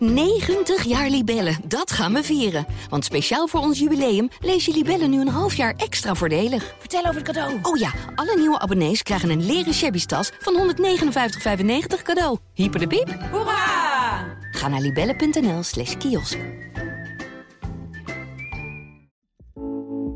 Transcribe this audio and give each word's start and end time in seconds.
90 0.00 0.84
jaar 0.84 1.08
Libellen, 1.08 1.56
dat 1.66 1.90
gaan 1.90 2.12
we 2.12 2.22
vieren. 2.22 2.66
Want 2.88 3.04
speciaal 3.04 3.46
voor 3.46 3.60
ons 3.60 3.78
jubileum 3.78 4.28
lees 4.40 4.64
je 4.64 4.72
Libellen 4.72 5.10
nu 5.10 5.20
een 5.20 5.28
half 5.28 5.54
jaar 5.54 5.74
extra 5.76 6.14
voordelig. 6.14 6.74
Vertel 6.78 7.00
over 7.00 7.14
het 7.14 7.22
cadeau. 7.22 7.58
Oh 7.62 7.76
ja, 7.76 7.90
alle 8.14 8.36
nieuwe 8.38 8.58
abonnees 8.58 9.02
krijgen 9.02 9.30
een 9.30 9.46
leren 9.46 9.74
shabby 9.74 10.04
tas 10.04 10.32
van 10.38 10.74
159,95 10.74 12.02
cadeau. 12.02 12.38
Hyper 12.54 12.80
de 12.80 12.86
piep. 12.86 13.16
Hoera! 13.32 14.38
Ga 14.50 14.68
naar 14.68 14.80
libellen.nl 14.80 15.62
slash 15.62 15.96
kiosk. 15.96 16.38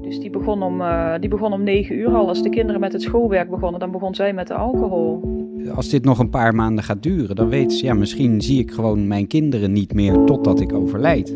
Dus 0.00 0.18
die 0.18 0.30
begon, 0.30 0.62
om, 0.62 0.80
eh, 0.80 1.14
die 1.20 1.28
begon 1.28 1.52
om 1.52 1.62
9 1.62 1.96
uur 1.96 2.14
al. 2.14 2.28
Als 2.28 2.42
de 2.42 2.48
kinderen 2.48 2.80
met 2.80 2.92
het 2.92 3.02
schoolwerk 3.02 3.50
begonnen, 3.50 3.80
dan 3.80 3.90
begon 3.90 4.14
zij 4.14 4.32
met 4.32 4.46
de 4.46 4.54
alcohol. 4.54 5.43
Als 5.72 5.88
dit 5.88 6.04
nog 6.04 6.18
een 6.18 6.30
paar 6.30 6.54
maanden 6.54 6.84
gaat 6.84 7.02
duren, 7.02 7.36
dan 7.36 7.48
weet 7.48 7.72
ze, 7.72 7.84
ja, 7.84 7.94
misschien 7.94 8.42
zie 8.42 8.58
ik 8.58 8.70
gewoon 8.70 9.06
mijn 9.06 9.26
kinderen 9.26 9.72
niet 9.72 9.94
meer 9.94 10.24
totdat 10.24 10.60
ik 10.60 10.72
overlijd. 10.72 11.34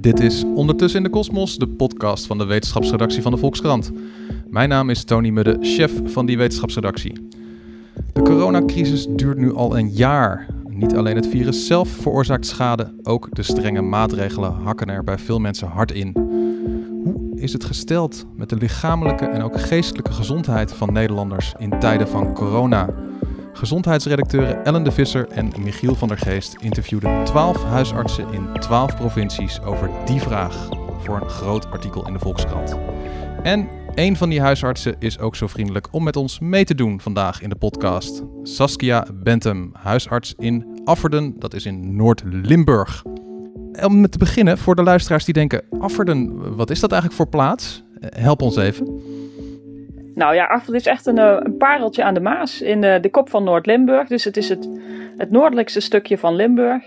Dit 0.00 0.20
is 0.20 0.44
Ondertussen 0.54 0.98
in 0.98 1.04
de 1.04 1.10
Kosmos, 1.10 1.58
de 1.58 1.66
podcast 1.66 2.26
van 2.26 2.38
de 2.38 2.44
wetenschapsredactie 2.44 3.22
van 3.22 3.32
de 3.32 3.38
Volkskrant. 3.38 3.92
Mijn 4.50 4.68
naam 4.68 4.90
is 4.90 5.04
Tony 5.04 5.30
Mudde, 5.30 5.56
chef 5.60 5.92
van 6.04 6.26
die 6.26 6.36
wetenschapsredactie. 6.36 7.12
De 8.12 8.22
coronacrisis 8.22 9.06
duurt 9.10 9.38
nu 9.38 9.54
al 9.54 9.78
een 9.78 9.90
jaar. 9.90 10.46
Niet 10.68 10.94
alleen 10.94 11.16
het 11.16 11.26
virus 11.26 11.66
zelf 11.66 11.88
veroorzaakt 11.88 12.46
schade, 12.46 12.92
ook 13.02 13.28
de 13.32 13.42
strenge 13.42 13.82
maatregelen 13.82 14.52
hakken 14.52 14.88
er 14.88 15.04
bij 15.04 15.18
veel 15.18 15.38
mensen 15.38 15.68
hard 15.68 15.92
in. 15.92 16.31
Hoe 17.02 17.32
is 17.34 17.52
het 17.52 17.64
gesteld 17.64 18.26
met 18.36 18.48
de 18.48 18.56
lichamelijke 18.56 19.26
en 19.26 19.42
ook 19.42 19.60
geestelijke 19.60 20.12
gezondheid 20.12 20.72
van 20.72 20.92
Nederlanders 20.92 21.54
in 21.58 21.78
tijden 21.78 22.08
van 22.08 22.34
corona? 22.34 22.88
Gezondheidsredacteuren 23.52 24.64
Ellen 24.64 24.84
de 24.84 24.92
Visser 24.92 25.28
en 25.28 25.52
Michiel 25.58 25.94
van 25.94 26.08
der 26.08 26.18
Geest 26.18 26.56
interviewden 26.60 27.24
12 27.24 27.64
huisartsen 27.64 28.32
in 28.32 28.48
12 28.60 28.96
provincies 28.96 29.62
over 29.62 29.90
die 30.04 30.20
vraag 30.20 30.68
voor 30.98 31.20
een 31.20 31.28
groot 31.28 31.70
artikel 31.70 32.06
in 32.06 32.12
de 32.12 32.18
Volkskrant. 32.18 32.78
En 33.42 33.68
een 33.94 34.16
van 34.16 34.28
die 34.28 34.40
huisartsen 34.40 34.96
is 34.98 35.18
ook 35.18 35.36
zo 35.36 35.46
vriendelijk 35.46 35.88
om 35.90 36.02
met 36.04 36.16
ons 36.16 36.38
mee 36.38 36.64
te 36.64 36.74
doen 36.74 37.00
vandaag 37.00 37.42
in 37.42 37.48
de 37.48 37.56
podcast. 37.56 38.22
Saskia 38.42 39.06
Bentham, 39.14 39.70
huisarts 39.72 40.34
in 40.38 40.80
Afferden, 40.84 41.34
dat 41.38 41.54
is 41.54 41.66
in 41.66 41.96
Noord-Limburg. 41.96 43.02
Om 43.80 44.00
met 44.00 44.12
te 44.12 44.18
beginnen, 44.18 44.58
voor 44.58 44.74
de 44.74 44.82
luisteraars 44.82 45.24
die 45.24 45.34
denken, 45.34 45.62
Afferden, 45.78 46.54
wat 46.56 46.70
is 46.70 46.80
dat 46.80 46.92
eigenlijk 46.92 47.22
voor 47.22 47.30
plaats? 47.30 47.84
Help 48.00 48.42
ons 48.42 48.56
even. 48.56 49.00
Nou 50.14 50.34
ja, 50.34 50.44
Afferden 50.46 50.80
is 50.80 50.86
echt 50.86 51.06
een, 51.06 51.18
eh, 51.18 51.36
een 51.38 51.56
pareltje 51.56 52.04
aan 52.04 52.14
de 52.14 52.20
Maas 52.20 52.60
in 52.62 52.80
de, 52.80 52.98
de 53.00 53.10
kop 53.10 53.30
van 53.30 53.44
Noord-Limburg. 53.44 54.08
Dus 54.08 54.24
het 54.24 54.36
is 54.36 54.48
het, 54.48 54.68
het 55.16 55.30
noordelijkste 55.30 55.80
stukje 55.80 56.18
van 56.18 56.34
Limburg. 56.34 56.82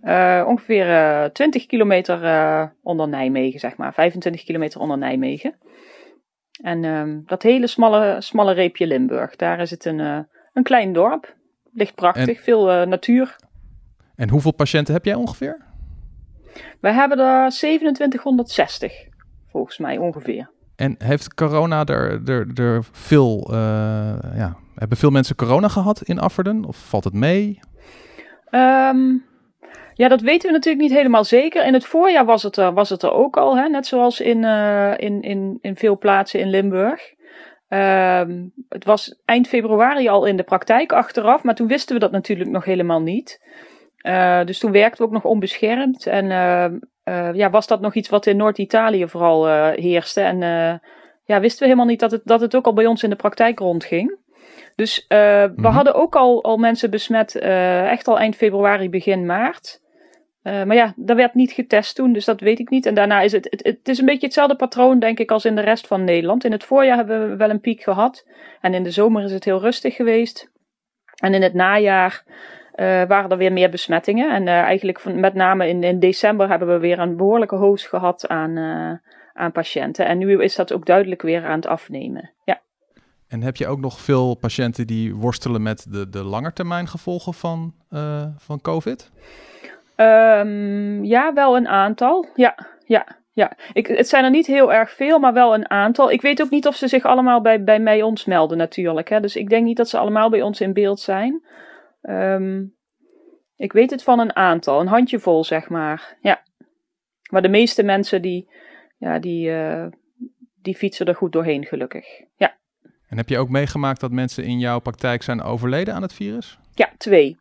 Eh, 0.00 0.44
ongeveer 0.46 0.90
eh, 0.90 1.24
20 1.24 1.66
kilometer 1.66 2.24
eh, 2.24 2.64
onder 2.82 3.08
Nijmegen, 3.08 3.60
zeg 3.60 3.76
maar. 3.76 3.94
25 3.94 4.44
kilometer 4.44 4.80
onder 4.80 4.98
Nijmegen. 4.98 5.54
En 6.62 6.84
ehm, 6.84 7.18
dat 7.26 7.42
hele 7.42 7.66
smalle, 7.66 8.16
smalle 8.18 8.52
reepje 8.52 8.86
Limburg, 8.86 9.36
daar 9.36 9.60
is 9.60 9.70
het 9.70 9.84
een, 9.84 10.00
eh, 10.00 10.18
een 10.52 10.62
klein 10.62 10.92
dorp. 10.92 11.34
Ligt 11.72 11.94
prachtig, 11.94 12.36
En- 12.36 12.42
veel 12.42 12.70
eh, 12.70 12.86
natuur. 12.86 13.36
En 14.16 14.28
hoeveel 14.28 14.52
patiënten 14.52 14.94
heb 14.94 15.04
jij 15.04 15.14
ongeveer? 15.14 15.68
Wij 16.80 16.92
hebben 16.92 17.18
er 17.18 17.50
2760, 17.50 18.92
volgens 19.48 19.78
mij 19.78 19.98
ongeveer. 19.98 20.50
En 20.76 20.94
heeft 20.98 21.34
corona 21.34 21.84
er, 21.84 22.20
er, 22.30 22.46
er 22.54 22.84
veel, 22.92 23.48
eh, 23.50 23.56
ja, 24.34 24.56
hebben 24.74 24.98
veel 24.98 25.10
mensen 25.10 25.36
corona 25.36 25.68
gehad 25.68 26.02
in 26.02 26.18
Afferden? 26.18 26.64
Of 26.64 26.76
valt 26.76 27.04
het 27.04 27.14
mee? 27.14 27.58
Ehm, 28.50 29.16
ja, 29.94 30.08
dat 30.08 30.20
weten 30.20 30.48
we 30.48 30.54
natuurlijk 30.54 30.84
niet 30.84 30.96
helemaal 30.96 31.24
zeker. 31.24 31.66
In 31.66 31.72
het 31.72 31.84
voorjaar 31.84 32.24
was 32.24 32.42
het 32.42 32.56
er, 32.56 32.72
was 32.72 32.88
het 32.88 33.02
er 33.02 33.12
ook 33.12 33.36
al, 33.36 33.56
hè? 33.56 33.68
net 33.68 33.86
zoals 33.86 34.20
in, 34.20 34.44
eh, 34.44 34.92
in, 34.96 35.22
in, 35.22 35.58
in 35.60 35.76
veel 35.76 35.98
plaatsen 35.98 36.40
in 36.40 36.50
Limburg. 36.50 37.14
Ehm, 37.68 38.46
het 38.68 38.84
was 38.84 39.20
eind 39.24 39.48
februari 39.48 40.08
al 40.08 40.24
in 40.24 40.36
de 40.36 40.42
praktijk 40.42 40.92
achteraf, 40.92 41.42
maar 41.42 41.54
toen 41.54 41.66
wisten 41.66 41.94
we 41.94 42.00
dat 42.00 42.10
natuurlijk 42.10 42.50
nog 42.50 42.64
helemaal 42.64 43.02
niet. 43.02 43.40
Eh, 44.00 44.44
dus 44.44 44.58
toen 44.58 44.72
werkten 44.72 44.98
we 44.98 45.04
ook 45.08 45.22
nog 45.22 45.24
onbeschermd. 45.24 46.06
En 46.06 46.30
ehm, 46.30 46.78
eh, 47.02 47.34
ja, 47.34 47.50
was 47.50 47.66
dat 47.66 47.80
nog 47.80 47.94
iets 47.94 48.08
wat 48.08 48.26
in 48.26 48.36
Noord-Italië 48.36 49.08
vooral 49.08 49.48
eh, 49.48 49.68
heerste. 49.68 50.20
En 50.20 50.42
eh, 50.42 50.74
ja, 51.24 51.40
wisten 51.40 51.58
we 51.58 51.64
helemaal 51.64 51.86
niet 51.86 52.00
dat 52.00 52.10
het, 52.10 52.22
dat 52.24 52.40
het 52.40 52.56
ook 52.56 52.66
al 52.66 52.72
bij 52.72 52.86
ons 52.86 53.02
in 53.02 53.10
de 53.10 53.16
praktijk 53.16 53.58
rondging. 53.58 54.18
Dus 54.76 55.06
eh, 55.08 55.18
we 55.42 55.52
Mhm. 55.56 55.72
hadden 55.72 55.94
ook 55.94 56.16
al, 56.16 56.44
al 56.44 56.56
mensen 56.56 56.90
besmet, 56.90 57.34
eh, 57.34 57.90
echt 57.90 58.08
al 58.08 58.18
eind 58.18 58.36
februari, 58.36 58.90
begin 58.90 59.26
maart. 59.26 59.80
Eh, 60.42 60.62
maar 60.62 60.76
ja, 60.76 60.92
dat 60.96 61.16
werd 61.16 61.34
niet 61.34 61.52
getest 61.52 61.94
toen, 61.94 62.12
dus 62.12 62.24
dat 62.24 62.40
weet 62.40 62.58
ik 62.58 62.70
niet. 62.70 62.86
En 62.86 62.94
daarna 62.94 63.20
is 63.20 63.32
het, 63.32 63.46
het, 63.50 63.64
het 63.64 63.88
is 63.88 63.98
een 63.98 64.06
beetje 64.06 64.26
hetzelfde 64.26 64.56
patroon, 64.56 64.98
denk 64.98 65.18
ik, 65.18 65.30
als 65.30 65.44
in 65.44 65.54
de 65.54 65.60
rest 65.60 65.86
van 65.86 66.04
Nederland. 66.04 66.44
In 66.44 66.52
het 66.52 66.64
voorjaar 66.64 66.96
hebben 66.96 67.30
we 67.30 67.36
wel 67.36 67.50
een 67.50 67.60
piek 67.60 67.82
gehad. 67.82 68.26
En 68.60 68.74
in 68.74 68.82
de 68.82 68.90
zomer 68.90 69.24
is 69.24 69.32
het 69.32 69.44
heel 69.44 69.60
rustig 69.60 69.94
geweest. 69.94 70.50
En 71.22 71.34
in 71.34 71.42
het 71.42 71.54
najaar 71.54 72.22
eh, 72.26 72.34
waren 72.84 73.30
er 73.30 73.36
weer 73.36 73.52
meer 73.52 73.70
besmettingen. 73.70 74.34
En 74.34 74.48
eh, 74.48 74.54
eigenlijk 74.54 75.00
van, 75.00 75.20
met 75.20 75.34
name 75.34 75.68
in, 75.68 75.82
in 75.82 75.98
december 75.98 76.48
hebben 76.48 76.68
we 76.68 76.78
weer 76.78 76.98
een 76.98 77.16
behoorlijke 77.16 77.56
hoos 77.56 77.86
gehad 77.86 78.28
aan, 78.28 78.56
eh, 78.56 79.10
aan 79.42 79.52
patiënten. 79.52 80.06
En 80.06 80.18
nu 80.18 80.42
is 80.42 80.54
dat 80.54 80.72
ook 80.72 80.86
duidelijk 80.86 81.22
weer 81.22 81.44
aan 81.44 81.56
het 81.56 81.66
afnemen. 81.66 82.30
Ja. 82.44 82.60
En 83.28 83.42
heb 83.42 83.56
je 83.56 83.66
ook 83.66 83.80
nog 83.80 84.00
veel 84.00 84.34
patiënten 84.34 84.86
die 84.86 85.14
worstelen 85.14 85.62
met 85.62 85.86
de, 85.90 86.08
de 86.08 86.24
langetermijn 86.24 86.88
gevolgen 86.88 87.34
van, 87.34 87.74
eh, 87.90 88.24
van 88.36 88.60
COVID? 88.60 89.10
Ehm, 89.96 91.04
ja, 91.04 91.32
wel 91.32 91.56
een 91.56 91.68
aantal. 91.68 92.26
Ja, 92.34 92.54
ja, 92.86 93.06
ja. 93.32 93.52
Ik, 93.72 93.86
het 93.86 94.08
zijn 94.08 94.24
er 94.24 94.30
niet 94.30 94.46
heel 94.46 94.72
erg 94.72 94.90
veel, 94.90 95.18
maar 95.18 95.32
wel 95.32 95.54
een 95.54 95.70
aantal. 95.70 96.10
Ik 96.10 96.22
weet 96.22 96.42
ook 96.42 96.50
niet 96.50 96.66
of 96.66 96.76
ze 96.76 96.88
zich 96.88 97.04
allemaal 97.04 97.40
bij, 97.40 97.64
bij 97.64 97.80
mij 97.80 98.02
ons 98.02 98.24
melden 98.24 98.58
natuurlijk. 98.58 99.08
Hè. 99.08 99.20
Dus 99.20 99.36
ik 99.36 99.48
denk 99.48 99.64
niet 99.64 99.76
dat 99.76 99.88
ze 99.88 99.98
allemaal 99.98 100.30
bij 100.30 100.42
ons 100.42 100.60
in 100.60 100.72
beeld 100.72 101.00
zijn. 101.00 101.42
Ehm, 102.00 102.64
ik 103.56 103.72
weet 103.72 103.90
het 103.90 104.02
van 104.02 104.18
een 104.18 104.36
aantal, 104.36 104.80
een 104.80 104.86
handjevol 104.86 105.44
zeg 105.44 105.68
maar. 105.68 106.16
Ja. 106.20 106.42
Maar 107.30 107.42
de 107.42 107.48
meeste 107.48 107.82
mensen 107.82 108.22
die, 108.22 108.50
ja, 108.98 109.18
die, 109.18 109.52
eh, 109.52 109.86
die 110.62 110.76
fietsen 110.76 111.06
er 111.06 111.14
goed 111.14 111.32
doorheen 111.32 111.64
gelukkig. 111.64 112.06
Ja, 112.36 112.56
En 113.08 113.16
heb 113.16 113.28
je 113.28 113.38
ook 113.38 113.48
meegemaakt 113.48 114.00
dat 114.00 114.10
mensen 114.10 114.44
in 114.44 114.58
jouw 114.58 114.78
praktijk 114.78 115.22
zijn 115.22 115.42
overleden 115.42 115.94
aan 115.94 116.02
het 116.02 116.12
virus? 116.12 116.58
ja 116.74 116.90
twee. 116.98 117.38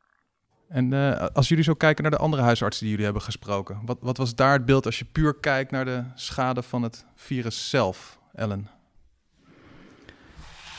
En 0.68 0.94
eh, 0.94 1.26
als 1.34 1.48
jullie 1.48 1.64
zo 1.64 1.74
kijken 1.74 2.04
naar 2.04 2.12
de 2.12 2.18
andere 2.18 2.42
huisartsen 2.42 2.82
die 2.82 2.90
jullie 2.90 3.06
hebben 3.06 3.24
gesproken, 3.24 3.82
wat, 3.86 3.98
wat 4.02 4.18
was 4.18 4.36
daar 4.36 4.54
het 4.54 4.66
beeld 4.66 4.86
als 4.86 5.00
je 5.00 5.06
puur 5.06 5.36
kijkt 5.36 5.72
naar 5.72 5.86
de 5.86 6.04
schade 6.16 6.64
van 6.64 6.84
het 6.84 7.06
virus 7.16 7.70
zelf, 7.70 8.20
Ellen? 8.34 8.70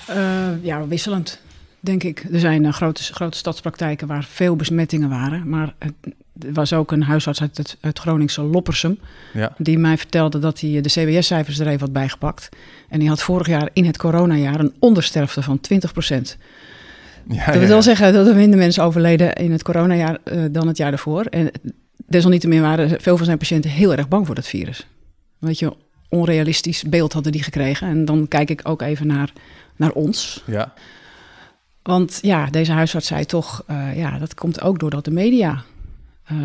Eh, 0.06 0.64
ja, 0.64 0.86
wisselend, 0.86 1.42
denk 1.80 2.02
ik. 2.02 2.24
Er 2.32 2.40
zijn 2.40 2.64
eh, 2.64 2.72
grote, 2.72 3.02
grote 3.02 3.36
stadspraktijken 3.36 4.06
waar 4.06 4.24
veel 4.24 4.56
besmettingen 4.56 5.08
waren. 5.08 5.48
Maar 5.48 5.74
het, 5.78 5.92
er 6.46 6.52
was 6.52 6.72
ook 6.72 6.92
een 6.92 7.02
huisarts 7.02 7.40
uit 7.40 7.56
het, 7.56 7.76
uit 7.80 7.98
Groningse 7.98 8.42
Loppersum... 8.42 8.98
Ja. 9.32 9.54
die 9.58 9.78
mij 9.78 9.98
vertelde 9.98 10.38
dat 10.38 10.60
hij 10.60 10.80
de 10.80 10.88
CBS-cijfers 10.88 11.58
er 11.58 11.66
even 11.66 11.80
had 11.80 11.92
bijgepakt. 11.92 12.48
En 12.88 12.98
die 12.98 13.08
had 13.08 13.22
vorig 13.22 13.46
jaar 13.46 13.68
in 13.72 13.84
het 13.84 13.96
coronajaar 13.96 14.60
een 14.60 14.74
ondersterfte 14.78 15.42
van 15.42 15.60
20 15.60 15.92
procent. 15.92 16.36
Ja, 17.28 17.52
Dat 17.52 17.66
wil 17.66 17.82
zeggen 17.82 18.12
dat 18.12 18.26
er 18.26 18.34
minder 18.36 18.58
mensen 18.58 18.84
overleden 18.84 19.32
in 19.32 19.52
het 19.52 19.62
coronajaar 19.62 20.18
eh, 20.24 20.44
dan 20.50 20.66
het 20.66 20.76
jaar 20.76 20.90
daarvoor. 20.90 21.24
En 21.24 21.50
desalniettemin 22.06 22.60
waren 22.60 23.00
veel 23.00 23.16
van 23.16 23.26
zijn 23.26 23.38
patiënten 23.38 23.70
heel 23.70 23.94
erg 23.94 24.08
bang 24.08 24.26
voor 24.26 24.34
dat 24.34 24.46
virus. 24.46 24.86
Weet 25.38 25.58
je, 25.58 25.76
onrealistisch 26.08 26.82
beeld 26.82 27.12
hadden 27.12 27.32
die 27.32 27.42
gekregen. 27.42 27.88
En 27.88 28.04
dan 28.04 28.28
kijk 28.28 28.50
ik 28.50 28.60
ook 28.62 28.82
even 28.82 29.06
naar, 29.06 29.32
naar 29.76 29.92
ons. 29.92 30.42
Ja. 30.46 30.72
Want 31.82 32.18
ja, 32.22 32.46
deze 32.46 32.72
huisarts 32.72 33.06
zei 33.06 33.24
toch, 33.24 33.62
eh, 33.66 33.96
ja, 33.96 34.18
dat 34.18 34.34
komt 34.34 34.60
ook 34.60 34.78
doordat 34.78 35.04
de 35.04 35.10
media 35.10 35.62
eh, 36.24 36.36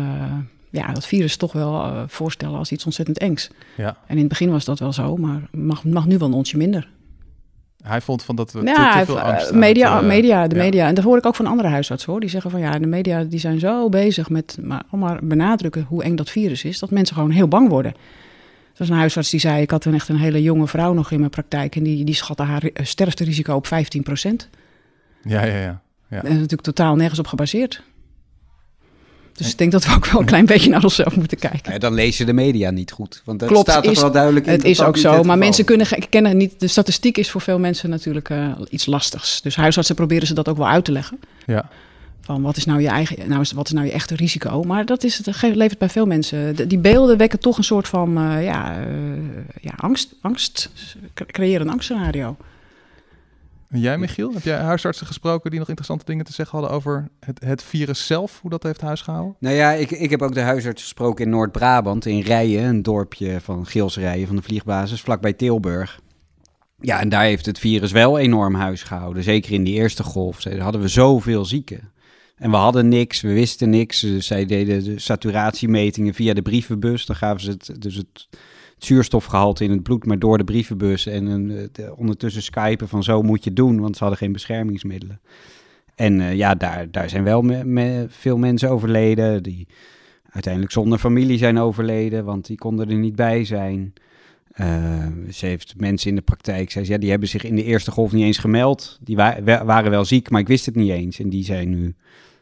ja, 0.70 0.92
dat 0.92 1.06
virus 1.06 1.36
toch 1.36 1.52
wel 1.52 1.82
eh, 1.82 2.02
voorstellen 2.06 2.58
als 2.58 2.72
iets 2.72 2.84
ontzettend 2.84 3.18
engs. 3.18 3.50
ja. 3.76 3.96
En 4.06 4.14
in 4.14 4.18
het 4.18 4.28
begin 4.28 4.50
was 4.50 4.64
dat 4.64 4.78
wel 4.78 4.92
zo, 4.92 5.16
maar 5.16 5.48
mag, 5.50 5.84
mag 5.84 6.06
nu 6.06 6.18
wel 6.18 6.28
een 6.28 6.34
onsje 6.34 6.56
minder. 6.56 6.88
Hij 7.82 8.00
vond 8.00 8.22
van 8.22 8.36
dat 8.36 8.52
we 8.52 8.64
te, 8.64 9.02
veel 9.04 9.20
angst 9.20 9.52
media, 9.52 9.96
het, 9.96 10.06
media, 10.06 10.46
de 10.46 10.56
ja. 10.56 10.62
media. 10.62 10.86
En 10.86 10.94
dat 10.94 11.04
hoor 11.04 11.18
ik 11.18 11.26
ook 11.26 11.34
van 11.34 11.46
andere 11.46 11.68
huisartsen 11.68 12.10
hoor. 12.10 12.20
Die 12.20 12.30
zeggen 12.30 12.50
van 12.50 12.60
ja, 12.60 12.78
de 12.78 12.86
media 12.86 13.24
die 13.24 13.38
zijn 13.38 13.58
zo 13.58 13.88
bezig 13.88 14.30
met 14.30 14.58
maar, 14.62 14.82
om 14.90 14.98
maar 14.98 15.18
benadrukken 15.22 15.86
hoe 15.88 16.02
eng 16.02 16.16
dat 16.16 16.30
virus 16.30 16.64
is, 16.64 16.78
dat 16.78 16.90
mensen 16.90 17.14
gewoon 17.16 17.30
heel 17.30 17.48
bang 17.48 17.68
worden. 17.68 17.92
Er 17.92 18.82
was 18.82 18.88
een 18.88 18.96
huisarts 18.96 19.30
die 19.30 19.40
zei, 19.40 19.62
ik 19.62 19.70
had 19.70 19.84
een 19.84 19.94
echt 19.94 20.08
een 20.08 20.16
hele 20.16 20.42
jonge 20.42 20.66
vrouw 20.66 20.92
nog 20.92 21.10
in 21.10 21.18
mijn 21.18 21.30
praktijk 21.30 21.76
en 21.76 21.82
die, 21.82 22.04
die 22.04 22.14
schatte 22.14 22.42
haar 22.42 22.70
sterfterisico 22.74 23.54
op 23.54 23.66
15 23.66 24.02
procent. 24.02 24.48
Ja, 25.26 25.44
ja, 25.44 25.56
ja. 25.60 25.80
ja. 26.10 26.16
Is 26.22 26.28
natuurlijk 26.30 26.62
totaal 26.62 26.96
nergens 26.96 27.18
op 27.18 27.26
gebaseerd. 27.26 27.82
Dus 29.32 29.50
ik 29.50 29.58
denk 29.58 29.72
dat 29.72 29.84
we 29.84 29.94
ook 29.94 30.06
wel 30.06 30.20
een 30.20 30.26
klein 30.26 30.46
beetje 30.46 30.70
naar 30.70 30.82
onszelf 30.82 31.16
moeten 31.16 31.38
kijken. 31.38 31.72
Ja, 31.72 31.78
dan 31.78 31.94
lees 31.94 32.18
je 32.18 32.24
de 32.24 32.32
media 32.32 32.70
niet 32.70 32.90
goed. 32.92 33.22
Want 33.24 33.38
dat 33.40 33.48
Klopt, 33.48 33.70
staat 33.70 33.84
er 33.84 33.90
is- 33.90 34.00
wel 34.00 34.10
duidelijk 34.12 34.46
in. 34.46 34.52
Het 34.52 34.64
is 34.64 34.82
ook 34.82 34.96
zo, 34.96 35.08
maar 35.10 35.18
geval 35.20 35.36
mensen 35.36 35.64
kunnen 35.64 35.86
kennen 36.08 36.36
niet. 36.36 36.60
De 36.60 36.66
statistiek 36.66 37.18
is 37.18 37.30
voor 37.30 37.40
veel 37.40 37.58
mensen 37.58 37.90
natuurlijk 37.90 38.30
eh, 38.30 38.50
iets 38.70 38.86
lastigs. 38.86 39.42
Dus 39.42 39.56
huisartsen 39.56 39.94
proberen 39.94 40.26
ze 40.26 40.34
dat 40.34 40.48
ook 40.48 40.56
wel 40.56 40.68
uit 40.68 40.84
te 40.84 40.92
leggen. 40.92 41.20
ja. 41.46 41.68
Van 42.20 42.42
wat 42.42 42.56
is 42.56 42.64
nou 42.64 42.80
je 42.80 42.88
eigen, 42.88 43.28
nou 43.28 43.40
is, 43.40 43.52
wat 43.52 43.66
is 43.66 43.72
nou 43.72 43.86
je 43.86 43.92
echte 43.92 44.14
risico? 44.16 44.62
Maar 44.62 44.84
dat 44.84 45.04
is 45.04 45.18
het, 45.18 45.42
levert 45.42 45.78
bij 45.78 45.88
veel 45.88 46.06
mensen. 46.06 46.56
de- 46.56 46.66
die 46.66 46.78
beelden 46.78 47.16
wekken 47.16 47.38
toch 47.40 47.58
een 47.58 47.64
soort 47.64 47.88
van 47.88 48.18
eh, 48.18 48.44
ja, 48.44 48.76
eh, 48.78 48.86
ja, 49.60 49.72
angst, 49.76 50.14
angst, 50.20 50.70
cre- 51.14 51.26
creëren 51.26 51.66
een 51.66 51.72
angstscenario. 51.72 52.36
En 53.68 53.80
jij, 53.80 53.98
Michiel? 53.98 54.32
Heb 54.32 54.42
jij 54.42 54.58
huisartsen 54.58 55.06
gesproken 55.06 55.50
die 55.50 55.58
nog 55.58 55.68
interessante 55.68 56.04
dingen 56.04 56.24
te 56.24 56.32
zeggen 56.32 56.58
hadden 56.58 56.76
over 56.76 57.08
het, 57.20 57.44
het 57.44 57.62
virus 57.62 58.06
zelf, 58.06 58.40
hoe 58.40 58.50
dat 58.50 58.62
heeft 58.62 58.80
huisgehouden? 58.80 59.36
Nou 59.38 59.54
ja, 59.54 59.72
ik, 59.72 59.90
ik 59.90 60.10
heb 60.10 60.22
ook 60.22 60.34
de 60.34 60.40
huisarts 60.40 60.82
gesproken 60.82 61.24
in 61.24 61.30
Noord-Brabant, 61.30 62.06
in 62.06 62.20
Rijen, 62.20 62.64
een 62.64 62.82
dorpje 62.82 63.40
van 63.40 63.66
Geelsrijen 63.66 64.26
van 64.26 64.36
de 64.36 64.42
vliegbasis, 64.42 65.00
vlakbij 65.00 65.32
Tilburg. 65.32 66.00
Ja, 66.80 67.00
en 67.00 67.08
daar 67.08 67.24
heeft 67.24 67.46
het 67.46 67.58
virus 67.58 67.92
wel 67.92 68.18
enorm 68.18 68.54
huis 68.54 68.82
gehouden. 68.82 69.22
Zeker 69.22 69.52
in 69.52 69.64
die 69.64 69.74
eerste 69.74 70.02
golf. 70.02 70.42
Daar 70.42 70.58
hadden 70.58 70.80
we 70.80 70.88
zoveel 70.88 71.44
zieken. 71.44 71.92
En 72.36 72.50
we 72.50 72.56
hadden 72.56 72.88
niks, 72.88 73.20
we 73.20 73.32
wisten 73.32 73.70
niks. 73.70 74.00
Dus 74.00 74.26
zij 74.26 74.44
deden 74.44 74.84
de 74.84 74.98
saturatiemetingen 74.98 76.14
via 76.14 76.34
de 76.34 76.42
brievenbus. 76.42 77.06
Dan 77.06 77.16
gaven 77.16 77.40
ze 77.40 77.50
het, 77.50 77.82
dus 77.82 77.94
het 77.94 78.28
zuurstofgehalte 78.78 79.64
in 79.64 79.70
het 79.70 79.82
bloed, 79.82 80.06
maar 80.06 80.18
door 80.18 80.38
de 80.38 80.44
brievenbus. 80.44 81.06
En 81.06 81.50
eh, 81.58 81.66
de- 81.72 81.94
ondertussen 81.96 82.42
skypen 82.42 82.88
van 82.88 83.02
zo 83.02 83.22
moet 83.22 83.44
je 83.44 83.52
doen, 83.52 83.80
want 83.80 83.94
ze 83.96 84.00
hadden 84.00 84.18
geen 84.18 84.32
beschermingsmiddelen. 84.32 85.20
En 85.94 86.20
eh, 86.20 86.34
ja, 86.34 86.54
daar, 86.54 86.90
daar 86.90 87.08
zijn 87.08 87.24
wel 87.24 87.44
veel 88.08 88.38
mensen 88.38 88.70
overleden. 88.70 89.42
Die 89.42 89.66
uiteindelijk 90.30 90.72
zonder 90.72 90.98
familie 90.98 91.38
zijn 91.38 91.58
overleden, 91.58 92.24
want 92.24 92.46
die 92.46 92.56
konden 92.58 92.88
er 92.90 92.96
niet 92.96 93.16
bij 93.16 93.44
zijn. 93.44 93.92
Eh, 94.52 95.06
ze 95.30 95.46
heeft 95.46 95.74
mensen 95.76 96.10
in 96.10 96.16
de 96.16 96.22
praktijk, 96.22 96.70
zei 96.70 96.84
ze, 96.84 96.92
ja, 96.92 96.98
die 96.98 97.10
hebben 97.10 97.28
zich 97.28 97.44
in 97.44 97.56
de 97.56 97.64
eerste 97.64 97.90
golf 97.90 98.12
niet 98.12 98.24
eens 98.24 98.38
gemeld. 98.38 98.98
Die 99.02 99.16
wa- 99.16 99.42
wa- 99.44 99.64
waren 99.64 99.90
wel 99.90 100.04
ziek, 100.04 100.30
maar 100.30 100.40
ik 100.40 100.48
wist 100.48 100.66
het 100.66 100.74
niet 100.74 100.90
eens. 100.90 101.18
En 101.18 101.28
die 101.28 101.44
zijn 101.44 101.68
nu, 101.70 101.94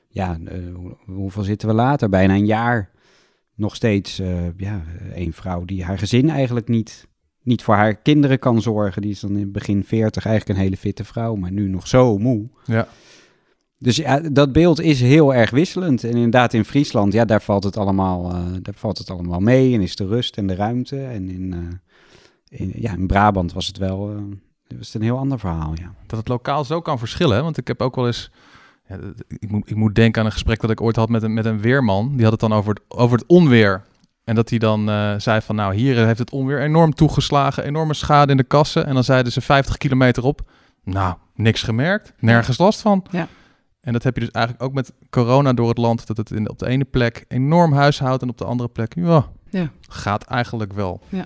ja, 0.09 0.39
eh, 0.45 0.59
hoe- 0.75 0.97
hoeveel 1.07 1.43
zitten 1.43 1.69
we 1.69 1.75
later? 1.75 2.09
Bijna 2.09 2.35
een 2.35 2.47
jaar. 2.47 2.91
Nog 3.55 3.75
steeds, 3.75 4.19
eh, 4.19 4.59
ja, 4.59 4.83
een 5.15 5.33
vrouw 5.33 5.65
die 5.65 5.85
haar 5.85 5.99
gezin 5.99 6.31
eigenlijk 6.31 6.69
niet, 6.69 7.09
niet 7.43 7.63
voor 7.63 7.75
haar 7.75 7.95
kinderen 7.95 8.39
kan 8.39 8.63
zorgen. 8.63 9.03
Die 9.03 9.11
is 9.11 9.21
dan 9.21 9.37
in 9.37 9.53
begin 9.53 9.85
40 9.85 10.27
eigenlijk 10.27 10.59
een 10.59 10.65
hele 10.65 10.77
fitte 10.77 11.05
vrouw, 11.05 11.35
maar 11.35 11.53
nu 11.53 11.69
nog 11.69 11.89
zo 11.89 12.19
moe. 12.19 12.49
Ja. 12.65 12.89
Dus 13.79 13.97
ja, 13.97 14.21
dat 14.21 14.53
beeld 14.53 14.81
is 14.81 15.01
heel 15.01 15.35
erg 15.35 15.51
wisselend. 15.51 16.05
En 16.05 16.11
inderdaad, 16.11 16.53
in 16.53 16.65
Friesland, 16.65 17.13
ja, 17.13 17.25
daar 17.25 17.43
valt 17.43 17.65
het 17.65 17.77
allemaal, 17.77 18.31
eh, 18.31 18.45
daar 18.63 18.75
valt 18.75 18.99
het 18.99 19.11
allemaal 19.11 19.41
mee. 19.41 19.75
En 19.75 19.81
is 19.81 19.97
de 19.97 20.07
rust 20.07 20.37
en 20.37 20.47
de 20.47 20.55
ruimte. 20.55 21.05
En 21.05 21.29
in, 21.29 21.53
eh, 21.53 22.61
in, 22.61 22.73
ja, 22.77 22.93
in 22.93 23.07
Brabant 23.07 23.53
was 23.53 23.67
het 23.67 23.79
wel 23.79 24.11
eh, 24.11 24.23
was 24.79 24.87
het 24.87 24.95
een 24.95 25.03
heel 25.03 25.19
ander 25.19 25.39
verhaal, 25.39 25.73
ja. 25.75 25.95
Dat 26.07 26.19
het 26.19 26.29
lokaal 26.29 26.65
zo 26.65 26.81
kan 26.81 26.99
verschillen. 26.99 27.43
Want 27.43 27.57
ik 27.57 27.67
heb 27.67 27.83
ook 27.83 27.95
wel 27.95 28.07
eens. 28.07 28.31
Ja, 28.89 28.99
ik, 29.29 29.51
moet, 29.51 29.71
ik 29.71 29.77
moet 29.77 29.95
denken 29.95 30.21
aan 30.21 30.27
een 30.27 30.33
gesprek 30.33 30.61
dat 30.61 30.71
ik 30.71 30.81
ooit 30.81 30.97
had 30.97 31.09
met 31.09 31.23
een, 31.23 31.35
met 31.35 31.45
een 31.45 31.61
weerman. 31.61 32.13
Die 32.13 32.23
had 32.23 32.33
het 32.33 32.41
dan 32.41 32.53
over 32.53 32.75
het, 32.75 32.83
over 32.89 33.19
het 33.19 33.27
onweer. 33.27 33.83
En 34.25 34.35
dat 34.35 34.51
hij 34.51 34.59
dan 34.59 34.89
eh, 34.91 35.15
zei 35.19 35.41
van 35.41 35.55
nou, 35.57 35.75
hier 35.75 36.07
heeft 36.07 36.19
het 36.19 36.31
onweer 36.31 36.61
enorm 36.61 36.95
toegeslagen. 36.95 37.65
Enorme 37.65 37.95
schade 37.95 38.31
in 38.31 38.37
de 38.37 38.45
kassen. 38.45 38.87
En 38.87 38.95
dan 38.95 39.05
zeiden 39.05 39.33
ze 39.33 39.41
50 39.41 39.77
kilometer 39.77 40.25
op. 40.25 40.51
Nou, 40.85 41.15
niks 41.35 41.63
gemerkt. 41.63 42.13
Nergens 42.19 42.59
last 42.59 42.81
van. 42.81 43.05
Ja. 43.11 43.29
En 43.81 43.93
dat 43.93 44.03
heb 44.03 44.15
je 44.15 44.21
dus 44.21 44.31
eigenlijk 44.31 44.65
ook 44.65 44.73
met 44.75 44.93
corona 45.11 45.53
door 45.53 45.69
het 45.69 45.79
land. 45.79 46.07
Dat 46.07 46.17
het 46.17 46.31
in, 46.31 46.51
op 46.51 46.59
de 46.59 46.67
ene 46.67 46.85
plek 46.85 47.25
enorm 47.29 47.73
huishoudt. 47.73 48.23
En 48.23 48.29
op 48.29 48.39
de 48.39 48.45
andere 48.45 48.69
plek, 48.69 48.95
ja, 48.95 49.27
Ja. 49.51 49.71
gaat 49.89 50.25
eigenlijk 50.25 50.73
wel. 50.73 51.01
Ja. 51.09 51.25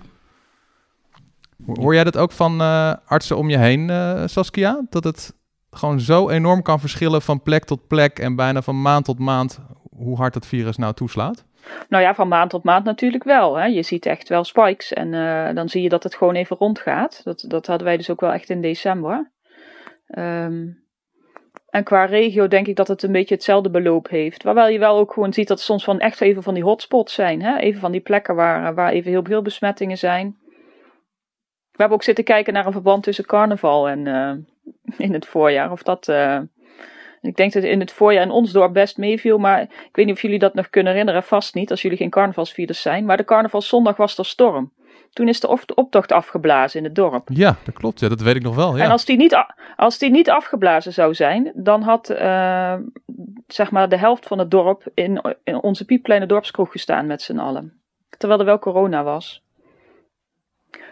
Hoor 1.67 1.95
jij 1.95 2.05
dat 2.05 2.17
ook 2.17 2.33
van 2.33 2.61
eh, 2.61 2.93
artsen 3.07 3.37
om 3.37 3.51
je 3.51 3.59
heen, 3.59 3.91
eh, 3.91 4.23
Saskia? 4.27 4.87
Dat 4.91 5.05
het 5.05 5.33
gewoon 5.70 6.00
zo 6.00 6.29
enorm 6.29 6.62
kan 6.62 6.81
verschillen 6.81 7.23
van 7.23 7.43
plek 7.43 7.65
tot 7.65 7.87
plek 7.87 8.19
en 8.19 8.37
bijna 8.37 8.62
van 8.62 8.82
maand 8.82 9.05
tot 9.05 9.19
maand 9.19 9.61
hoe 9.99 10.17
hard 10.17 10.35
het 10.35 10.47
virus 10.47 10.76
nou 10.76 10.94
toeslaat? 10.94 11.44
Nou 11.88 12.03
ja, 12.03 12.15
van 12.15 12.29
maand 12.29 12.50
tot 12.50 12.65
maand 12.65 12.85
natuurlijk 12.85 13.25
wel. 13.25 13.55
Hè. 13.56 13.65
Je 13.65 13.82
ziet 13.82 14.06
echt 14.06 14.29
wel 14.29 14.44
spikes 14.44 14.93
en 14.93 15.15
eh, 15.15 15.55
dan 15.55 15.69
zie 15.69 15.82
je 15.82 15.88
dat 15.88 16.03
het 16.03 16.15
gewoon 16.15 16.35
even 16.35 16.56
rondgaat. 16.56 17.20
Dat, 17.25 17.44
dat 17.49 17.67
hadden 17.67 17.87
wij 17.87 17.97
dus 17.97 18.11
ook 18.11 18.20
wel 18.20 18.32
echt 18.32 18.50
in 18.50 18.61
december. 18.61 19.32
Ehm, 20.06 20.67
en 21.69 21.85
qua 21.85 22.05
regio 22.05 22.49
denk 22.49 22.67
ik 22.67 22.76
dat 22.76 22.88
het 22.88 23.03
een 23.03 23.12
beetje 23.12 23.35
hetzelfde 23.35 23.71
beloop 23.71 24.09
heeft. 24.09 24.43
Waarbij 24.43 24.73
je 24.73 24.79
wel 24.79 24.99
ook 24.99 25.12
gewoon 25.12 25.32
ziet 25.32 25.49
dat 25.49 25.61
soms 25.61 25.85
van 25.85 25.99
echt 25.99 26.21
even 26.21 26.43
van 26.43 26.55
die 26.55 26.62
hotspots 26.62 27.14
zijn. 27.14 27.43
Hè? 27.43 27.56
Even 27.56 27.81
van 27.81 27.93
die 27.93 28.00
plekken 28.00 28.35
waar, 28.35 28.75
waar 28.75 28.91
even 28.91 29.11
heel 29.11 29.25
veel 29.25 29.43
besmettingen 29.43 29.99
zijn. 29.99 30.37
We 31.71 31.85
hebben 31.85 31.97
ook 31.97 32.05
zitten 32.05 32.25
kijken 32.25 32.53
naar 32.53 32.67
een 32.67 32.73
verband 32.73 33.03
tussen 33.03 33.26
carnaval 33.26 33.88
en 33.88 34.06
eh, 34.06 34.32
in 34.96 35.12
het 35.12 35.26
voorjaar. 35.26 35.70
Of 35.70 35.82
dat... 35.82 36.08
eh, 36.08 36.38
ik 37.20 37.37
denk 37.37 37.52
dat 37.52 37.62
het 37.62 37.73
in 37.73 37.81
het 37.81 37.93
voorjaar 37.93 38.23
in 38.23 38.31
ons 38.31 38.52
dorp 38.52 38.73
best 38.73 38.96
meeviel, 38.96 39.38
maar 39.38 39.62
ik 39.62 39.88
weet 39.93 40.06
niet 40.06 40.14
of 40.14 40.23
jullie 40.23 40.38
dat 40.38 40.55
nog 40.55 40.70
kunnen 40.70 40.93
herinneren, 40.93 41.23
vast 41.23 41.55
niet, 41.55 41.70
als 41.70 41.82
jullie 41.82 41.96
geen 41.96 42.11
carnavalsvierders 42.11 42.82
zijn. 42.82 43.05
Maar 43.05 43.17
de 43.17 43.25
carnavalszondag 43.25 43.96
was 43.96 44.19
er 44.19 44.25
storm. 44.25 44.73
Toen 45.12 45.29
is 45.29 45.40
de 45.40 45.49
op- 45.49 45.73
optocht 45.75 46.12
afgeblazen 46.12 46.79
in 46.79 46.85
het 46.85 46.94
dorp. 46.94 47.29
Ja, 47.32 47.56
dat 47.64 47.75
klopt. 47.75 48.00
Ja, 48.00 48.08
dat 48.08 48.20
weet 48.20 48.37
ik 48.37 48.43
nog 48.43 48.55
wel. 48.55 48.76
Ja. 48.76 48.85
En 48.85 48.90
als 48.90 49.05
die, 49.05 49.17
niet, 49.17 49.44
als 49.76 49.99
die 49.99 50.11
niet 50.11 50.31
afgeblazen 50.31 50.93
zou 50.93 51.14
zijn, 51.14 51.52
dan 51.55 51.82
had 51.82 52.11
eh, 52.11 52.75
zeg 53.46 53.70
maar 53.70 53.88
de 53.88 53.99
helft 53.99 54.26
van 54.26 54.38
het 54.38 54.50
dorp 54.50 54.82
in, 54.94 55.37
in 55.44 55.62
onze 55.62 55.85
piepkleine 55.85 56.26
dorpskroeg 56.26 56.70
gestaan 56.70 57.06
met 57.06 57.23
z'n 57.23 57.38
allen. 57.38 57.81
Terwijl 58.19 58.40
er 58.40 58.46
wel 58.46 58.58
corona 58.58 59.02
was. 59.02 59.43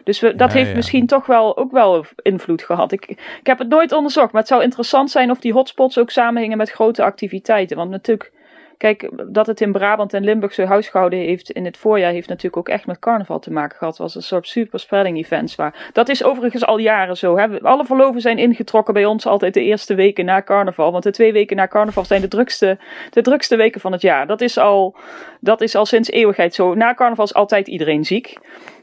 Dus 0.06 0.20
we, 0.20 0.34
dat 0.34 0.52
Ja, 0.52 0.58
heeft 0.58 0.70
ja. 0.70 0.76
misschien 0.76 1.06
toch 1.06 1.26
wel 1.26 1.56
ook 1.56 1.70
wel 1.72 2.04
invloed 2.22 2.62
gehad. 2.62 2.92
Ik, 2.92 3.06
ik 3.40 3.46
heb 3.46 3.58
het 3.58 3.68
nooit 3.68 3.92
onderzocht, 3.92 4.32
maar 4.32 4.40
het 4.40 4.50
zou 4.50 4.62
interessant 4.62 5.10
zijn 5.10 5.30
of 5.30 5.38
die 5.38 5.52
hotspots 5.52 5.98
ook 5.98 6.10
samenhingen 6.10 6.56
met 6.56 6.70
grote 6.70 7.02
activiteiten. 7.02 7.76
Want 7.76 7.90
natuurlijk, 7.90 8.32
kijk, 8.76 9.10
dat 9.28 9.46
het 9.46 9.60
in 9.60 9.72
Brabant 9.72 10.14
en 10.14 10.24
Limburg 10.24 10.54
zo 10.54 10.64
huisgehouden 10.64 11.18
heeft 11.18 11.50
in 11.50 11.64
het 11.64 11.76
voorjaar, 11.76 12.12
heeft 12.12 12.28
natuurlijk 12.28 12.56
ook 12.56 12.68
echt 12.68 12.86
met 12.86 12.98
carnaval 12.98 13.38
te 13.38 13.52
maken 13.52 13.76
gehad. 13.76 13.92
Het 13.92 14.02
was 14.02 14.14
een 14.14 14.22
soort 14.22 14.48
superspreading 14.48 15.18
events. 15.18 15.54
Waar, 15.54 15.90
dat 15.92 16.08
is 16.08 16.24
overigens 16.24 16.66
al 16.66 16.78
jaren 16.78 17.16
zo. 17.16 17.38
Hè. 17.38 17.60
Alle 17.60 17.84
verloven 17.84 18.20
zijn 18.20 18.38
ingetrokken 18.38 18.94
bij 18.94 19.04
ons 19.04 19.26
altijd 19.26 19.54
de 19.54 19.62
eerste 19.62 19.94
weken 19.94 20.24
na 20.24 20.42
carnaval. 20.42 20.92
Want 20.92 21.04
de 21.04 21.10
twee 21.10 21.32
weken 21.32 21.56
na 21.56 21.66
carnaval 21.66 22.04
zijn 22.04 22.20
de 22.20 22.28
drukste, 22.28 22.78
de 23.10 23.22
drukste 23.22 23.56
weken 23.56 23.80
van 23.80 23.92
het 23.92 24.02
jaar. 24.02 24.26
Dat 24.26 24.40
is, 24.40 24.58
al, 24.58 24.94
dat 25.40 25.60
is 25.60 25.74
al 25.74 25.86
sinds 25.86 26.10
eeuwigheid 26.10 26.54
zo. 26.54 26.74
Na 26.74 26.94
carnaval 26.94 27.24
is 27.24 27.34
altijd 27.34 27.68
iedereen 27.68 28.04
ziek. 28.04 28.38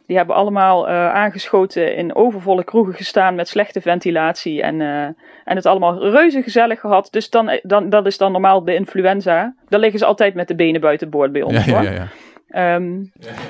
Die 0.07 0.17
hebben 0.17 0.35
allemaal 0.35 0.87
eh, 0.87 1.13
aangeschoten 1.13 1.95
in 1.95 2.15
overvolle 2.15 2.63
kroegen 2.63 2.93
gestaan 2.93 3.35
met 3.35 3.47
slechte 3.47 3.81
ventilatie 3.81 4.61
en, 4.61 4.81
eh, 4.81 5.03
en 5.43 5.55
het 5.55 5.65
allemaal 5.65 6.09
reuze 6.09 6.43
gezellig 6.43 6.79
gehad. 6.79 7.07
Dus 7.11 7.29
dan, 7.29 7.59
dan, 7.61 7.89
dat 7.89 8.05
is 8.05 8.17
dan 8.17 8.31
normaal 8.31 8.63
de 8.63 8.75
influenza. 8.75 9.55
Dan 9.69 9.79
liggen 9.79 9.99
ze 9.99 10.05
altijd 10.05 10.33
met 10.33 10.47
de 10.47 10.55
benen 10.55 10.81
buiten 10.81 11.09
boord 11.09 11.31
bij 11.31 11.41
ons. 11.41 11.65
ja, 11.65 11.71
ja, 11.71 11.73
hoor. 11.73 11.83
ja, 11.83 11.91
ja. 11.91 12.07
Ehm, 12.53 13.03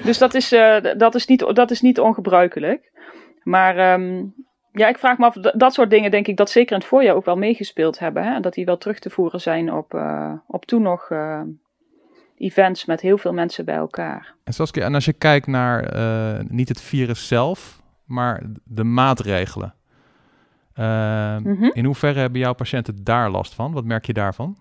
dus 0.04 0.18
dat 0.18 0.34
is, 0.34 0.52
eh, 0.52 0.76
dat, 0.98 1.16
is 1.16 1.26
niet, 1.26 1.56
dat 1.56 1.72
is 1.72 1.82
niet 1.82 2.00
ongebruikelijk. 2.00 2.92
Maar 3.44 3.78
ehm, 3.78 4.24
ja, 4.72 4.88
ik 4.88 4.98
vraag 4.98 5.18
me 5.18 5.26
af, 5.26 5.36
dat 5.36 5.74
soort 5.74 5.90
dingen 5.90 6.12
denk 6.12 6.28
ik 6.28 6.38
dat 6.38 6.50
zeker 6.50 6.72
in 6.72 6.78
het 6.78 6.88
voorjaar 6.88 7.16
ook 7.16 7.26
wel 7.26 7.38
meegespeeld 7.38 8.00
hebben. 8.00 8.24
Hè? 8.24 8.34
En 8.34 8.42
dat 8.42 8.54
die 8.54 8.66
wel 8.66 8.78
terug 8.78 9.00
te 9.00 9.10
voeren 9.10 9.42
zijn 9.42 9.74
op, 9.74 9.94
eh, 9.94 10.34
op 10.48 10.66
toen 10.66 10.82
nog 10.82 11.10
eh, 11.10 11.42
events 12.44 12.86
met 12.86 13.02
heel 13.02 13.18
veel 13.18 13.34
mensen 13.34 13.66
bij 13.66 13.76
elkaar. 13.76 14.34
En 14.44 14.54
Saskia, 14.54 14.86
en 14.86 14.94
als 14.94 15.06
je 15.06 15.14
kijkt 15.14 15.48
naar 15.48 15.84
eh, 15.84 16.40
niet 16.48 16.70
het 16.70 16.82
virus 16.82 17.28
zelf, 17.28 17.82
maar 18.06 18.44
de 18.64 18.84
maatregelen. 18.84 19.74
Eh, 20.74 21.38
Mhm. 21.38 21.70
In 21.74 21.86
hoeverre 21.86 22.20
hebben 22.20 22.40
jouw 22.40 22.54
patiënten 22.54 23.04
daar 23.04 23.30
last 23.30 23.54
van? 23.54 23.72
Wat 23.72 23.84
merk 23.86 24.06
je 24.06 24.14
daarvan? 24.14 24.58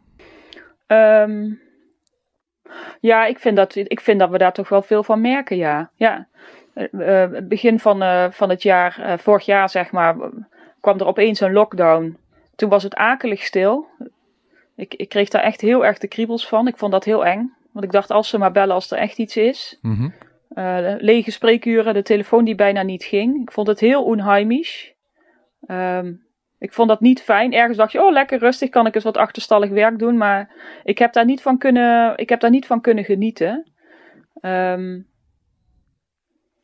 Ehm, 0.86 1.50
ja, 3.00 3.24
ik 3.26 3.38
vind, 3.38 3.56
dat, 3.56 3.74
ik 3.74 4.00
vind 4.00 4.18
dat 4.18 4.30
we 4.30 4.38
daar 4.38 4.52
toch 4.52 4.68
wel 4.68 4.82
veel 4.82 5.02
van 5.02 5.20
merken, 5.20 5.56
ja. 5.56 5.90
ja. 5.94 6.26
Eh, 6.74 7.26
begin 7.42 7.78
van, 7.78 8.32
van 8.32 8.50
het 8.50 8.62
jaar, 8.62 9.18
vorig 9.18 9.44
jaar 9.44 9.68
zeg 9.68 9.90
maar, 9.90 10.16
kwam 10.80 10.98
er 10.98 11.06
opeens 11.06 11.40
een 11.40 11.52
lockdown. 11.52 12.16
Toen 12.56 12.68
was 12.68 12.82
het 12.82 12.94
akelig 12.94 13.42
stil. 13.42 13.86
Ik, 14.76 14.94
ik 14.94 15.08
kreeg 15.08 15.28
daar 15.28 15.42
echt 15.42 15.60
heel 15.60 15.84
erg 15.84 15.98
de 15.98 16.08
kriebels 16.08 16.48
van. 16.48 16.68
Ik 16.68 16.76
vond 16.76 16.92
dat 16.92 17.04
heel 17.04 17.24
eng. 17.26 17.52
Want 17.72 17.84
ik 17.84 17.92
dacht, 17.92 18.10
als 18.10 18.28
ze 18.28 18.38
maar 18.38 18.52
bellen 18.52 18.74
als 18.74 18.90
er 18.90 18.98
echt 18.98 19.18
iets 19.18 19.36
is. 19.36 19.78
Mhm. 19.82 20.08
Eh, 20.48 20.94
lege 20.98 21.30
spreekuren, 21.30 21.94
de 21.94 22.02
telefoon 22.02 22.44
die 22.44 22.54
bijna 22.54 22.82
niet 22.82 23.04
ging. 23.04 23.42
Ik 23.42 23.52
vond 23.52 23.66
het 23.66 23.80
heel 23.80 24.04
onheimisch. 24.04 24.94
Ehm, 25.66 26.12
ik 26.58 26.72
vond 26.72 26.88
dat 26.88 27.00
niet 27.00 27.22
fijn. 27.22 27.52
Ergens 27.52 27.76
dacht 27.76 27.92
je, 27.92 28.04
oh 28.04 28.12
lekker 28.12 28.38
rustig, 28.38 28.68
kan 28.68 28.86
ik 28.86 28.94
eens 28.94 29.04
wat 29.04 29.16
achterstallig 29.16 29.70
werk 29.70 29.98
doen. 29.98 30.16
Maar 30.16 30.50
ik 30.84 30.98
heb 30.98 31.12
daar 31.12 31.24
niet 31.24 31.42
van 31.42 31.58
kunnen, 31.58 32.16
ik 32.16 32.28
heb 32.28 32.40
daar 32.40 32.50
niet 32.50 32.66
van 32.66 32.80
kunnen 32.80 33.04
genieten. 33.04 33.72
Ehm, 34.40 35.00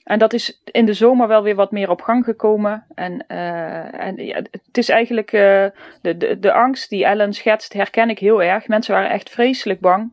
en 0.02 0.18
dat 0.18 0.32
is 0.32 0.62
in 0.64 0.86
de 0.86 0.92
zomer 0.92 1.28
wel 1.28 1.42
weer 1.42 1.54
wat 1.54 1.70
meer 1.70 1.90
op 1.90 2.00
gang 2.00 2.24
gekomen. 2.24 2.86
En, 2.94 3.26
eh, 3.26 4.06
en 4.06 4.16
ja, 4.16 4.36
het 4.36 4.78
is 4.78 4.88
eigenlijk 4.88 5.32
eh, 5.32 5.66
de, 6.02 6.16
de, 6.16 6.38
de 6.38 6.52
angst 6.52 6.90
die 6.90 7.04
Ellen 7.04 7.32
schetst, 7.32 7.72
herken 7.72 8.10
ik 8.10 8.18
heel 8.18 8.42
erg. 8.42 8.68
Mensen 8.68 8.94
waren 8.94 9.10
echt 9.10 9.30
vreselijk 9.30 9.80
bang. 9.80 10.12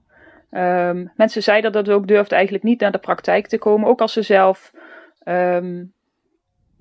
Ehm, 0.56 1.06
mensen 1.16 1.44
zeiden 1.44 1.72
dat 1.72 1.86
het 1.86 1.96
ook 1.96 2.08
durfden 2.08 2.36
eigenlijk 2.36 2.64
niet 2.66 2.80
naar 2.80 2.92
de 2.92 2.98
praktijk 2.98 3.48
te 3.48 3.58
komen. 3.58 3.88
Ook 3.88 4.02
als 4.02 4.14
ze 4.14 4.22
zelf 4.22 4.72
ehm, 5.24 5.84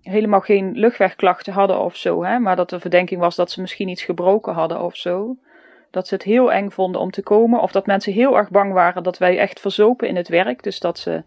helemaal 0.02 0.40
geen 0.40 0.72
luchtwegklachten 0.72 1.52
hadden 1.52 1.80
of 1.80 1.96
zo. 1.96 2.24
Hè? 2.24 2.38
Maar 2.38 2.56
dat 2.56 2.70
de 2.70 2.80
verdenking 2.80 3.20
was 3.20 3.36
dat 3.36 3.50
ze 3.50 3.60
misschien 3.60 3.88
iets 3.88 4.02
gebroken 4.02 4.52
hadden 4.52 4.80
of 4.80 4.96
zo. 4.96 5.36
Dat 5.90 6.08
ze 6.08 6.14
het 6.14 6.22
heel 6.22 6.52
eng 6.52 6.70
vonden 6.70 7.00
om 7.00 7.10
te 7.10 7.22
komen. 7.22 7.60
Of 7.60 7.72
dat 7.72 7.86
mensen 7.86 8.12
heel 8.12 8.36
erg 8.36 8.50
bang 8.50 8.72
waren 8.72 9.02
dat 9.02 9.18
wij 9.18 9.38
echt 9.38 9.60
verzopen 9.60 10.08
in 10.08 10.16
het 10.16 10.28
werk. 10.28 10.62
Dus 10.62 10.80
dat 10.80 10.98
ze, 10.98 11.22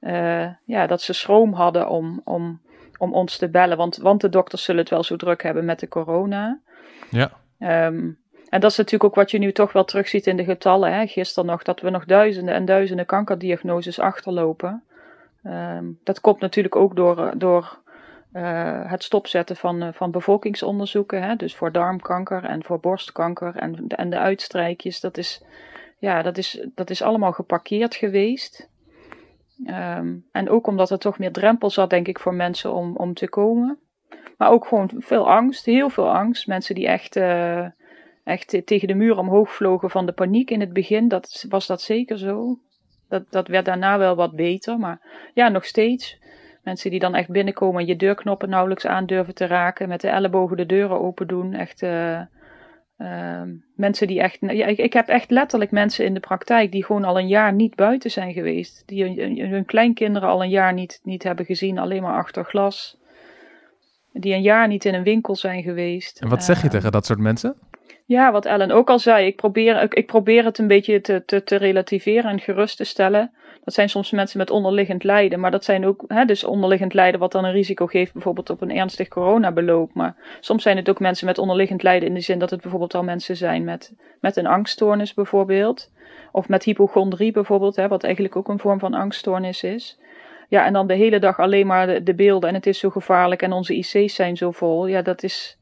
uh, 0.00 0.46
ja, 0.64 0.86
dat 0.86 1.02
ze 1.02 1.12
schroom 1.12 1.52
hadden 1.52 1.88
om, 1.88 2.20
om, 2.24 2.60
om 2.98 3.14
ons 3.14 3.36
te 3.36 3.48
bellen. 3.48 3.76
Want, 3.76 3.96
want 3.96 4.20
de 4.20 4.28
dokters 4.28 4.64
zullen 4.64 4.80
het 4.80 4.90
wel 4.90 5.02
zo 5.02 5.16
druk 5.16 5.42
hebben 5.42 5.64
met 5.64 5.80
de 5.80 5.88
corona. 5.88 6.60
Ja. 7.10 7.30
Um, 7.86 8.19
en 8.50 8.60
dat 8.60 8.70
is 8.70 8.76
natuurlijk 8.76 9.04
ook 9.04 9.14
wat 9.14 9.30
je 9.30 9.38
nu 9.38 9.52
toch 9.52 9.72
wel 9.72 9.84
terugziet 9.84 10.26
in 10.26 10.36
de 10.36 10.44
getallen. 10.44 10.92
Hè? 10.92 11.06
Gisteren 11.06 11.50
nog 11.50 11.62
dat 11.62 11.80
we 11.80 11.90
nog 11.90 12.04
duizenden 12.04 12.54
en 12.54 12.64
duizenden 12.64 13.06
kankerdiagnoses 13.06 13.98
achterlopen. 13.98 14.82
Um, 15.44 15.98
dat 16.04 16.20
komt 16.20 16.40
natuurlijk 16.40 16.76
ook 16.76 16.96
door, 16.96 17.32
door 17.36 17.78
uh, 18.32 18.90
het 18.90 19.02
stopzetten 19.02 19.56
van, 19.56 19.82
uh, 19.82 19.88
van 19.92 20.10
bevolkingsonderzoeken. 20.10 21.22
Hè? 21.22 21.36
Dus 21.36 21.56
voor 21.56 21.72
darmkanker 21.72 22.44
en 22.44 22.64
voor 22.64 22.80
borstkanker 22.80 23.56
en, 23.56 23.86
en 23.88 24.10
de 24.10 24.18
uitstrijkjes. 24.18 25.00
Dat 25.00 25.18
is, 25.18 25.42
ja, 25.98 26.22
dat, 26.22 26.38
is, 26.38 26.66
dat 26.74 26.90
is 26.90 27.02
allemaal 27.02 27.32
geparkeerd 27.32 27.94
geweest. 27.94 28.68
Um, 29.66 30.26
en 30.32 30.50
ook 30.50 30.66
omdat 30.66 30.90
er 30.90 30.98
toch 30.98 31.18
meer 31.18 31.32
drempel 31.32 31.70
zat, 31.70 31.90
denk 31.90 32.08
ik, 32.08 32.18
voor 32.18 32.34
mensen 32.34 32.72
om, 32.72 32.96
om 32.96 33.14
te 33.14 33.28
komen. 33.28 33.78
Maar 34.36 34.50
ook 34.50 34.66
gewoon 34.66 34.90
veel 34.96 35.30
angst, 35.30 35.64
heel 35.64 35.90
veel 35.90 36.10
angst. 36.10 36.46
Mensen 36.46 36.74
die 36.74 36.86
echt, 36.86 37.16
uh, 37.16 37.66
echt 38.30 38.62
tegen 38.64 38.88
de 38.88 38.94
muur 38.94 39.18
omhoog 39.18 39.50
vlogen 39.50 39.90
van 39.90 40.06
de 40.06 40.12
paniek 40.12 40.50
in 40.50 40.60
het 40.60 40.72
begin. 40.72 41.08
Dat 41.08 41.44
was 41.48 41.66
dat 41.66 41.82
zeker 41.82 42.18
zo. 42.18 42.58
Dat, 43.08 43.24
dat 43.30 43.48
werd 43.48 43.64
daarna 43.64 43.98
wel 43.98 44.14
wat 44.14 44.36
beter. 44.36 44.78
Maar 44.78 45.00
ja, 45.34 45.48
nog 45.48 45.64
steeds. 45.64 46.18
Mensen 46.62 46.90
die 46.90 47.00
dan 47.00 47.14
echt 47.14 47.28
binnenkomen 47.28 47.80
en 47.80 47.86
je 47.86 47.96
deurknoppen 47.96 48.48
nauwelijks 48.48 48.86
aandurven 48.86 49.34
te 49.34 49.46
raken. 49.46 49.88
Met 49.88 50.00
de 50.00 50.08
ellebogen 50.08 50.56
de 50.56 50.66
deuren 50.66 51.00
open 51.00 51.26
doen. 51.26 51.54
Echt, 51.54 51.82
uh, 51.82 52.20
uh, 52.98 53.42
mensen 53.74 54.06
die 54.06 54.20
echt. 54.20 54.38
Ja, 54.40 54.66
ik, 54.66 54.78
ik 54.78 54.92
heb 54.92 55.08
echt 55.08 55.30
letterlijk 55.30 55.70
mensen 55.70 56.04
in 56.04 56.14
de 56.14 56.20
praktijk 56.20 56.72
die 56.72 56.84
gewoon 56.84 57.04
al 57.04 57.18
een 57.18 57.28
jaar 57.28 57.52
niet 57.52 57.74
buiten 57.74 58.10
zijn 58.10 58.32
geweest. 58.32 58.82
Die 58.86 59.04
hun, 59.04 59.50
hun 59.50 59.64
kleinkinderen 59.64 60.28
al 60.28 60.42
een 60.42 60.50
jaar 60.50 60.72
niet, 60.72 61.00
niet 61.02 61.22
hebben 61.22 61.44
gezien, 61.44 61.78
alleen 61.78 62.02
maar 62.02 62.16
achter 62.16 62.44
glas. 62.44 62.98
Die 64.12 64.34
een 64.34 64.42
jaar 64.42 64.68
niet 64.68 64.84
in 64.84 64.94
een 64.94 65.02
winkel 65.02 65.36
zijn 65.36 65.62
geweest. 65.62 66.20
En 66.20 66.28
wat 66.28 66.44
zeg 66.44 66.58
je 66.58 66.64
uh, 66.64 66.70
tegen 66.70 66.92
dat 66.92 67.06
soort 67.06 67.18
mensen? 67.18 67.56
Ja, 68.06 68.32
wat 68.32 68.44
Ellen 68.44 68.70
ook 68.70 68.90
al 68.90 68.98
zei, 68.98 69.26
ik 69.26 69.36
probeer, 69.36 69.96
ik, 69.96 70.06
probeer 70.06 70.44
het 70.44 70.58
een 70.58 70.66
beetje 70.66 71.00
te, 71.00 71.24
te, 71.24 71.44
te, 71.44 71.56
relativeren 71.56 72.30
en 72.30 72.40
gerust 72.40 72.76
te 72.76 72.84
stellen. 72.84 73.32
Dat 73.64 73.74
zijn 73.74 73.88
soms 73.88 74.10
mensen 74.10 74.38
met 74.38 74.50
onderliggend 74.50 75.04
lijden, 75.04 75.40
maar 75.40 75.50
dat 75.50 75.64
zijn 75.64 75.86
ook, 75.86 76.04
hè, 76.06 76.24
dus 76.24 76.44
onderliggend 76.44 76.94
lijden 76.94 77.20
wat 77.20 77.32
dan 77.32 77.44
een 77.44 77.52
risico 77.52 77.86
geeft 77.86 78.12
bijvoorbeeld 78.12 78.50
op 78.50 78.60
een 78.60 78.76
ernstig 78.76 79.08
coronabeloop. 79.08 79.94
Maar 79.94 80.16
soms 80.40 80.62
zijn 80.62 80.76
het 80.76 80.90
ook 80.90 81.00
mensen 81.00 81.26
met 81.26 81.38
onderliggend 81.38 81.82
lijden 81.82 82.08
in 82.08 82.14
de 82.14 82.20
zin 82.20 82.38
dat 82.38 82.50
het 82.50 82.60
bijvoorbeeld 82.60 82.94
al 82.94 83.02
mensen 83.02 83.36
zijn 83.36 83.64
met, 83.64 83.92
met 84.20 84.36
een 84.36 84.46
angststoornis 84.46 85.14
bijvoorbeeld. 85.14 85.90
Of 86.32 86.48
met 86.48 86.64
hypochondrie 86.64 87.32
bijvoorbeeld, 87.32 87.76
hè, 87.76 87.88
wat 87.88 88.04
eigenlijk 88.04 88.36
ook 88.36 88.48
een 88.48 88.58
vorm 88.58 88.78
van 88.78 88.94
angststoornis 88.94 89.62
is. 89.62 89.98
Ja, 90.50 90.64
en 90.64 90.72
dan 90.72 90.86
de 90.86 90.94
hele 90.94 91.18
dag 91.18 91.38
alleen 91.38 91.66
maar 91.66 91.86
de, 91.86 92.02
de 92.02 92.14
beelden 92.14 92.48
en 92.48 92.54
het 92.54 92.66
is 92.66 92.78
zo 92.78 92.90
gevaarlijk 92.90 93.42
en 93.42 93.52
onze 93.52 93.74
IC's 93.74 94.14
zijn 94.14 94.36
zo 94.36 94.50
vol. 94.50 94.86
Ja, 94.86 95.02
dat 95.02 95.22
is, 95.22 95.58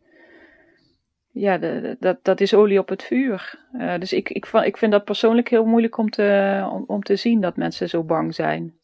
ja, 1.32 1.58
dat, 2.00 2.18
dat 2.22 2.40
is 2.40 2.54
olie 2.54 2.78
op 2.78 2.88
het 2.88 3.02
vuur. 3.02 3.58
Uh, 3.72 3.98
dus 3.98 4.12
ik, 4.12 4.28
ik, 4.28 4.46
ik 4.46 4.76
vind 4.76 4.92
dat 4.92 5.04
persoonlijk 5.04 5.48
heel 5.48 5.64
moeilijk 5.64 5.98
om 5.98 6.10
te, 6.10 6.68
om, 6.72 6.84
om, 6.86 7.02
te 7.02 7.16
zien 7.16 7.40
dat 7.40 7.56
mensen 7.56 7.88
zo 7.88 8.02
bang 8.02 8.34
zijn. 8.34 8.74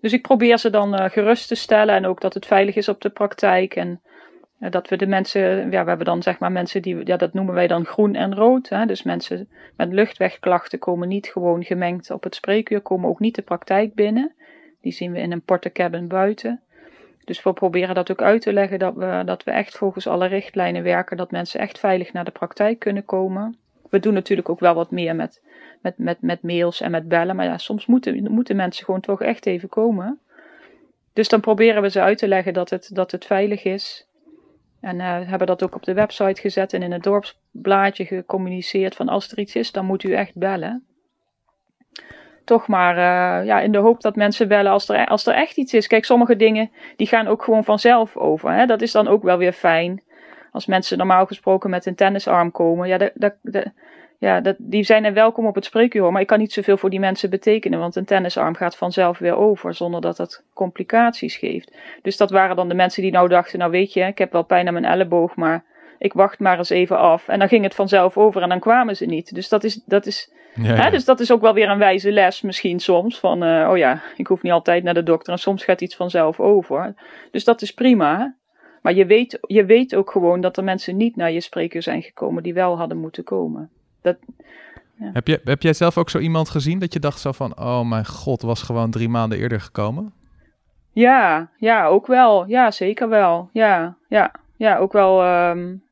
Dus 0.00 0.12
ik 0.12 0.22
probeer 0.22 0.58
ze 0.58 0.70
dan 0.70 0.94
uh, 0.94 1.04
gerust 1.10 1.48
te 1.48 1.54
stellen 1.54 1.94
en 1.94 2.06
ook 2.06 2.20
dat 2.20 2.34
het 2.34 2.46
veilig 2.46 2.76
is 2.76 2.88
op 2.88 3.00
de 3.00 3.10
praktijk. 3.10 3.74
En 3.76 4.00
uh, 4.60 4.70
dat 4.70 4.88
we 4.88 4.96
de 4.96 5.06
mensen, 5.06 5.70
ja, 5.70 5.82
we 5.82 5.88
hebben 5.88 6.06
dan 6.06 6.22
zeg 6.22 6.38
maar 6.38 6.52
mensen 6.52 6.82
die, 6.82 7.06
ja, 7.06 7.16
dat 7.16 7.32
noemen 7.32 7.54
wij 7.54 7.66
dan 7.66 7.84
groen 7.84 8.14
en 8.14 8.34
rood. 8.34 8.68
Hè? 8.68 8.86
Dus 8.86 9.02
mensen 9.02 9.48
met 9.76 9.92
luchtwegklachten 9.92 10.78
komen 10.78 11.08
niet 11.08 11.26
gewoon 11.26 11.64
gemengd 11.64 12.10
op 12.10 12.22
het 12.22 12.34
spreekuur, 12.34 12.80
komen 12.80 13.08
ook 13.08 13.20
niet 13.20 13.34
de 13.34 13.42
praktijk 13.42 13.94
binnen. 13.94 14.34
Die 14.80 14.92
zien 14.92 15.12
we 15.12 15.18
in 15.18 15.32
een 15.32 15.42
portecabin 15.42 16.08
buiten. 16.08 16.60
Dus 17.26 17.42
we 17.42 17.52
proberen 17.52 17.94
dat 17.94 18.10
ook 18.10 18.22
uit 18.22 18.42
te 18.42 18.52
leggen 18.52 18.78
dat 18.78 18.94
we, 18.94 19.22
dat 19.24 19.44
we 19.44 19.50
echt 19.50 19.76
volgens 19.76 20.06
alle 20.06 20.26
richtlijnen 20.26 20.82
werken, 20.82 21.16
dat 21.16 21.30
mensen 21.30 21.60
echt 21.60 21.78
veilig 21.78 22.12
naar 22.12 22.24
de 22.24 22.30
praktijk 22.30 22.78
kunnen 22.78 23.04
komen. 23.04 23.56
We 23.90 23.98
doen 23.98 24.14
natuurlijk 24.14 24.48
ook 24.48 24.60
wel 24.60 24.74
wat 24.74 24.90
meer 24.90 25.16
met, 25.16 25.42
met, 25.80 25.98
met, 25.98 26.20
met 26.20 26.42
mails 26.42 26.80
en 26.80 26.90
met 26.90 27.08
bellen, 27.08 27.36
maar 27.36 27.44
ja, 27.44 27.58
soms 27.58 27.86
moeten, 27.86 28.32
moeten 28.32 28.56
mensen 28.56 28.84
gewoon 28.84 29.00
toch 29.00 29.22
echt 29.22 29.46
even 29.46 29.68
komen. 29.68 30.18
Dus 31.12 31.28
dan 31.28 31.40
proberen 31.40 31.82
we 31.82 31.90
ze 31.90 32.00
uit 32.00 32.18
te 32.18 32.28
leggen 32.28 32.52
dat 32.52 32.70
het, 32.70 32.90
dat 32.92 33.10
het 33.10 33.24
veilig 33.24 33.64
is. 33.64 34.06
En 34.80 34.96
uh, 34.96 35.28
hebben 35.28 35.46
dat 35.46 35.62
ook 35.62 35.74
op 35.74 35.84
de 35.84 35.94
website 35.94 36.40
gezet 36.40 36.72
en 36.72 36.82
in 36.82 36.92
het 36.92 37.02
dorpsblaadje 37.02 38.04
gecommuniceerd 38.04 38.94
van 38.94 39.08
als 39.08 39.32
er 39.32 39.38
iets 39.38 39.54
is, 39.54 39.72
dan 39.72 39.86
moet 39.86 40.02
u 40.02 40.12
echt 40.12 40.38
bellen 40.38 40.86
toch 42.46 42.66
maar 42.66 42.96
uh, 42.96 43.46
ja, 43.46 43.60
in 43.60 43.72
de 43.72 43.78
hoop 43.78 44.00
dat 44.00 44.16
mensen 44.16 44.48
bellen 44.48 44.72
als 44.72 44.88
er, 44.88 45.06
als 45.06 45.26
er 45.26 45.34
echt 45.34 45.56
iets 45.56 45.74
is. 45.74 45.86
Kijk, 45.86 46.04
sommige 46.04 46.36
dingen 46.36 46.70
die 46.96 47.06
gaan 47.06 47.26
ook 47.26 47.42
gewoon 47.42 47.64
vanzelf 47.64 48.16
over. 48.16 48.52
Hè? 48.52 48.66
Dat 48.66 48.82
is 48.82 48.92
dan 48.92 49.08
ook 49.08 49.22
wel 49.22 49.38
weer 49.38 49.52
fijn. 49.52 50.02
Als 50.52 50.66
mensen 50.66 50.98
normaal 50.98 51.26
gesproken 51.26 51.70
met 51.70 51.86
een 51.86 51.94
tennisarm 51.94 52.50
komen, 52.50 52.88
ja, 52.88 53.10
ja 54.18 54.54
die 54.58 54.82
zijn 54.82 55.04
er 55.04 55.12
welkom 55.12 55.46
op 55.46 55.54
het 55.54 55.64
spreekuur. 55.64 56.12
Maar 56.12 56.20
ik 56.20 56.26
kan 56.26 56.38
niet 56.38 56.52
zoveel 56.52 56.76
voor 56.76 56.90
die 56.90 57.00
mensen 57.00 57.30
betekenen, 57.30 57.78
want 57.78 57.96
een 57.96 58.04
tennisarm 58.04 58.54
gaat 58.54 58.76
vanzelf 58.76 59.18
weer 59.18 59.36
over 59.36 59.74
zonder 59.74 60.00
dat 60.00 60.16
dat 60.16 60.42
complicaties 60.52 61.36
geeft. 61.36 61.76
Dus 62.02 62.16
dat 62.16 62.30
waren 62.30 62.56
dan 62.56 62.68
de 62.68 62.74
mensen 62.74 63.02
die 63.02 63.12
nou 63.12 63.28
dachten, 63.28 63.58
nou 63.58 63.70
weet 63.70 63.92
je, 63.92 64.00
ik 64.00 64.18
heb 64.18 64.32
wel 64.32 64.44
pijn 64.44 64.66
aan 64.66 64.72
mijn 64.72 64.84
elleboog, 64.84 65.36
maar 65.36 65.64
ik 65.98 66.12
wacht 66.12 66.38
maar 66.38 66.58
eens 66.58 66.70
even 66.70 66.98
af. 66.98 67.28
En 67.28 67.38
dan 67.38 67.48
ging 67.48 67.64
het 67.64 67.74
vanzelf 67.74 68.16
over 68.16 68.42
en 68.42 68.48
dan 68.48 68.60
kwamen 68.60 68.96
ze 68.96 69.06
niet. 69.06 69.34
Dus 69.34 69.48
dat 69.48 69.64
is, 69.64 69.82
dat 69.84 70.06
is, 70.06 70.32
ja, 70.54 70.74
ja. 70.74 70.82
Hè, 70.82 70.90
dus 70.90 71.04
dat 71.04 71.20
is 71.20 71.32
ook 71.32 71.40
wel 71.40 71.54
weer 71.54 71.68
een 71.68 71.78
wijze 71.78 72.12
les 72.12 72.40
misschien 72.40 72.80
soms. 72.80 73.18
Van, 73.18 73.44
uh, 73.44 73.68
oh 73.70 73.76
ja, 73.76 74.02
ik 74.16 74.26
hoef 74.26 74.42
niet 74.42 74.52
altijd 74.52 74.84
naar 74.84 74.94
de 74.94 75.02
dokter 75.02 75.32
en 75.32 75.38
soms 75.38 75.64
gaat 75.64 75.80
iets 75.80 75.96
vanzelf 75.96 76.40
over. 76.40 76.94
Dus 77.30 77.44
dat 77.44 77.62
is 77.62 77.74
prima. 77.74 78.34
Maar 78.82 78.94
je 78.94 79.06
weet, 79.06 79.38
je 79.40 79.64
weet 79.64 79.94
ook 79.94 80.10
gewoon 80.10 80.40
dat 80.40 80.56
er 80.56 80.64
mensen 80.64 80.96
niet 80.96 81.16
naar 81.16 81.32
je 81.32 81.40
spreker 81.40 81.82
zijn 81.82 82.02
gekomen 82.02 82.42
die 82.42 82.54
wel 82.54 82.78
hadden 82.78 82.98
moeten 82.98 83.24
komen. 83.24 83.70
Dat, 84.02 84.16
ja. 84.98 85.10
heb, 85.12 85.26
je, 85.26 85.40
heb 85.44 85.62
jij 85.62 85.72
zelf 85.72 85.98
ook 85.98 86.10
zo 86.10 86.18
iemand 86.18 86.48
gezien 86.48 86.78
dat 86.78 86.92
je 86.92 86.98
dacht 86.98 87.20
zo 87.20 87.32
van, 87.32 87.58
oh 87.60 87.88
mijn 87.88 88.06
god, 88.06 88.42
was 88.42 88.62
gewoon 88.62 88.90
drie 88.90 89.08
maanden 89.08 89.38
eerder 89.38 89.60
gekomen? 89.60 90.12
Ja, 90.92 91.50
ja, 91.58 91.86
ook 91.86 92.06
wel. 92.06 92.46
Ja, 92.46 92.70
zeker 92.70 93.08
wel. 93.08 93.48
Ja, 93.52 93.96
ja, 94.08 94.32
ja 94.56 94.76
ook 94.76 94.92
wel. 94.92 95.26
Um, 95.48 95.85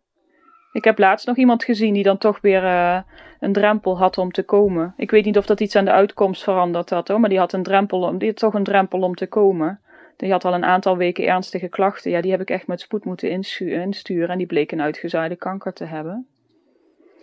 ik 0.74 0.84
heb 0.84 0.98
laatst 0.98 1.26
nog 1.26 1.36
iemand 1.36 1.64
gezien 1.64 1.94
die 1.94 2.02
dan 2.02 2.18
toch 2.18 2.40
weer 2.40 2.62
uh, 2.62 2.98
een 3.40 3.52
drempel 3.52 3.98
had 3.98 4.18
om 4.18 4.32
te 4.32 4.42
komen. 4.42 4.94
Ik 4.96 5.10
weet 5.10 5.24
niet 5.24 5.38
of 5.38 5.46
dat 5.46 5.60
iets 5.60 5.76
aan 5.76 5.84
de 5.84 5.90
uitkomst 5.90 6.42
veranderd 6.42 6.90
had 6.90 7.08
hoor, 7.08 7.20
maar 7.20 7.28
die 7.28 7.38
had 7.38 7.52
een 7.52 7.62
drempel 7.62 8.02
om, 8.02 8.18
die 8.18 8.28
had 8.28 8.36
toch 8.36 8.54
een 8.54 8.64
drempel 8.64 9.00
om 9.00 9.14
te 9.14 9.26
komen. 9.26 9.80
Die 10.16 10.30
had 10.30 10.44
al 10.44 10.54
een 10.54 10.64
aantal 10.64 10.96
weken 10.96 11.26
ernstige 11.26 11.68
klachten. 11.68 12.10
Ja, 12.10 12.20
die 12.20 12.30
heb 12.30 12.40
ik 12.40 12.50
echt 12.50 12.66
met 12.66 12.80
spoed 12.80 13.04
moeten 13.04 13.30
insturen 13.58 14.28
en 14.28 14.38
die 14.38 14.46
bleek 14.46 14.72
een 14.72 14.82
uitgezaaide 14.82 15.36
kanker 15.36 15.72
te 15.72 15.84
hebben. 15.84 16.26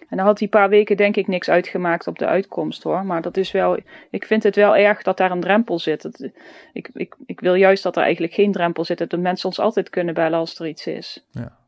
En 0.09 0.17
dan 0.17 0.25
had 0.25 0.37
die 0.37 0.47
paar 0.47 0.69
weken 0.69 0.97
denk 0.97 1.15
ik 1.15 1.27
niks 1.27 1.49
uitgemaakt 1.49 2.07
op 2.07 2.19
de 2.19 2.25
uitkomst 2.25 2.83
hoor. 2.83 3.05
Maar 3.05 3.21
dat 3.21 3.37
is 3.37 3.51
wel, 3.51 3.77
ik 4.09 4.25
vind 4.25 4.43
het 4.43 4.55
wel 4.55 4.75
erg 4.75 5.03
dat 5.03 5.17
daar 5.17 5.31
een 5.31 5.39
drempel 5.39 5.79
zit. 5.79 6.31
Ik, 6.73 6.89
ik, 6.93 7.15
ik 7.25 7.39
wil 7.39 7.53
juist 7.53 7.83
dat 7.83 7.95
er 7.95 8.03
eigenlijk 8.03 8.33
geen 8.33 8.51
drempel 8.51 8.83
zit. 8.85 8.97
Dat 8.97 9.19
mensen 9.19 9.47
ons 9.47 9.59
altijd 9.59 9.89
kunnen 9.89 10.13
bellen 10.13 10.39
als 10.39 10.59
er 10.59 10.67
iets 10.67 10.87
is. 10.87 11.25
Ja. 11.31 11.59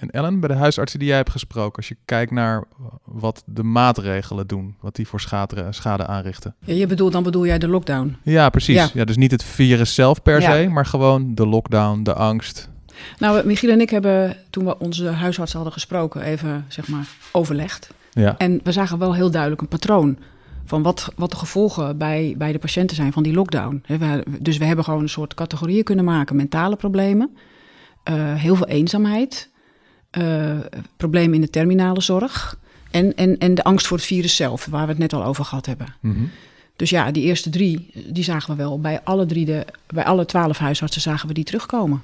En 0.00 0.10
Ellen, 0.10 0.40
bij 0.40 0.48
de 0.48 0.54
huisartsen 0.54 0.98
die 0.98 1.08
jij 1.08 1.16
hebt 1.16 1.30
gesproken, 1.30 1.76
als 1.76 1.88
je 1.88 1.96
kijkt 2.04 2.30
naar 2.30 2.64
wat 3.04 3.42
de 3.46 3.62
maatregelen 3.62 4.46
doen, 4.46 4.74
wat 4.80 4.96
die 4.96 5.08
voor 5.08 5.20
schade, 5.20 5.66
schade 5.70 6.06
aanrichten. 6.06 6.54
Ja, 6.64 6.74
je 6.74 6.86
bedoelt, 6.86 7.12
dan 7.12 7.22
bedoel 7.22 7.46
jij 7.46 7.58
de 7.58 7.68
lockdown? 7.68 8.16
Ja, 8.22 8.50
precies. 8.50 8.74
Ja. 8.74 8.88
ja 8.94 9.04
dus 9.04 9.16
niet 9.16 9.30
het 9.30 9.44
virus 9.44 9.94
zelf 9.94 10.22
per 10.22 10.40
ja. 10.40 10.52
se, 10.52 10.68
maar 10.68 10.86
gewoon 10.86 11.34
de 11.34 11.46
lockdown, 11.46 12.02
de 12.02 12.14
angst. 12.14 12.68
Nou, 13.18 13.46
Michiel 13.46 13.70
en 13.70 13.80
ik 13.80 13.90
hebben 13.90 14.36
toen 14.50 14.64
we 14.64 14.78
onze 14.78 15.08
huisarts 15.08 15.52
hadden 15.52 15.72
gesproken, 15.72 16.22
even 16.22 16.64
zeg 16.68 16.88
maar 16.88 17.06
overlegd. 17.32 17.90
Ja. 18.12 18.34
En 18.38 18.60
we 18.64 18.72
zagen 18.72 18.98
wel 18.98 19.14
heel 19.14 19.30
duidelijk 19.30 19.60
een 19.60 19.68
patroon 19.68 20.18
van 20.64 20.82
wat, 20.82 21.12
wat 21.16 21.30
de 21.30 21.36
gevolgen 21.36 21.98
bij, 21.98 22.34
bij 22.38 22.52
de 22.52 22.58
patiënten 22.58 22.96
zijn 22.96 23.12
van 23.12 23.22
die 23.22 23.32
lockdown. 23.32 23.82
dus 24.40 24.56
we 24.56 24.64
hebben 24.64 24.84
gewoon 24.84 25.02
een 25.02 25.08
soort 25.08 25.34
categorieën 25.34 25.84
kunnen 25.84 26.04
maken: 26.04 26.36
mentale 26.36 26.76
problemen, 26.76 27.36
uh, 28.10 28.34
heel 28.34 28.54
veel 28.54 28.66
eenzaamheid, 28.66 29.49
problemen 30.96 31.34
in 31.34 31.40
de 31.40 31.50
terminale 31.50 32.00
zorg. 32.00 32.58
En, 32.90 33.14
en, 33.16 33.38
en 33.38 33.54
de 33.54 33.64
angst 33.64 33.86
voor 33.86 33.96
het 33.96 34.06
virus 34.06 34.36
zelf, 34.36 34.66
waar 34.66 34.84
we 34.84 34.90
het 34.90 34.98
net 34.98 35.12
al 35.12 35.24
over 35.24 35.44
gehad 35.44 35.66
hebben. 35.66 35.94
Mm 36.00 36.14
-hmm. 36.14 36.30
Dus 36.76 36.90
ja, 36.90 37.10
die 37.10 37.22
eerste 37.22 37.50
drie, 37.50 37.90
die 38.12 38.24
zagen 38.24 38.50
we 38.50 38.62
wel. 38.62 38.80
Bij 38.80 39.00
alle 39.04 39.26
drie, 39.26 39.44
de, 39.44 39.64
bij 39.86 40.04
alle 40.04 40.24
twaalf 40.24 40.58
huisartsen 40.58 41.00
zagen 41.00 41.28
we 41.28 41.34
die 41.34 41.44
terugkomen. 41.44 42.02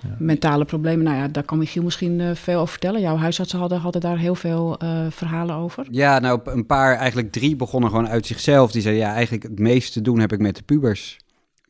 Ja. 0.00 0.16
Mentale 0.18 0.64
problemen, 0.64 1.04
nou 1.04 1.16
ja, 1.16 1.28
daar 1.28 1.42
kan 1.42 1.58
Michiel 1.58 1.82
misschien 1.82 2.18
uh, 2.18 2.34
veel 2.34 2.56
over 2.58 2.68
vertellen. 2.68 3.00
Jouw 3.00 3.16
huisartsen 3.16 3.58
hadden, 3.58 3.78
hadden 3.78 4.00
daar 4.00 4.18
heel 4.18 4.34
veel 4.34 4.78
uh, 4.82 5.06
verhalen 5.10 5.54
over. 5.54 5.86
Ja, 5.90 6.18
nou 6.18 6.40
een 6.44 6.66
paar, 6.66 6.96
eigenlijk 6.96 7.32
drie 7.32 7.56
begonnen 7.56 7.90
gewoon 7.90 8.08
uit 8.08 8.26
zichzelf. 8.26 8.72
Die 8.72 8.82
zeiden, 8.82 9.02
ja, 9.02 9.12
eigenlijk 9.12 9.42
het 9.42 9.58
meeste 9.58 9.92
te 9.92 10.00
doen 10.00 10.18
heb 10.18 10.32
ik 10.32 10.38
met 10.38 10.56
de 10.56 10.62
pubers. 10.62 11.18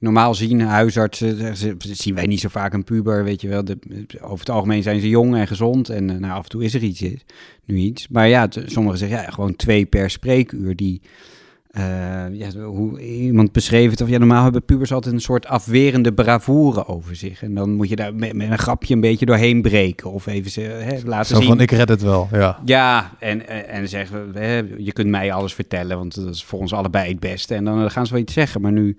Normaal 0.03 0.35
zien 0.35 0.61
huisartsen, 0.61 1.57
ze, 1.57 1.77
zien 1.79 2.15
wij 2.15 2.27
niet 2.27 2.41
zo 2.41 2.49
vaak 2.49 2.73
een 2.73 2.85
puber, 2.85 3.25
weet 3.25 3.41
je 3.41 3.49
wel. 3.49 3.65
De, 3.65 3.79
over 4.21 4.39
het 4.39 4.51
algemeen 4.51 4.83
zijn 4.83 5.01
ze 5.01 5.09
jong 5.09 5.37
en 5.37 5.47
gezond 5.47 5.89
en 5.89 6.11
uh, 6.11 6.17
nou, 6.17 6.33
af 6.33 6.43
en 6.43 6.49
toe 6.49 6.65
is 6.65 6.75
er 6.75 6.83
iets, 6.83 7.05
nu 7.65 7.77
iets. 7.77 8.09
Maar 8.09 8.29
ja, 8.29 8.47
sommigen 8.67 8.99
zeggen 8.99 9.19
ja, 9.19 9.31
gewoon 9.31 9.57
twee 9.57 9.85
per 9.85 10.11
spreekuur 10.11 10.77
die... 10.77 11.01
Uh, 11.79 11.83
ja, 12.33 12.51
hoe 12.65 13.01
iemand 13.01 13.53
beschreef 13.53 13.91
het, 13.91 14.01
of 14.01 14.09
ja, 14.09 14.19
normaal 14.19 14.43
hebben 14.43 14.65
pubers 14.65 14.93
altijd 14.93 15.15
een 15.15 15.21
soort 15.21 15.47
afwerende 15.47 16.13
bravoure 16.13 16.87
over 16.87 17.17
zich. 17.17 17.43
En 17.43 17.55
dan 17.55 17.75
moet 17.75 17.89
je 17.89 17.97
daar 17.97 18.15
met, 18.15 18.33
met 18.33 18.51
een 18.51 18.59
grapje 18.59 18.95
een 18.95 19.01
beetje 19.01 19.27
doorheen 19.27 19.63
breken. 19.63 20.11
Of 20.11 20.27
even 20.27 20.51
ze, 20.51 20.61
hè, 20.61 20.99
laten 21.05 21.35
Zo 21.35 21.41
zien. 21.41 21.49
van, 21.49 21.61
ik 21.61 21.71
red 21.71 21.89
het 21.89 22.03
wel, 22.03 22.29
ja. 22.33 22.61
Ja, 22.65 23.13
en, 23.19 23.49
en, 23.49 23.69
en 23.69 23.89
zeggen, 23.89 24.31
hè, 24.35 24.63
je 24.77 24.93
kunt 24.93 25.09
mij 25.09 25.33
alles 25.33 25.55
vertellen, 25.55 25.97
want 25.97 26.15
dat 26.15 26.35
is 26.35 26.45
voor 26.45 26.59
ons 26.59 26.73
allebei 26.73 27.09
het 27.11 27.21
beste. 27.21 27.55
En 27.55 27.65
dan 27.65 27.91
gaan 27.91 28.07
ze 28.07 28.13
wel 28.13 28.23
iets 28.23 28.33
zeggen, 28.33 28.61
maar 28.61 28.73
nu 28.73 28.97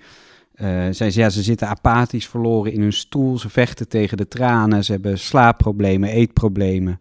uh, 0.56 0.88
zij, 0.92 1.12
ja, 1.14 1.30
ze 1.30 1.44
zitten 1.44 1.68
apathisch 1.68 2.28
verloren 2.28 2.74
in 2.74 2.82
hun 2.82 2.94
stoel. 2.94 3.38
Ze 3.38 3.50
vechten 3.50 3.88
tegen 3.88 4.18
de 4.18 4.28
tranen. 4.28 4.84
Ze 4.84 4.92
hebben 4.92 5.20
slaapproblemen, 5.20 6.10
eetproblemen. 6.10 7.00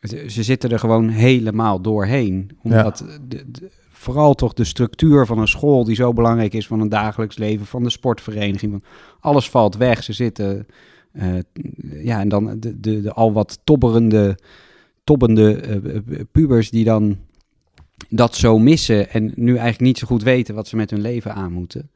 Ze, 0.00 0.30
ze 0.30 0.42
zitten 0.42 0.70
er 0.70 0.78
gewoon 0.78 1.08
helemaal 1.08 1.80
doorheen. 1.80 2.50
Omdat 2.62 3.04
ja. 3.06 3.18
de, 3.28 3.50
de, 3.50 3.70
vooral 3.90 4.34
toch 4.34 4.52
de 4.52 4.64
structuur 4.64 5.26
van 5.26 5.38
een 5.38 5.48
school, 5.48 5.84
die 5.84 5.94
zo 5.94 6.12
belangrijk 6.12 6.54
is 6.54 6.66
van 6.66 6.80
een 6.80 6.88
dagelijks 6.88 7.38
leven, 7.38 7.66
van 7.66 7.82
de 7.82 7.90
sportvereniging, 7.90 8.72
van 8.72 8.82
alles 9.20 9.50
valt 9.50 9.76
weg. 9.76 10.02
Ze 10.02 10.12
zitten, 10.12 10.66
uh, 11.12 11.24
ja, 12.02 12.20
en 12.20 12.28
dan 12.28 12.60
de, 12.60 12.80
de, 12.80 13.00
de, 13.00 13.12
al 13.12 13.32
wat 13.32 13.60
tobberende, 13.64 14.38
tobbende 15.04 15.80
uh, 15.82 16.20
pubers 16.32 16.70
die 16.70 16.84
dan 16.84 17.18
dat 18.08 18.34
zo 18.34 18.58
missen 18.58 19.10
en 19.10 19.32
nu 19.34 19.50
eigenlijk 19.50 19.80
niet 19.80 19.98
zo 19.98 20.06
goed 20.06 20.22
weten 20.22 20.54
wat 20.54 20.68
ze 20.68 20.76
met 20.76 20.90
hun 20.90 21.00
leven 21.00 21.34
aan 21.34 21.52
moeten. 21.52 21.90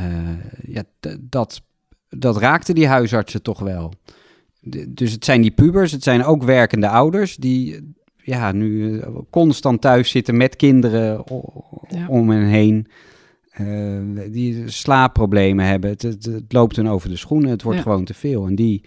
Uh, 0.00 0.28
ja, 0.66 0.82
dat, 1.20 1.62
dat 2.08 2.36
raakte 2.36 2.72
die 2.72 2.86
huisartsen 2.86 3.42
toch 3.42 3.60
wel. 3.60 3.92
De, 4.60 4.94
dus 4.94 5.12
het 5.12 5.24
zijn 5.24 5.42
die 5.42 5.50
pubers, 5.50 5.92
het 5.92 6.02
zijn 6.02 6.24
ook 6.24 6.42
werkende 6.42 6.88
ouders 6.88 7.36
die 7.36 7.94
ja, 8.16 8.52
nu 8.52 9.00
constant 9.30 9.80
thuis 9.80 10.10
zitten 10.10 10.36
met 10.36 10.56
kinderen 10.56 11.24
ja. 11.88 12.06
om 12.08 12.30
hen 12.30 12.46
heen. 12.46 12.86
Uh, 13.60 14.20
die 14.30 14.70
slaapproblemen 14.70 15.66
hebben. 15.66 15.90
Het, 15.90 16.02
het, 16.02 16.24
het, 16.24 16.52
loopt 16.52 16.76
hun 16.76 16.88
over 16.88 17.08
de 17.08 17.16
schoenen. 17.16 17.50
Het 17.50 17.62
wordt 17.62 17.78
ja. 17.78 17.84
gewoon 17.84 18.04
te 18.04 18.14
veel. 18.14 18.46
En 18.46 18.54
die, 18.54 18.84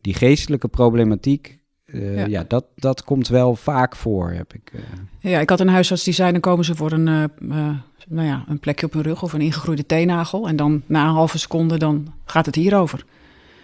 die 0.00 0.14
geestelijke 0.14 0.68
problematiek, 0.68 1.58
uh, 1.96 2.16
ja. 2.16 2.26
ja, 2.26 2.44
dat, 2.48 2.64
dat 2.74 3.04
komt 3.04 3.28
wel 3.28 3.56
vaak 3.56 3.96
voor, 3.96 4.30
heb 4.30 4.54
ik. 4.54 4.72
Uh... 4.74 4.80
Ja, 5.18 5.38
ik 5.38 5.50
had 5.50 5.60
een 5.60 5.68
huisarts 5.68 6.04
die 6.04 6.14
zei, 6.14 6.32
dan 6.32 6.40
komen 6.40 6.64
ze 6.64 6.74
voor 6.74 6.92
een, 6.92 7.06
uh, 7.06 7.68
nou 8.08 8.26
ja, 8.26 8.44
een 8.48 8.58
plekje 8.58 8.86
op 8.86 8.92
hun 8.92 9.02
rug 9.02 9.22
of 9.22 9.32
een 9.32 9.40
ingegroeide 9.40 9.86
teennagel. 9.86 10.48
En 10.48 10.56
dan 10.56 10.82
na 10.86 11.04
een 11.04 11.14
halve 11.14 11.38
seconde, 11.38 11.78
dan 11.78 12.12
gaat 12.24 12.46
het 12.46 12.54
hierover. 12.54 13.04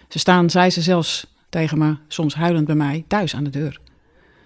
Ze 0.07 0.19
staan, 0.19 0.49
zei 0.49 0.69
ze 0.69 0.81
zelfs 0.81 1.35
tegen 1.49 1.77
me, 1.77 1.97
soms 2.07 2.35
huilend 2.35 2.65
bij 2.65 2.75
mij, 2.75 3.05
thuis 3.07 3.35
aan 3.35 3.43
de 3.43 3.49
deur. 3.49 3.79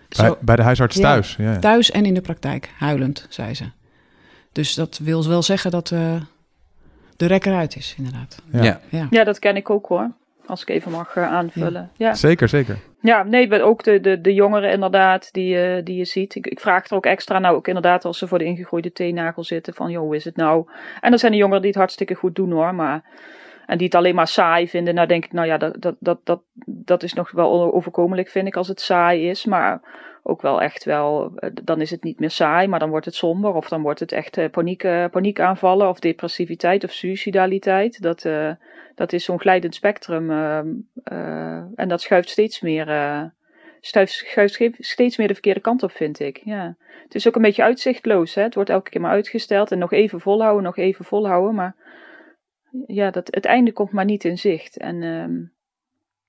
Bij, 0.10 0.25
Zo, 0.25 0.38
bij 0.41 0.56
de 0.56 0.62
huisarts 0.62 0.96
ja, 0.96 1.01
thuis? 1.01 1.36
Ja, 1.36 1.60
thuis 1.60 1.91
en 1.91 2.06
in 2.06 2.13
de 2.13 2.22
praktijk, 2.22 2.72
huilend, 2.77 3.25
zei 3.29 3.53
ze. 3.53 3.65
Dus 4.51 4.74
dat 4.74 5.00
wil 5.03 5.27
wel 5.27 5.44
zeggen 5.44 5.72
dat 5.72 5.88
de 5.88 7.25
rek 7.25 7.46
eruit 7.46 7.75
is, 7.75 7.96
inderdaad. 7.98 8.41
Ja. 8.51 8.82
Ja. 8.89 9.08
ja, 9.10 9.24
dat 9.24 9.39
ken 9.39 9.56
ik 9.56 9.70
ook 9.70 9.88
hoor. 9.88 10.12
Als 10.48 10.62
ik 10.62 10.70
even 10.70 10.92
mag 10.92 11.16
uh, 11.16 11.32
aanvullen. 11.32 11.92
Ja. 11.96 12.13
Zeker, 12.13 12.48
zeker. 12.48 12.77
Ja, 13.01 13.24
nee, 13.24 13.63
ook 13.63 13.84
de, 13.84 14.00
de, 14.00 14.22
de 14.22 14.34
jongeren 14.34 14.72
inderdaad 14.72 15.34
die, 15.34 15.56
uh, 15.56 15.84
die 15.84 15.98
je 15.98 16.06
ziet. 16.06 16.36
Ik, 16.36 16.48
ik 16.48 16.60
vraag 16.60 16.86
er 16.86 16.96
ook 16.96 17.06
extra 17.06 17.39
nou 17.39 17.56
ook 17.56 17.68
inderdaad 17.68 18.06
als 18.06 18.18
ze 18.18 18.27
voor 18.27 18.38
de 18.38 18.46
ingegroeide 18.46 18.92
teennagel 18.92 19.44
zitten. 19.44 19.74
Van, 19.74 19.92
joh, 19.92 20.01
hoe 20.01 20.16
is 20.16 20.25
het 20.25 20.36
nou? 20.36 20.70
En 21.00 21.12
er 21.12 21.20
zijn 21.20 21.32
de 21.32 21.38
jongeren 21.38 21.62
die 21.62 21.70
het 21.70 21.80
hartstikke 21.80 22.13
goed 22.13 22.36
doen 22.36 22.51
hoor. 22.51 22.75
Maar, 22.75 23.04
en 23.66 23.77
die 23.77 23.86
het 23.86 23.96
alleen 23.96 24.16
maar 24.16 24.27
saai 24.27 24.68
vinden. 24.68 24.96
Nou 24.96 25.08
denk 25.08 25.25
ik, 25.25 25.32
nou 25.32 25.48
ja, 25.48 25.58
dat, 25.58 25.82
dat, 25.82 25.96
dat, 26.00 26.20
dat, 26.24 26.42
dat 26.66 27.04
is 27.04 27.13
nog 27.13 27.32
wel 27.32 27.74
overkomelijk 27.74 28.30
vind 28.30 28.48
ik 28.48 28.56
als 28.56 28.68
het 28.68 28.82
saai 28.82 29.30
is. 29.30 29.46
Maar 29.46 29.82
ook 30.28 30.42
wel 30.42 30.62
echt 30.62 30.84
wel, 30.84 31.40
dan 31.64 31.82
is 31.82 31.92
het 31.92 32.04
niet 32.04 32.20
meer 32.20 32.30
saai, 32.30 32.68
maar 32.68 32.80
dan 32.80 32.90
wordt 32.90 33.06
het 33.06 33.16
somber. 33.16 33.54
Of 33.54 33.70
dan 33.70 33.82
wordt 33.82 34.00
het 34.00 34.12
echt 34.12 34.38
uh, 34.38 34.50
paniek, 34.50 34.82
paniekaanvallen 35.12 35.90
of 35.90 36.00
depressiviteit 36.00 36.84
of 36.84 36.92
suicidaliteit. 36.92 38.02
Dat... 38.02 38.30
Dat 38.96 39.14
is 39.14 39.24
zo'n 39.24 39.40
glijdend 39.40 39.76
spectrum. 39.76 40.30
Uh, 40.30 40.58
en 41.76 41.88
dat 41.88 42.02
schuift 42.02 42.30
steeds 42.30 42.62
meer, 42.62 42.88
uh, 42.88 43.24
schuift, 43.82 44.78
steeds 44.80 45.18
meer 45.18 45.28
de 45.28 45.34
verkeerde 45.34 45.60
kant 45.60 45.84
op, 45.84 45.92
vind 45.92 46.20
ik. 46.20 46.42
Ja. 46.44 46.76
Het 47.04 47.16
is 47.16 47.28
ook 47.28 47.36
een 47.36 47.42
beetje 47.42 47.63
uitzichtloos. 47.63 48.36
Hè? 48.36 48.42
Het 48.42 48.56
wordt 48.56 48.70
elke 48.70 48.90
keer 48.90 49.02
maar 49.02 49.12
uitgesteld 49.12 49.72
en 49.72 49.78
nog 49.78 49.92
even 49.92 50.20
volhouden, 50.20 50.63
nog 50.63 50.78
even 50.78 51.06
volhouden. 51.06 51.56
Maar 51.56 51.76
ja, 52.88 53.12
dat, 53.12 53.28
het 53.32 53.46
einde 53.46 53.72
komt 53.72 53.92
maar 53.92 54.06
niet 54.06 54.24
in 54.24 54.38
zicht. 54.38 54.78
En, 54.78 55.04
um, 55.04 55.54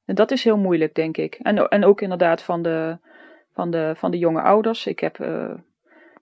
en 0.04 0.14
dat 0.14 0.30
is 0.30 0.44
heel 0.44 0.58
moeilijk, 0.58 0.94
denk 0.94 1.16
ik. 1.16 1.34
En, 1.34 1.68
en 1.68 1.84
ook 1.84 2.00
inderdaad 2.00 2.42
van 2.42 2.62
de, 2.62 2.98
van, 3.58 3.70
de, 3.70 3.92
van 3.96 4.10
de 4.10 4.18
jonge 4.18 4.40
ouders. 4.40 4.86
Ik 4.86 5.00
heb 5.00 5.18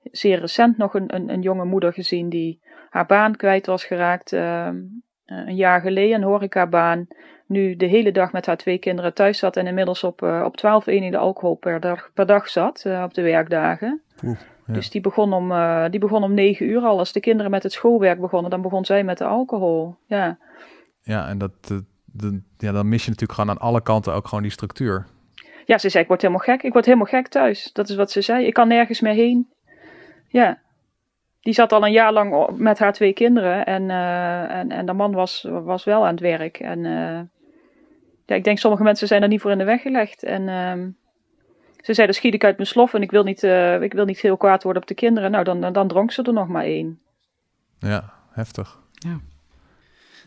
zeer 0.02 0.40
recent 0.40 0.76
nog 0.76 0.94
een, 0.94 1.14
een, 1.14 1.28
een 1.28 1.42
jonge 1.42 1.64
moeder 1.64 1.92
gezien 1.92 2.28
die 2.28 2.60
haar 2.90 3.06
baan 3.06 3.36
kwijt 3.36 3.66
was 3.66 3.84
geraakt. 3.84 4.32
Uh, 4.32 4.68
een 5.26 5.56
jaar 5.56 5.80
geleden, 5.80 6.16
een 6.16 6.28
horecabaan. 6.28 7.06
Nu 7.46 7.76
de 7.76 7.86
hele 7.86 8.12
dag 8.12 8.32
met 8.32 8.46
haar 8.46 8.56
twee 8.56 8.78
kinderen 8.78 9.14
thuis 9.14 9.38
zat 9.38 9.56
en 9.56 9.66
inmiddels 9.66 10.04
op, 10.04 10.22
uh, 10.22 10.42
op 10.44 10.56
12 10.56 10.86
eenheden 10.86 11.20
alcohol 11.20 11.54
per 11.54 11.80
dag, 11.80 12.10
per 12.14 12.26
dag 12.26 12.48
zat 12.48 12.84
op 13.04 13.14
de 13.14 13.22
werkdagen. 13.22 14.02
Oeh, 14.24 14.38
ja. 14.66 14.72
Dus 14.72 14.90
die 14.90 15.00
begon, 15.00 15.32
om, 15.32 15.52
die 15.90 16.00
begon 16.00 16.22
om 16.22 16.34
9 16.34 16.66
uur 16.66 16.82
al. 16.82 16.98
Als 16.98 17.12
de 17.12 17.20
kinderen 17.20 17.50
met 17.50 17.62
het 17.62 17.72
schoolwerk 17.72 18.20
begonnen, 18.20 18.50
dan 18.50 18.62
begon 18.62 18.84
zij 18.84 19.04
met 19.04 19.18
de 19.18 19.24
alcohol. 19.24 19.96
Ja, 20.06 20.38
ja 21.02 21.28
en 21.28 21.38
dat, 21.38 21.52
de, 22.04 22.42
ja, 22.58 22.72
dan 22.72 22.88
mis 22.88 23.04
je 23.04 23.10
natuurlijk 23.10 23.38
gewoon 23.38 23.56
aan 23.56 23.66
alle 23.66 23.82
kanten 23.82 24.14
ook 24.14 24.28
gewoon 24.28 24.42
die 24.42 24.52
structuur. 24.52 25.06
Ja, 25.66 25.78
ze 25.78 25.88
zei, 25.88 26.02
ik 26.02 26.08
word 26.08 26.22
helemaal 26.22 26.44
gek. 26.44 26.62
Ik 26.62 26.72
word 26.72 26.84
helemaal 26.84 27.06
gek 27.06 27.28
thuis. 27.28 27.70
Dat 27.72 27.88
is 27.88 27.96
wat 27.96 28.10
ze 28.10 28.20
zei. 28.20 28.46
Ik 28.46 28.54
kan 28.54 28.68
nergens 28.68 29.00
meer 29.00 29.12
heen. 29.12 29.48
Ja, 30.28 30.58
die 31.40 31.54
zat 31.54 31.72
al 31.72 31.84
een 31.84 31.92
jaar 31.92 32.12
lang 32.12 32.56
met 32.56 32.78
haar 32.78 32.92
twee 32.92 33.12
kinderen. 33.12 33.66
En, 33.66 33.82
uh, 33.82 34.50
en, 34.50 34.70
en 34.70 34.86
de 34.86 34.92
man 34.92 35.12
was, 35.12 35.46
was 35.48 35.84
wel 35.84 36.06
aan 36.06 36.10
het 36.10 36.20
werk. 36.20 36.58
En 36.58 36.78
uh, 36.78 37.20
ja, 38.26 38.34
ik 38.34 38.44
denk 38.44 38.58
sommige 38.58 38.82
mensen 38.82 39.06
zijn 39.06 39.22
er 39.22 39.28
niet 39.28 39.40
voor 39.40 39.50
in 39.50 39.58
de 39.58 39.64
weg 39.64 39.82
gelegd. 39.82 40.22
En 40.22 40.42
uh, 40.42 40.86
ze 41.80 41.94
zei, 41.94 42.06
dan 42.06 42.14
schiet 42.14 42.34
ik 42.34 42.44
uit 42.44 42.56
mijn 42.56 42.68
slof 42.68 42.94
en 42.94 43.02
ik 43.02 43.10
wil 43.10 43.22
niet, 43.22 43.42
uh, 43.42 43.82
ik 43.82 43.92
wil 43.92 44.04
niet 44.04 44.20
heel 44.20 44.36
kwaad 44.36 44.62
worden 44.62 44.82
op 44.82 44.88
de 44.88 44.94
kinderen. 44.94 45.30
Nou, 45.30 45.44
dan, 45.44 45.72
dan 45.72 45.88
dronk 45.88 46.12
ze 46.12 46.22
er 46.22 46.32
nog 46.32 46.48
maar 46.48 46.64
één. 46.64 47.00
Ja, 47.78 48.12
heftig. 48.30 48.80
Ja. 48.92 49.20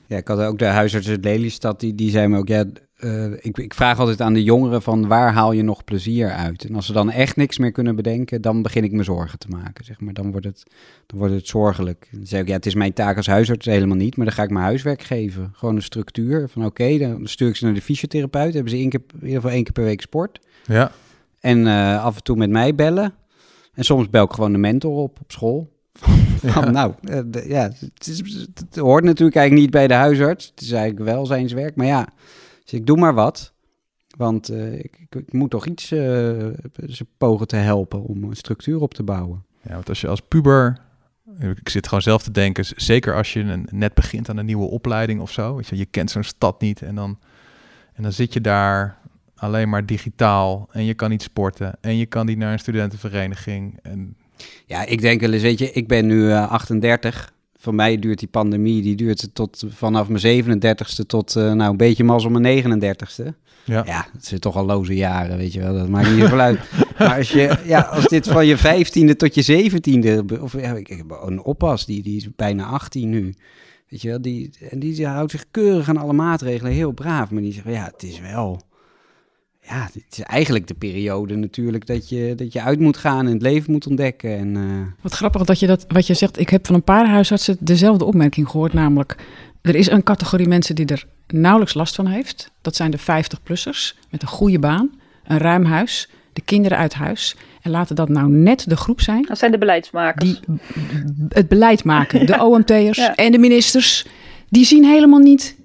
Ja, 0.06 0.18
ik 0.18 0.28
had 0.28 0.40
ook 0.40 0.60
de 0.60 0.66
huisarts 0.66 1.10
uit 1.10 1.24
Lelystad, 1.26 1.80
die, 1.80 1.96
die 1.96 2.10
zei 2.10 2.28
me 2.28 2.38
ook, 2.38 2.48
ja, 2.48 2.66
uh, 3.00 3.32
ik, 3.40 3.58
ik, 3.58 3.74
vraag 3.74 4.00
altijd 4.00 4.22
aan 4.22 4.34
de 4.34 4.44
jongeren 4.44 4.82
van 4.82 5.08
waar 5.08 5.34
haal 5.34 5.52
je 5.52 5.64
nog 5.64 5.84
plezier 5.84 6.32
uit? 6.32 6.66
En 6.66 6.76
als 6.76 6.86
ze 6.86 6.94
dan 6.94 7.12
echt 7.12 7.36
niks 7.36 7.58
meer 7.58 7.72
kunnen 7.72 7.96
bedenken, 7.96 8.42
dan 8.42 8.62
begin 8.62 8.84
ik 8.84 8.92
me 8.92 9.04
zorgen 9.04 9.40
te 9.40 9.48
maken, 9.50 9.86
zeg 9.86 10.00
maar. 10.00 10.14
Dan 10.14 10.32
wordt 10.32 10.46
het, 10.46 10.64
dan 11.06 11.20
wordt 11.20 11.34
het 11.34 11.48
zorgelijk. 11.48 12.08
Dan 12.12 12.28
zeg 12.28 12.42
ik, 12.42 12.48
ja, 12.48 12.54
het 12.54 12.66
is 12.66 12.76
mijn 12.76 12.94
taak 12.94 13.18
als 13.18 13.28
huisarts 13.28 13.66
helemaal 13.66 13.98
niet, 13.98 14.18
maar 14.18 14.26
dan 14.26 14.36
ga 14.36 14.44
ik 14.44 14.50
mijn 14.50 14.66
huiswerk 14.66 15.02
geven. 15.02 15.52
Gewoon 15.54 15.76
een 15.76 15.82
structuur 15.82 16.50
van, 16.50 16.66
oké, 16.66 16.84
okay, 16.84 16.98
dan 16.98 17.28
stuur 17.28 17.50
ik 17.50 17.56
ze 17.56 17.66
naar 17.66 17.74
de 17.74 17.82
fysiotherapeut, 17.82 18.54
hebben 18.54 18.72
ze 18.72 18.78
één 18.78 18.90
keer, 18.90 19.02
in 19.14 19.20
ieder 19.20 19.36
geval 19.36 19.52
één 19.52 19.64
keer 19.64 19.74
per 19.74 19.84
week 19.84 20.02
sport. 20.02 20.40
Ja. 20.66 20.92
En 21.40 21.60
uh, 21.60 22.04
af 22.04 22.16
en 22.16 22.24
toe 22.24 22.36
met 22.36 22.50
mij 22.50 22.76
bellen. 22.76 23.14
En 23.74 23.84
soms 23.84 24.10
bel 24.10 24.24
ik 24.24 24.32
gewoon 24.32 24.52
de 24.52 24.58
mentor 24.58 24.96
op 24.96 25.20
op 25.22 25.32
school. 25.32 25.78
Van, 26.42 26.64
ja. 26.64 26.70
Nou, 26.70 26.94
uh, 27.02 27.20
de, 27.26 27.44
ja, 27.48 27.72
het, 27.80 28.08
is, 28.08 28.48
het, 28.54 28.76
hoort 28.76 29.04
natuurlijk 29.04 29.38
eigenlijk 29.38 29.66
niet 29.66 29.76
bij 29.76 29.88
de 29.88 29.94
huisarts. 29.94 30.46
Het 30.46 30.62
is 30.62 30.72
eigenlijk 30.72 31.06
wel 31.06 31.26
zijn 31.26 31.48
werk. 31.56 31.76
Maar 31.76 31.86
ja, 31.86 32.08
dus 32.70 32.80
ik 32.80 32.86
doe 32.86 32.98
maar 32.98 33.14
wat. 33.14 33.54
Want 34.18 34.52
uh, 34.52 34.74
ik, 34.74 34.98
ik, 35.00 35.16
ik, 35.16 35.34
moet 35.34 35.50
toch 35.50 35.66
iets 35.66 35.92
uh, 35.92 36.00
ze 36.88 37.06
pogen 37.18 37.48
te 37.48 37.56
helpen 37.56 38.04
om 38.04 38.24
een 38.24 38.36
structuur 38.36 38.82
op 38.82 38.94
te 38.94 39.04
bouwen. 39.04 39.46
Ja, 39.62 39.74
want 39.74 39.90
als 39.90 40.02
je 40.02 40.08
als 40.08 40.22
puber... 40.28 40.88
Ik 41.40 41.70
zit 41.70 41.86
gewoon 41.88 42.02
zelf 42.02 42.24
te 42.24 42.32
denken, 42.32 42.66
zeker 42.76 43.16
als 43.16 43.34
je 43.34 43.40
een, 43.40 43.68
net 43.72 43.94
begint 43.94 44.30
aan 44.30 44.38
een 44.38 44.46
nieuwe 44.46 44.66
opleiding 44.66 45.22
of 45.22 45.32
zo. 45.32 45.56
Weet 45.56 45.68
je, 45.68 45.78
je 45.78 45.86
kent 45.86 46.12
zo'n 46.12 46.24
stad 46.24 46.62
niet 46.62 46.82
en 46.82 46.96
dan, 46.96 47.20
en 47.94 48.04
dan 48.04 48.12
zit 48.12 48.34
je 48.34 48.42
daar 48.42 48.98
alleen 49.36 49.70
maar 49.70 49.86
digitaal 49.86 50.70
en 50.72 50.86
je 50.86 50.94
kan 50.94 51.10
niet 51.10 51.22
sporten 51.22 51.78
en 51.82 51.98
je 51.98 52.06
kan 52.06 52.26
niet 52.26 52.38
naar 52.38 52.52
een 52.52 52.60
studentenvereniging. 52.60 53.80
En 53.82 54.18
ja, 54.66 54.86
ik 54.86 55.02
denk 55.02 55.22
wel 55.22 55.34
eens, 55.34 55.42
weet 55.42 55.60
je, 55.60 55.72
ik 55.72 55.88
ben 55.88 56.06
nu 56.06 56.22
uh, 56.22 56.52
38. 56.52 57.34
Voor 57.62 57.76
mij 57.76 58.00
duurt 58.00 58.20
die 58.20 58.28
pandemie, 58.28 58.82
die 58.82 58.96
duurt 58.96 59.30
tot 59.34 59.64
vanaf 59.68 60.08
mijn 60.08 60.44
37ste 60.44 61.06
tot 61.08 61.36
uh, 61.36 61.52
nou 61.52 61.72
een 61.72 61.78
beetje 61.78 62.04
mazzel 62.04 62.30
mijn 62.30 62.64
39ste. 62.64 63.26
Ja. 63.66 63.84
ja, 63.86 64.08
dat 64.14 64.26
zijn 64.26 64.40
toch 64.40 64.56
al 64.56 64.66
loze 64.66 64.96
jaren, 64.96 65.38
weet 65.38 65.54
je 65.54 65.60
wel. 65.60 65.74
Dat 65.74 65.90
maakt 65.90 66.10
niet 66.10 66.20
zoveel 66.20 66.40
uit. 66.40 66.60
Maar 66.98 67.18
als, 67.18 67.32
je, 67.32 67.58
ja, 67.66 67.80
als 67.80 68.08
dit 68.08 68.28
van 68.28 68.46
je 68.46 68.58
15e 68.58 69.16
tot 69.16 69.36
je 69.36 69.70
17e... 69.72 70.42
Of 70.42 70.62
ja, 70.62 70.74
ik 70.74 70.88
heb 70.88 71.20
een 71.22 71.44
oppas, 71.44 71.86
die, 71.86 72.04
die 72.04 72.18
is 72.18 72.36
bijna 72.36 72.66
18 72.66 73.10
nu. 73.10 73.34
Weet 73.90 74.02
je 74.02 74.10
wel, 74.10 74.22
die, 74.22 74.52
en 74.70 74.80
die 74.80 75.08
houdt 75.08 75.32
zich 75.32 75.46
keurig 75.52 75.90
aan 75.90 75.98
alle 75.98 76.14
maatregelen, 76.14 76.72
heel 76.72 76.92
braaf. 76.92 77.32
Maar 77.32 77.42
die 77.42 77.54
zegt, 77.54 77.68
ja, 77.68 77.90
het 77.92 78.04
is 78.04 78.20
wel 78.20 78.62
ja, 79.70 79.90
het 79.94 80.18
is 80.18 80.20
eigenlijk 80.20 80.68
de 80.68 80.74
periode 80.74 81.36
natuurlijk 81.36 81.86
dat 81.88 82.10
je, 82.10 82.34
dat 82.36 82.54
je 82.54 82.62
uit 82.62 82.80
moet 82.80 82.98
gaan 82.98 83.26
en 83.26 83.34
het 83.34 83.42
leven 83.42 83.72
moet 83.72 83.88
ontdekken. 83.88 84.38
En, 84.38 84.56
uh... 84.56 84.82
Wat 85.02 85.14
grappig 85.14 85.44
dat 85.44 85.60
je 85.60 85.68
dat, 85.68 85.86
wat 85.88 86.08
je 86.08 86.14
zegt, 86.14 86.40
ik 86.40 86.50
heb 86.50 86.66
van 86.66 86.76
een 86.76 86.84
paar 86.84 87.08
huisartsen 87.08 87.58
dezelfde 87.60 88.06
opmerking 88.06 88.50
gehoord, 88.50 88.74
namelijk 88.74 89.16
Er 89.62 89.76
is 89.76 89.90
een 89.90 90.04
categorie 90.04 90.48
mensen 90.48 90.76
die 90.76 90.86
er 90.86 91.06
nauwelijks 91.28 91.74
last 91.74 91.96
van 91.96 92.08
heeft. 92.08 92.52
Dat 92.62 92.76
zijn 92.76 92.92
de 92.92 93.00
50-plussers 93.00 93.98
met 94.10 94.22
een 94.22 94.28
goede 94.28 94.60
baan, 94.60 94.92
een 95.24 95.38
ruim 95.38 95.66
huis, 95.66 96.10
de 96.34 96.42
kinderen 96.42 96.78
uit 96.78 96.94
huis. 96.94 97.36
En 97.62 97.72
laten 97.72 97.96
dat 97.96 98.10
nou 98.10 98.30
net 98.30 98.70
de 98.70 98.76
groep 98.78 99.02
zijn 99.02 99.26
Dat 99.28 99.38
zijn 99.38 99.52
de 99.52 99.58
beleidsmakers. 99.58 100.42
die 100.46 100.60
het 101.30 101.48
beleid 101.48 101.84
maken. 101.84 102.26
De 102.32 102.44
OMT'ers 102.44 102.98
Ja. 102.98 103.16
en 103.16 103.32
de 103.32 103.38
ministers. 103.38 104.06
Die 104.50 104.66
zien 104.66 104.86
helemaal 104.86 105.20
niet 105.20 105.56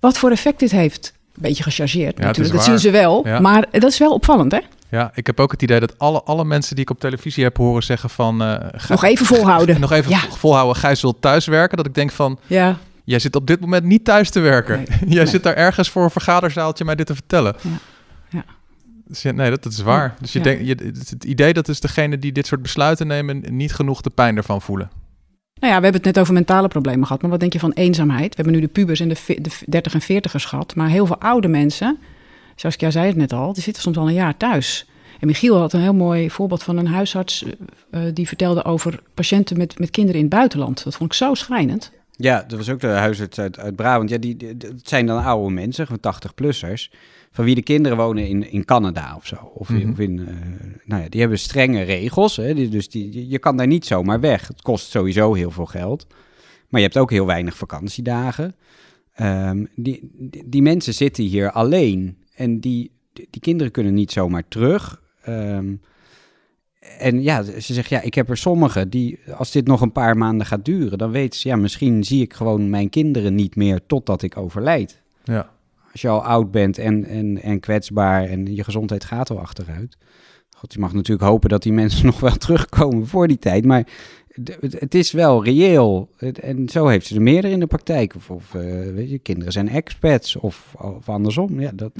wat 0.00 0.18
voor 0.18 0.30
effect 0.30 0.58
dit 0.58 0.70
heeft. 0.70 1.12
Een 1.34 1.42
beetje 1.42 1.62
gechargeerd 1.62 2.18
Ja, 2.18 2.24
natuurlijk, 2.24 2.54
dat 2.54 2.64
zien 2.64 2.78
ze 2.78 2.90
wel. 2.90 3.26
Ja. 3.28 3.40
Maar 3.40 3.66
dat 3.70 3.84
is 3.90 3.98
wel 3.98 4.12
opvallend, 4.12 4.52
hè? 4.52 4.58
Ja, 4.88 5.10
ik 5.14 5.26
heb 5.26 5.40
ook 5.40 5.52
het 5.52 5.62
idee 5.62 5.80
dat 5.80 5.98
alle, 5.98 6.22
alle 6.22 6.44
mensen 6.44 6.74
die 6.74 6.84
ik 6.84 6.90
op 6.90 7.00
televisie 7.00 7.44
heb 7.44 7.56
horen 7.56 7.82
zeggen 7.82 8.10
van... 8.10 8.42
eh, 8.42 8.66
ga- 8.72 8.92
Nog 8.92 9.04
even 9.04 9.26
volhouden. 9.26 9.80
nog 9.86 9.92
even 9.92 10.10
Ja. 10.10 10.20
volhouden, 10.30 10.76
Gijs 10.76 11.02
wil 11.02 11.18
thuiswerken. 11.18 11.76
Dat 11.76 11.86
ik 11.86 11.94
denk 11.94 12.10
van, 12.10 12.38
Ja, 12.46 12.76
jij 13.04 13.18
zit 13.18 13.36
op 13.36 13.46
dit 13.46 13.60
moment 13.60 13.84
niet 13.84 14.04
thuis 14.04 14.30
te 14.30 14.40
werken. 14.40 14.76
Nee, 14.76 14.86
jij 15.14 15.22
nee. 15.22 15.26
zit 15.26 15.42
daar 15.42 15.54
ergens 15.54 15.88
voor 15.90 16.02
een 16.04 16.10
vergaderzaaltje 16.10 16.84
mij 16.84 16.94
dit 16.94 17.06
te 17.06 17.14
vertellen. 17.14 17.54
Ja. 17.60 17.70
Ja. 18.30 18.44
Dus 19.06 19.22
nee, 19.22 19.50
dat, 19.50 19.62
dat 19.62 19.72
is 19.72 19.80
waar. 19.80 20.14
Dus 20.20 20.32
je 20.32 20.40
denkt, 20.40 20.66
je, 20.66 20.74
het, 20.84 21.10
het 21.10 21.24
idee 21.24 21.52
dat 21.52 21.68
is 21.68 21.80
degene 21.80 22.18
die 22.18 22.32
dit 22.32 22.46
soort 22.46 22.62
besluiten 22.62 23.06
nemen... 23.06 23.44
niet 23.48 23.74
genoeg 23.74 24.00
de 24.00 24.10
pijn 24.10 24.36
ervan 24.36 24.62
voelen. 24.62 24.90
Nou 25.62 25.74
ja, 25.74 25.80
we 25.80 25.84
hebben 25.84 26.02
het 26.02 26.14
net 26.14 26.22
over 26.24 26.34
mentale 26.34 26.68
problemen 26.68 27.06
gehad. 27.06 27.22
Maar 27.22 27.30
wat 27.30 27.40
denk 27.40 27.52
je 27.52 27.58
van 27.58 27.72
eenzaamheid? 27.72 28.28
We 28.28 28.34
hebben 28.34 28.54
nu 28.54 28.60
de 28.60 28.68
pubers 28.68 29.00
en 29.00 29.08
de, 29.08 29.16
de 29.26 29.50
30 29.66 29.94
en 29.94 30.22
40ers 30.22 30.48
gehad. 30.48 30.74
Maar 30.74 30.88
heel 30.88 31.06
veel 31.06 31.18
oude 31.18 31.48
mensen, 31.48 31.98
jou 32.54 32.92
zei 32.92 33.06
het 33.06 33.16
net 33.16 33.32
al, 33.32 33.52
die 33.52 33.62
zitten 33.62 33.82
soms 33.82 33.96
al 33.96 34.08
een 34.08 34.14
jaar 34.14 34.36
thuis. 34.36 34.86
En 35.20 35.26
Michiel 35.26 35.58
had 35.58 35.72
een 35.72 35.80
heel 35.80 35.94
mooi 35.94 36.30
voorbeeld 36.30 36.62
van 36.62 36.76
een 36.76 36.86
huisarts 36.86 37.44
eh, 37.44 37.52
eh, 37.90 38.14
die 38.14 38.28
vertelde 38.28 38.64
over 38.64 39.02
patiënten 39.14 39.58
met, 39.58 39.78
met 39.78 39.90
kinderen 39.90 40.20
in 40.20 40.26
het 40.26 40.34
buitenland. 40.34 40.84
Dat 40.84 40.94
vond 40.94 41.10
ik 41.10 41.16
zo 41.16 41.34
schrijnend. 41.34 41.92
Ja, 42.16 42.44
dat 42.48 42.58
was 42.58 42.70
ook 42.70 42.80
de 42.80 42.86
huisarts 42.86 43.38
uit, 43.38 43.58
uit 43.58 43.76
Brabant. 43.76 44.10
Ja, 44.10 44.18
die, 44.18 44.56
zijn 44.82 45.06
dan 45.06 45.24
oude 45.24 45.54
mensen, 45.54 45.86
van 45.86 45.98
80-plussers, 45.98 46.92
van 47.34 47.44
wie 47.44 47.54
de 47.54 47.62
kinderen 47.62 47.96
wonen 47.98 48.28
in, 48.28 48.50
in 48.50 48.64
Canada 48.64 49.16
of 49.16 49.26
zo. 49.26 49.36
Of, 49.54 49.68
in- 49.70 49.76
Mhm. 49.76 49.90
of 49.90 49.98
in, 49.98 50.18
eh, 50.28 50.34
nou 50.84 51.02
ja, 51.02 51.08
die 51.08 51.20
hebben 51.20 51.38
strenge 51.38 51.82
regels. 51.82 52.36
Hè, 52.36 52.54
die, 52.54 52.68
dus 52.68 52.88
die, 52.88 53.28
je- 53.28 53.38
kan 53.38 53.56
daar 53.56 53.66
niet 53.66 53.86
zomaar 53.86 54.20
weg. 54.20 54.48
Het 54.48 54.62
kost 54.62 54.90
sowieso 54.90 55.34
heel 55.34 55.50
veel 55.50 55.66
geld. 55.66 56.06
Maar 56.68 56.80
je 56.80 56.86
hebt 56.86 56.98
ook 56.98 57.10
heel 57.10 57.26
weinig 57.26 57.56
vakantiedagen. 57.56 58.54
Ehm, 59.14 59.64
die, 59.76 60.10
die, 60.12 60.42
die 60.46 60.62
mensen 60.62 60.94
zitten 60.94 61.24
hier 61.24 61.50
alleen. 61.50 62.16
En 62.34 62.60
die, 62.60 62.90
die, 63.12 63.40
kinderen 63.40 63.72
kunnen 63.72 63.94
niet 63.94 64.12
zomaar 64.12 64.48
terug. 64.48 65.02
Ehm, 65.22 65.74
en 66.98 67.22
ja, 67.22 67.42
ze 67.42 67.74
zegt, 67.74 67.88
ja, 67.88 68.00
ik 68.00 68.14
heb 68.14 68.28
er 68.30 68.36
sommige 68.36 68.88
die, 68.88 69.18
als 69.36 69.50
dit 69.50 69.66
nog 69.66 69.80
een 69.80 69.92
paar 69.92 70.16
maanden 70.16 70.46
gaat 70.46 70.64
duren, 70.64 70.98
dan 70.98 71.10
weten 71.10 71.40
ze, 71.40 71.48
ja, 71.48 71.56
misschien 71.56 72.04
zie 72.04 72.22
ik 72.22 72.32
gewoon 72.34 72.70
mijn 72.70 72.88
kinderen 72.90 73.34
niet 73.34 73.56
meer 73.56 73.80
totdat 73.86 74.22
ik 74.22 74.36
overlijd. 74.36 75.00
Ja. 75.24 75.51
Als 75.92 76.00
je 76.00 76.08
al 76.08 76.24
oud 76.24 76.50
bent 76.50 76.78
en, 76.78 77.04
en, 77.04 77.42
en 77.42 77.60
kwetsbaar 77.60 78.24
en 78.24 78.54
je 78.54 78.64
gezondheid 78.64 79.04
gaat 79.04 79.30
al 79.30 79.40
achteruit. 79.40 79.96
God, 80.56 80.72
je 80.72 80.78
mag 80.78 80.92
natuurlijk 80.92 81.28
hopen 81.28 81.48
dat 81.48 81.62
die 81.62 81.72
mensen 81.72 82.06
nog 82.12 82.20
wel 82.20 82.36
terugkomen 82.36 83.06
voor 83.06 83.28
die 83.28 83.38
tijd, 83.38 83.64
maar 83.64 83.86
het, 84.60 84.94
is 84.94 85.12
wel 85.12 85.44
reëel. 85.44 86.08
En 86.40 86.68
zo 86.68 86.86
heeft 86.86 87.06
ze 87.06 87.14
er 87.14 87.22
meerdere 87.22 87.52
in 87.52 87.60
de 87.60 87.66
praktijk. 87.66 88.14
Of, 88.14 88.30
of 88.30 88.54
eh, 88.54 88.62
weet 88.92 89.10
je, 89.10 89.18
kinderen 89.18 89.52
zijn 89.52 89.68
expats 89.68 90.36
of, 90.36 90.74
of 90.78 91.08
andersom. 91.08 91.60
Ja, 91.60 91.70
dat, 91.74 91.92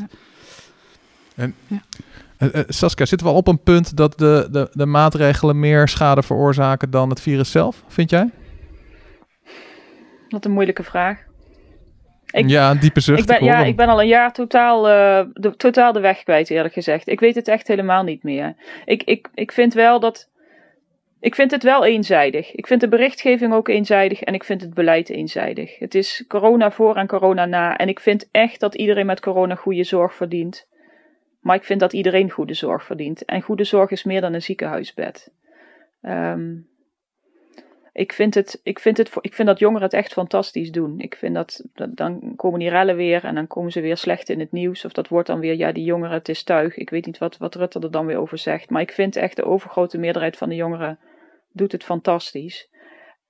Eh, 1.34 2.54
eh, 2.54 2.64
Saskia, 2.68 3.06
zitten 3.06 3.26
we 3.26 3.32
al 3.32 3.38
op 3.38 3.48
een 3.48 3.62
punt 3.62 3.96
dat 3.96 4.18
de, 4.18 4.48
de, 4.50 4.68
de 4.72 4.86
maatregelen 4.86 5.60
meer 5.60 5.88
schade 5.88 6.22
veroorzaken 6.22 6.90
dan 6.90 7.08
het 7.08 7.20
virus 7.20 7.50
zelf, 7.50 7.84
vind 7.86 8.10
jij? 8.10 8.30
Dat 10.28 10.40
is 10.40 10.46
een 10.46 10.52
moeilijke 10.52 10.82
vraag. 10.82 11.24
Ik- 12.32 12.48
ja, 12.48 12.70
een 12.70 12.78
diepe 12.78 13.00
zucht. 13.00 13.18
Ik 13.20 13.26
ben, 13.26 13.44
ja, 13.44 13.64
ik 13.64 13.76
ben 13.76 13.88
al 13.88 14.00
een 14.00 14.06
jaar 14.08 14.32
totaal, 14.32 14.88
eh, 14.88 15.26
de, 15.32 15.56
totaal 15.56 15.92
de 15.92 16.00
weg 16.00 16.22
kwijt, 16.22 16.50
eerlijk 16.50 16.74
gezegd. 16.74 17.08
Ik 17.08 17.20
weet 17.20 17.34
het 17.34 17.48
echt 17.48 17.68
helemaal 17.68 18.02
niet 18.02 18.22
meer. 18.22 18.54
Ik, 18.84 19.02
ik, 19.02 19.28
ik 19.34 19.52
vind 19.52 19.74
wel 19.74 20.00
dat. 20.00 20.30
Ik 21.20 21.34
vind 21.34 21.50
het 21.50 21.62
wel 21.62 21.84
eenzijdig. 21.84 22.54
Ik 22.54 22.66
vind 22.66 22.80
de 22.80 22.88
berichtgeving 22.88 23.52
ook 23.52 23.68
eenzijdig 23.68 24.22
en 24.22 24.34
ik 24.34 24.44
vind 24.44 24.60
het 24.60 24.74
beleid 24.74 25.10
eenzijdig. 25.10 25.78
Het 25.78 25.94
is 25.94 26.24
corona 26.28 26.70
voor 26.70 26.96
en 26.96 27.06
corona 27.06 27.46
na. 27.46 27.76
En 27.76 27.88
ik 27.88 28.00
vind 28.00 28.28
echt 28.30 28.60
dat 28.60 28.74
iedereen 28.74 29.06
met 29.06 29.20
corona 29.20 29.54
goede 29.54 29.84
zorg 29.84 30.14
verdient. 30.14 30.66
Maar 31.40 31.56
ik 31.56 31.64
vind 31.64 31.80
dat 31.80 31.92
iedereen 31.92 32.30
goede 32.30 32.54
zorg 32.54 32.84
verdient. 32.84 33.24
En 33.24 33.42
goede 33.42 33.64
zorg 33.64 33.90
is 33.90 34.04
meer 34.04 34.20
dan 34.20 34.32
een 34.32 34.42
ziekenhuisbed. 34.42 35.30
Ehm, 36.02 36.50
ik, 37.92 38.12
vind 38.12 38.34
het, 38.34 38.60
ik, 38.62 38.78
vind 38.78 38.96
het, 38.96 39.10
ik 39.20 39.34
vind 39.34 39.48
dat 39.48 39.58
jongeren 39.58 39.82
het 39.82 39.92
echt 39.92 40.12
fantastisch 40.12 40.70
doen. 40.70 41.00
Ik 41.00 41.14
vind 41.16 41.34
dat, 41.34 41.64
dat- 41.74 41.96
dan 41.96 42.32
komen 42.36 42.58
die 42.58 42.68
rellen 42.68 42.96
weer 42.96 43.24
en 43.24 43.34
dan 43.34 43.46
komen 43.46 43.72
ze 43.72 43.80
weer 43.80 43.96
slecht 43.96 44.28
in 44.28 44.40
het 44.40 44.52
nieuws. 44.52 44.84
Of 44.84 44.92
dat 44.92 45.08
wordt 45.08 45.26
dan 45.26 45.40
weer, 45.40 45.54
ja, 45.54 45.72
die 45.72 45.84
jongeren, 45.84 46.14
het 46.14 46.28
is 46.28 46.42
tuig. 46.42 46.76
Ik 46.76 46.90
weet 46.90 47.06
niet 47.06 47.18
wat, 47.18 47.36
wat 47.36 47.54
Rutte 47.54 47.80
er 47.80 47.90
dan 47.90 48.06
weer 48.06 48.18
over 48.18 48.38
zegt. 48.38 48.70
Maar 48.70 48.82
ik 48.82 48.92
vind 48.92 49.16
echt 49.16 49.36
de 49.36 49.44
overgrote 49.44 49.98
meerderheid 49.98 50.36
van 50.36 50.48
de 50.48 50.54
jongeren 50.54 50.98
doet 51.52 51.72
het 51.72 51.84
fantastisch. 51.84 52.68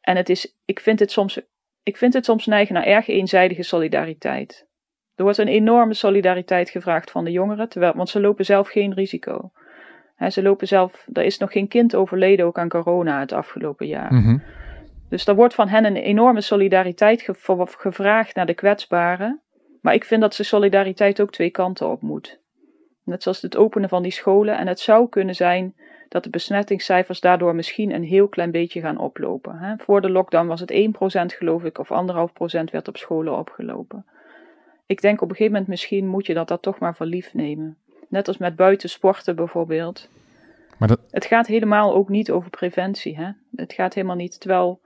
En 0.01 0.17
het 0.17 0.29
is, 0.29 0.57
ik 0.65 0.81
vind 0.81 0.99
het 0.99 1.11
soms, 1.11 1.41
ik 1.83 1.97
vind 1.97 2.15
het 2.15 2.25
soms 2.25 2.47
neigen 2.47 2.75
naar 2.75 2.85
erg 2.87 3.09
eenzijdige 3.09 3.63
solidariteit. 3.63 4.67
Er 5.15 5.25
wordt 5.25 5.39
een 5.39 5.49
enorme 5.49 5.95
solidariteit 5.95 6.71
gevraagd 6.71 7.11
van 7.11 7.25
de 7.25 7.31
jongeren, 7.31 7.69
terwijl, 7.69 7.93
want 7.95 8.09
ze 8.09 8.21
lopen 8.21 8.45
zelf 8.45 8.69
geen 8.69 8.95
risico. 8.95 9.53
Ze 10.31 10.43
lopen 10.43 10.67
zelf, 10.67 11.07
er 11.13 11.23
is 11.25 11.39
nog 11.39 11.53
geen 11.53 11.69
kind 11.69 11.95
overleden 11.95 12.47
ook 12.47 12.59
aan 12.59 12.69
corona 12.69 13.21
het 13.21 13.33
afgelopen 13.33 13.87
jaar. 13.87 14.15
Mhm. 14.15 14.39
Dus 15.09 15.27
er 15.27 15.35
wordt 15.35 15.55
van 15.55 15.69
hen 15.69 15.85
een 15.85 15.97
enorme 15.97 16.41
solidariteit 16.41 17.23
ge- 17.23 17.67
gevraagd 17.67 18.35
naar 18.35 18.47
de 18.47 18.55
kwetsbaren. 18.55 19.41
Maar 19.81 19.95
ik 19.95 20.05
vind 20.05 20.21
dat 20.21 20.35
ze 20.35 20.45
solidariteit 20.45 21.21
ook 21.21 21.33
twee 21.33 21.51
kanten 21.51 21.91
op 21.91 22.03
moet. 22.03 22.41
Net 23.05 23.23
zoals 23.23 23.43
het 23.43 23.57
openen 23.57 23.89
van 23.89 24.03
die 24.03 24.13
scholen. 24.13 24.59
En 24.59 24.67
het 24.67 24.81
zou 24.81 25.09
kunnen 25.09 25.35
zijn 25.35 25.75
dat 26.09 26.25
de 26.25 26.31
besmettingscijfers 26.31 27.21
daardoor 27.21 27.55
misschien 27.55 27.93
een 27.93 28.05
heel 28.05 28.29
klein 28.29 28.51
beetje 28.51 28.81
gaan 28.81 28.99
oplopen. 28.99 29.75
Voor 29.85 30.01
de 30.01 30.11
lockdown 30.11 30.47
was 30.47 30.61
het 30.61 30.71
1% 30.71 31.33
geloof 31.37 31.65
ik, 31.65 31.79
of 31.79 31.91
1,5% 31.91 32.71
werd 32.71 32.89
op 32.89 32.97
scholen 32.97 33.39
opgelopen. 33.39 34.07
Ik 34.87 35.01
denk 35.01 35.21
op 35.21 35.29
een 35.29 35.37
gegeven 35.37 35.53
moment 35.53 35.71
misschien 35.71 36.07
moet 36.07 36.27
je 36.27 36.35
dat, 36.35 36.49
dat 36.49 36.63
toch 36.63 36.79
maar 36.79 36.97
voor 36.97 37.07
lief 37.07 37.35
nemen. 37.35 37.77
Net 38.13 38.29
als 38.29 38.39
met 38.39 38.57
buitensporten 38.57 39.37
bijvoorbeeld. 39.37 40.09
Maar 40.79 40.89
dat, 40.89 41.01
Het 41.11 41.25
gaat 41.25 41.47
helemaal 41.47 41.95
ook 41.95 42.09
niet 42.09 42.31
over 42.31 42.51
preventie. 42.51 43.17
Hè? 43.17 43.31
Het 43.57 43.73
gaat 43.73 43.95
helemaal 43.95 44.17
niet. 44.17 44.41
Terwijl 44.41 44.81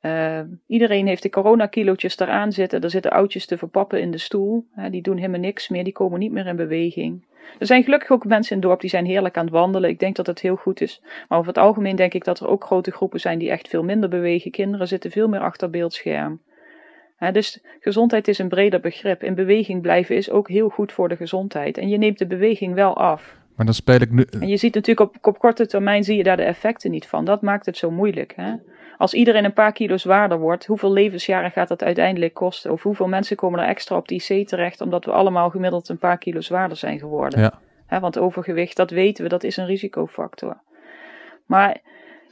eh, 0.00 0.40
iedereen 0.66 1.06
heeft 1.06 1.22
de 1.22 1.30
coronakilootjes 1.30 2.18
eraan 2.18 2.52
zitten. 2.52 2.80
Er 2.80 2.90
zitten 2.90 3.10
oudjes 3.10 3.46
te 3.46 3.58
verpappen 3.58 4.00
in 4.00 4.10
de 4.10 4.18
stoel. 4.18 4.66
Hè? 4.70 4.90
Die 4.90 5.02
doen 5.02 5.16
helemaal 5.16 5.40
niks 5.40 5.68
meer. 5.68 5.84
Die 5.84 5.92
komen 5.92 6.18
niet 6.18 6.32
meer 6.32 6.46
in 6.46 6.56
beweging. 6.56 7.24
Er 7.58 7.66
zijn 7.66 7.84
gelukkig 7.84 8.10
ook 8.10 8.24
mensen 8.24 8.50
in 8.50 8.58
het 8.58 8.66
dorp 8.66 8.80
die 8.80 8.90
zijn 8.90 9.06
heerlijk 9.06 9.36
aan 9.36 9.44
het 9.44 9.54
wandelen. 9.54 9.90
Ik 9.90 9.98
denk 9.98 10.16
dat 10.16 10.26
het 10.26 10.40
heel 10.40 10.56
goed 10.56 10.80
is. 10.80 11.02
Maar 11.28 11.38
over 11.38 11.52
het 11.52 11.62
algemeen 11.62 11.96
denk 11.96 12.14
ik 12.14 12.24
dat 12.24 12.40
er 12.40 12.48
ook 12.48 12.64
grote 12.64 12.90
groepen 12.90 13.20
zijn 13.20 13.38
die 13.38 13.50
echt 13.50 13.68
veel 13.68 13.82
minder 13.82 14.08
bewegen. 14.08 14.50
Kinderen 14.50 14.88
zitten 14.88 15.10
veel 15.10 15.28
meer 15.28 15.40
achter 15.40 15.70
beeldscherm. 15.70 16.40
Dus 17.32 17.60
gezondheid 17.80 18.28
is 18.28 18.38
een 18.38 18.48
breder 18.48 18.80
begrip. 18.80 19.22
In 19.22 19.34
beweging 19.34 19.82
blijven 19.82 20.16
is 20.16 20.30
ook 20.30 20.48
heel 20.48 20.68
goed 20.68 20.92
voor 20.92 21.08
de 21.08 21.16
gezondheid. 21.16 21.78
En 21.78 21.88
je 21.88 21.98
neemt 21.98 22.18
de 22.18 22.26
beweging 22.26 22.74
wel 22.74 22.96
af. 22.96 23.36
maar 23.56 23.66
dan 23.66 23.74
speel 23.74 24.00
ik 24.00 24.10
nu... 24.10 24.26
En 24.40 24.48
je 24.48 24.56
ziet 24.56 24.74
natuurlijk 24.74 25.10
op, 25.10 25.26
op 25.26 25.38
korte 25.38 25.66
termijn 25.66 26.04
zie 26.04 26.16
je 26.16 26.22
daar 26.22 26.36
de 26.36 26.42
effecten 26.42 26.90
niet 26.90 27.06
van. 27.06 27.24
Dat 27.24 27.42
maakt 27.42 27.66
het 27.66 27.76
zo 27.76 27.90
moeilijk. 27.90 28.32
Hè? 28.36 28.54
Als 28.98 29.14
iedereen 29.14 29.44
een 29.44 29.52
paar 29.52 29.72
kilo 29.72 29.96
zwaarder 29.96 30.38
wordt, 30.38 30.66
hoeveel 30.66 30.92
levensjaren 30.92 31.50
gaat 31.50 31.68
dat 31.68 31.82
uiteindelijk 31.82 32.34
kosten? 32.34 32.72
Of 32.72 32.82
hoeveel 32.82 33.08
mensen 33.08 33.36
komen 33.36 33.60
er 33.60 33.68
extra 33.68 33.96
op 33.96 34.08
die 34.08 34.24
IC 34.28 34.48
terecht 34.48 34.80
omdat 34.80 35.04
we 35.04 35.10
allemaal 35.10 35.50
gemiddeld 35.50 35.88
een 35.88 35.98
paar 35.98 36.18
kilo 36.18 36.40
zwaarder 36.40 36.76
zijn 36.76 36.98
geworden? 36.98 37.40
Ja. 37.40 37.60
Hè, 37.86 38.00
want 38.00 38.18
overgewicht, 38.18 38.76
dat 38.76 38.90
weten 38.90 39.24
we, 39.24 39.30
dat 39.30 39.44
is 39.44 39.56
een 39.56 39.66
risicofactor. 39.66 40.60
Maar 41.46 41.80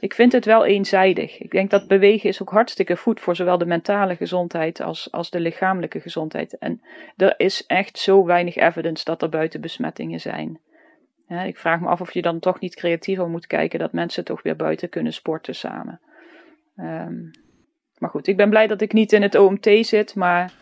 ik 0.05 0.13
vind 0.13 0.31
het 0.31 0.45
wel 0.45 0.65
eenzijdig. 0.65 1.37
Ik 1.37 1.51
denk 1.51 1.69
dat 1.69 1.87
bewegen 1.87 2.29
is 2.29 2.41
ook 2.41 2.49
hartstikke 2.49 2.97
goed 2.97 3.19
voor 3.19 3.35
zowel 3.35 3.57
de 3.57 3.65
mentale 3.65 4.15
gezondheid 4.15 4.81
als, 4.81 5.11
als 5.11 5.29
de 5.29 5.39
lichamelijke 5.39 5.99
gezondheid. 5.99 6.57
En 6.57 6.81
er 7.17 7.33
is 7.37 7.65
echt 7.65 7.97
zo 7.97 8.25
weinig 8.25 8.55
evidence 8.55 9.03
dat 9.05 9.21
er 9.21 9.29
buiten 9.29 9.61
besmettingen 9.61 10.19
zijn. 10.19 10.59
Ik 11.45 11.57
vraag 11.57 11.79
me 11.79 11.87
af 11.87 12.01
of 12.01 12.13
je 12.13 12.21
dan 12.21 12.39
toch 12.39 12.59
niet 12.59 12.75
creatiever 12.75 13.27
moet 13.27 13.47
kijken 13.47 13.79
dat 13.79 13.93
mensen 13.93 14.25
toch 14.25 14.41
weer 14.41 14.55
buiten 14.55 14.89
kunnen 14.89 15.13
sporten 15.13 15.55
samen. 15.55 15.99
Ehm, 16.75 17.15
maar 17.97 18.09
goed, 18.09 18.27
ik 18.27 18.37
ben 18.37 18.49
blij 18.49 18.67
dat 18.67 18.81
ik 18.81 18.93
niet 18.93 19.13
in 19.13 19.21
het 19.21 19.35
OMT 19.35 19.69
zit, 19.81 20.15
maar. 20.15 20.53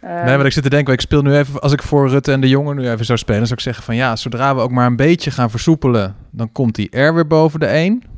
ehm, 0.00 0.24
Nee, 0.24 0.36
maar 0.36 0.46
ik 0.46 0.52
zit 0.52 0.62
te 0.62 0.70
denken, 0.70 0.92
ik 0.92 1.00
speel 1.00 1.22
nu 1.22 1.34
even, 1.34 1.60
als 1.60 1.72
ik 1.72 1.82
voor 1.82 2.08
Rutte 2.08 2.32
en 2.32 2.40
de 2.40 2.48
jongen 2.48 2.76
nu 2.76 2.90
even 2.90 3.04
zou 3.04 3.18
spelen, 3.18 3.46
zou 3.46 3.54
ik 3.54 3.60
zeggen 3.60 3.84
van 3.84 3.96
ja, 3.96 4.16
zodra 4.16 4.54
we 4.54 4.60
ook 4.60 4.70
maar 4.70 4.86
een 4.86 4.96
beetje 4.96 5.30
gaan 5.30 5.50
versoepelen, 5.50 6.16
dan 6.30 6.52
komt 6.52 6.74
die 6.74 7.00
R 7.00 7.14
weer 7.14 7.26
boven 7.26 7.60
de 7.60 7.66
1. 7.66 8.14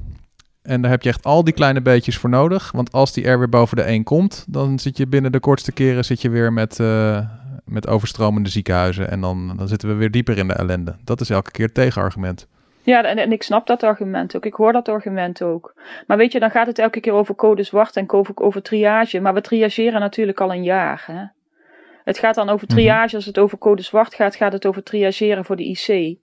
En 0.68 0.80
daar 0.80 0.90
heb 0.90 1.02
je 1.02 1.08
echt 1.08 1.24
al 1.24 1.44
die 1.44 1.54
kleine 1.54 1.82
beetjes 1.82 2.18
voor 2.18 2.30
nodig. 2.30 2.72
Want 2.72 2.92
als 2.92 3.12
die 3.12 3.28
R 3.30 3.38
weer 3.38 3.48
boven 3.48 3.76
de 3.76 3.82
1 3.82 4.04
komt, 4.04 4.44
dan 4.48 4.78
zit 4.78 4.96
je 4.96 5.06
binnen 5.06 5.32
de 5.32 5.40
kortste 5.40 5.72
keren 5.72 6.04
zit 6.04 6.22
je 6.22 6.30
weer 6.30 6.52
met, 6.52 6.80
eh, 6.80 7.20
met 7.64 7.86
overstromende 7.88 8.48
ziekenhuizen. 8.48 9.10
En 9.10 9.20
dan, 9.20 9.54
dan 9.56 9.68
zitten 9.68 9.88
we 9.88 9.94
weer 9.94 10.10
dieper 10.10 10.38
in 10.38 10.48
de 10.48 10.54
ellende. 10.54 10.96
Dat 11.04 11.20
is 11.20 11.30
elke 11.30 11.50
keer 11.50 11.64
het 11.64 11.74
tegenargument. 11.74 12.46
Ja, 12.82 13.04
en, 13.04 13.18
en 13.18 13.32
ik 13.32 13.42
snap 13.42 13.66
dat 13.66 13.82
argument 13.82 14.36
ook. 14.36 14.44
Ik 14.46 14.54
hoor 14.54 14.72
dat 14.72 14.88
argument 14.88 15.42
ook. 15.42 15.74
Maar 16.06 16.16
weet 16.16 16.32
je, 16.32 16.40
dan 16.40 16.50
gaat 16.50 16.66
het 16.66 16.78
elke 16.78 17.00
keer 17.00 17.12
over 17.12 17.34
code 17.34 17.62
zwart 17.62 17.96
en 17.96 18.12
over, 18.12 18.36
over 18.36 18.62
triage. 18.62 19.20
Maar 19.20 19.34
we 19.34 19.40
triageren 19.40 20.00
natuurlijk 20.00 20.40
al 20.40 20.52
een 20.52 20.62
jaar. 20.62 21.04
Hè? 21.06 21.24
Het 22.04 22.18
gaat 22.18 22.34
dan 22.34 22.48
over 22.48 22.66
Mhm. 22.66 22.76
triage. 22.76 23.16
Als 23.16 23.26
het 23.26 23.38
over 23.38 23.58
code 23.58 23.82
zwart 23.82 24.14
gaat, 24.14 24.36
gaat 24.36 24.52
het 24.52 24.66
over 24.66 24.82
triageren 24.82 25.44
voor 25.44 25.56
de 25.56 25.64
IC. 25.64 26.16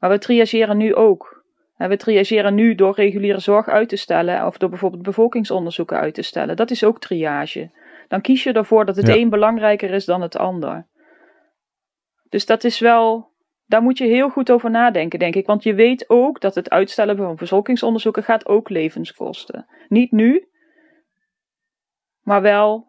Maar 0.00 0.10
we 0.10 0.18
triageren 0.18 0.76
nu 0.76 0.94
ook. 0.94 1.41
We 1.76 1.96
triageren 1.96 2.54
nu 2.54 2.74
door 2.74 2.94
reguliere 2.94 3.40
zorg 3.40 3.68
uit 3.68 3.88
te 3.88 3.96
stellen. 3.96 4.46
Of 4.46 4.56
door 4.56 4.68
bijvoorbeeld 4.68 5.02
bevolkingsonderzoeken 5.02 5.98
uit 5.98 6.14
te 6.14 6.22
stellen. 6.22 6.56
Dat 6.56 6.70
is 6.70 6.84
ook 6.84 7.00
triage. 7.00 7.70
Dan 8.08 8.20
kies 8.20 8.42
je 8.42 8.52
ervoor 8.52 8.84
dat 8.84 8.96
het 8.96 9.06
Ja. 9.06 9.14
een 9.14 9.28
belangrijker 9.28 9.90
is 9.90 10.04
dan 10.04 10.20
het 10.22 10.36
ander. 10.36 10.86
Dus 12.28 12.46
dat 12.46 12.64
is 12.64 12.78
wel. 12.78 13.30
Daar 13.66 13.82
moet 13.82 13.98
je 13.98 14.04
heel 14.04 14.28
goed 14.28 14.50
over 14.50 14.70
nadenken, 14.70 15.18
denk 15.18 15.34
ik. 15.34 15.46
Want 15.46 15.62
je 15.62 15.74
weet 15.74 16.10
ook 16.10 16.40
dat 16.40 16.54
het 16.54 16.70
uitstellen 16.70 17.16
van 17.16 17.36
bevolkingsonderzoeken 17.36 18.22
gaat 18.22 18.46
ook 18.46 18.68
levens 18.68 19.12
kosten. 19.12 19.66
Niet 19.88 20.12
nu, 20.12 20.48
maar 22.22 22.42
wel 22.42 22.86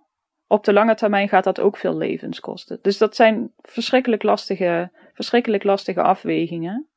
op 0.48 0.63
de 0.63 0.74
lange 0.74 0.96
termijn 0.96 1.30
gaat 1.30 1.43
dat 1.43 1.60
ook 1.60 1.78
veel 1.78 1.98
levens 1.98 2.39
kosten. 2.39 2.80
Dus 2.82 2.98
dat 2.98 3.15
zijn 3.15 3.54
verschrikkelijk 3.62 4.24
lastige, 4.24 4.91
verschrikkelijk 5.13 5.63
lastige 5.63 6.02
afwegingen. 6.02 6.88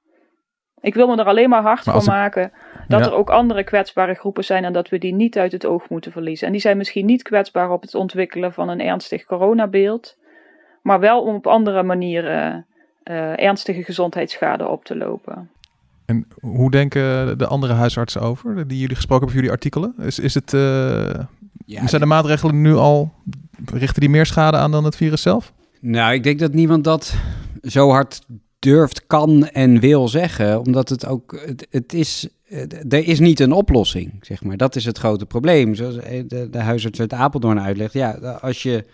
Ik 0.81 0.95
wil 0.95 1.07
me 1.09 1.17
er 1.17 1.25
alleen 1.27 1.49
maar 1.49 1.62
hard 1.62 1.87
Maar 1.87 1.95
voor 2.03 2.12
maken 2.12 2.53
dat 2.89 3.01
Ja. 3.01 3.07
er 3.07 3.15
ook 3.15 3.31
andere 3.31 3.65
kwetsbare 3.65 4.15
groepen 4.15 4.45
zijn 4.45 4.65
en 4.65 4.73
dat 4.73 4.89
we 4.89 4.99
die 4.99 5.15
niet 5.15 5.39
uit 5.39 5.53
het 5.53 5.67
oog 5.67 5.89
moeten 5.89 6.12
verliezen. 6.12 6.47
En 6.47 6.53
die 6.53 6.61
zijn 6.61 6.77
misschien 6.77 7.07
niet 7.07 7.23
kwetsbaar 7.23 7.71
op 7.71 7.83
het 7.83 7.95
ontwikkelen 7.95 8.53
van 8.53 8.69
een 8.69 8.81
ernstig 8.81 9.25
coronabeeld, 9.25 10.17
maar 10.83 11.01
wel 11.01 11.23
om 11.23 11.35
op 11.35 11.47
andere 11.47 11.83
manieren 11.83 12.67
eh, 13.03 13.43
ernstige 13.43 13.83
gezondheidsschade 13.83 14.69
op 14.69 14.85
te 14.85 14.97
lopen. 14.97 15.51
En 16.07 16.27
hoe 16.41 16.71
denken 16.71 17.39
de 17.39 17.47
andere 17.47 17.73
huisartsen 17.73 18.21
over, 18.21 18.69
die 18.69 18.79
jullie 18.79 18.97
gesproken 18.97 19.27
hebben 19.27 19.43
voor 19.43 19.45
jullie 19.45 19.51
artikelen? 19.51 20.07
Is, 20.07 20.19
is 20.19 20.35
het, 20.35 20.55
eh, 20.55 21.25
Ja, 21.67 21.87
zijn 21.87 22.01
de 22.01 22.07
maatregelen 22.07 22.61
nu 22.61 22.75
al, 22.75 23.12
richten 23.73 24.01
die 24.01 24.11
meer 24.11 24.27
schade 24.27 24.57
aan 24.57 24.71
dan 24.71 24.85
het 24.85 24.97
virus 24.97 25.23
zelf? 25.23 25.53
Nou, 25.81 26.12
ik 26.15 26.23
denk 26.23 26.39
dat 26.39 26.53
niemand 26.53 26.85
dat 26.85 27.15
zo 27.62 27.91
hard 27.91 28.21
durft, 28.66 29.07
kan 29.07 29.48
en 29.48 29.81
wil 29.81 30.09
zeggen. 30.09 30.61
Omdat 30.61 30.88
het 30.88 31.07
ook, 31.07 31.40
het, 31.46 31.66
het 31.70 31.92
is, 31.92 32.29
er 32.88 33.09
is 33.09 33.18
niet 33.18 33.40
een 33.40 33.52
oplossing, 33.52 34.12
zeg 34.20 34.42
maar. 34.42 34.57
Dat 34.57 34.76
is 34.76 34.85
het 34.85 34.98
grote 34.98 35.26
probleem. 35.26 35.74
Zoals 35.74 35.96
eh, 35.96 36.22
de, 36.26 36.50
de 36.50 36.59
huisarts 36.59 37.00
uit 37.00 37.12
Apeldoorn 37.12 37.61
uitlegt. 37.61 37.92
Ja, 37.92 38.11
als 38.40 38.62
je 38.62 38.85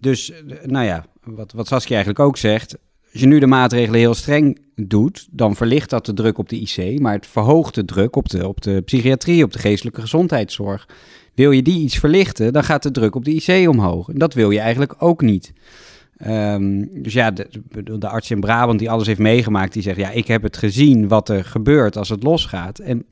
dus, 0.00 0.32
nou 0.62 0.84
ja, 0.84 1.06
wat, 1.24 1.52
wat 1.52 1.66
Saskia 1.66 1.94
eigenlijk 1.94 2.24
ook 2.24 2.36
zegt. 2.36 2.76
Als 3.12 3.20
je 3.20 3.26
nu 3.26 3.38
de 3.38 3.46
maatregelen 3.46 4.00
heel 4.00 4.14
streng 4.14 4.58
doet, 4.74 5.28
dan 5.30 5.56
verlicht 5.56 5.90
dat 5.90 6.06
de 6.06 6.14
druk 6.14 6.38
op 6.38 6.48
de 6.48 6.60
IC. 6.60 7.00
Maar 7.00 7.12
het 7.12 7.26
verhoogt 7.26 7.74
de 7.74 7.84
druk 7.84 8.16
op 8.16 8.28
de, 8.28 8.48
op 8.48 8.62
de 8.62 8.80
psychiatrie, 8.80 9.44
op 9.44 9.52
de 9.52 9.58
geestelijke 9.58 10.00
gezondheidszorg. 10.00 10.88
Wil 11.34 11.50
je 11.50 11.62
die 11.62 11.80
iets 11.80 11.98
verlichten, 11.98 12.52
dan 12.52 12.64
gaat 12.64 12.82
de 12.82 12.90
druk 12.90 13.14
op 13.14 13.24
de 13.24 13.34
IC 13.34 13.68
omhoog. 13.68 14.08
En 14.08 14.18
dat 14.18 14.34
wil 14.34 14.50
je 14.50 14.60
eigenlijk 14.60 14.94
ook 14.98 15.22
niet. 15.22 15.52
Ehm, 16.16 16.84
dus 17.02 17.12
ja, 17.12 17.30
de, 17.30 18.08
arts 18.08 18.30
in 18.30 18.40
Brabant 18.40 18.78
die 18.78 18.90
alles 18.90 19.06
heeft 19.06 19.18
meegemaakt, 19.18 19.72
die 19.72 19.82
zegt: 19.82 19.98
Ja, 19.98 20.10
ik 20.10 20.26
heb 20.26 20.42
het 20.42 20.56
gezien 20.56 21.08
wat 21.08 21.28
er 21.28 21.44
gebeurt 21.44 21.96
als 21.96 22.08
het 22.08 22.22
losgaat. 22.22 22.78
En 22.78 23.06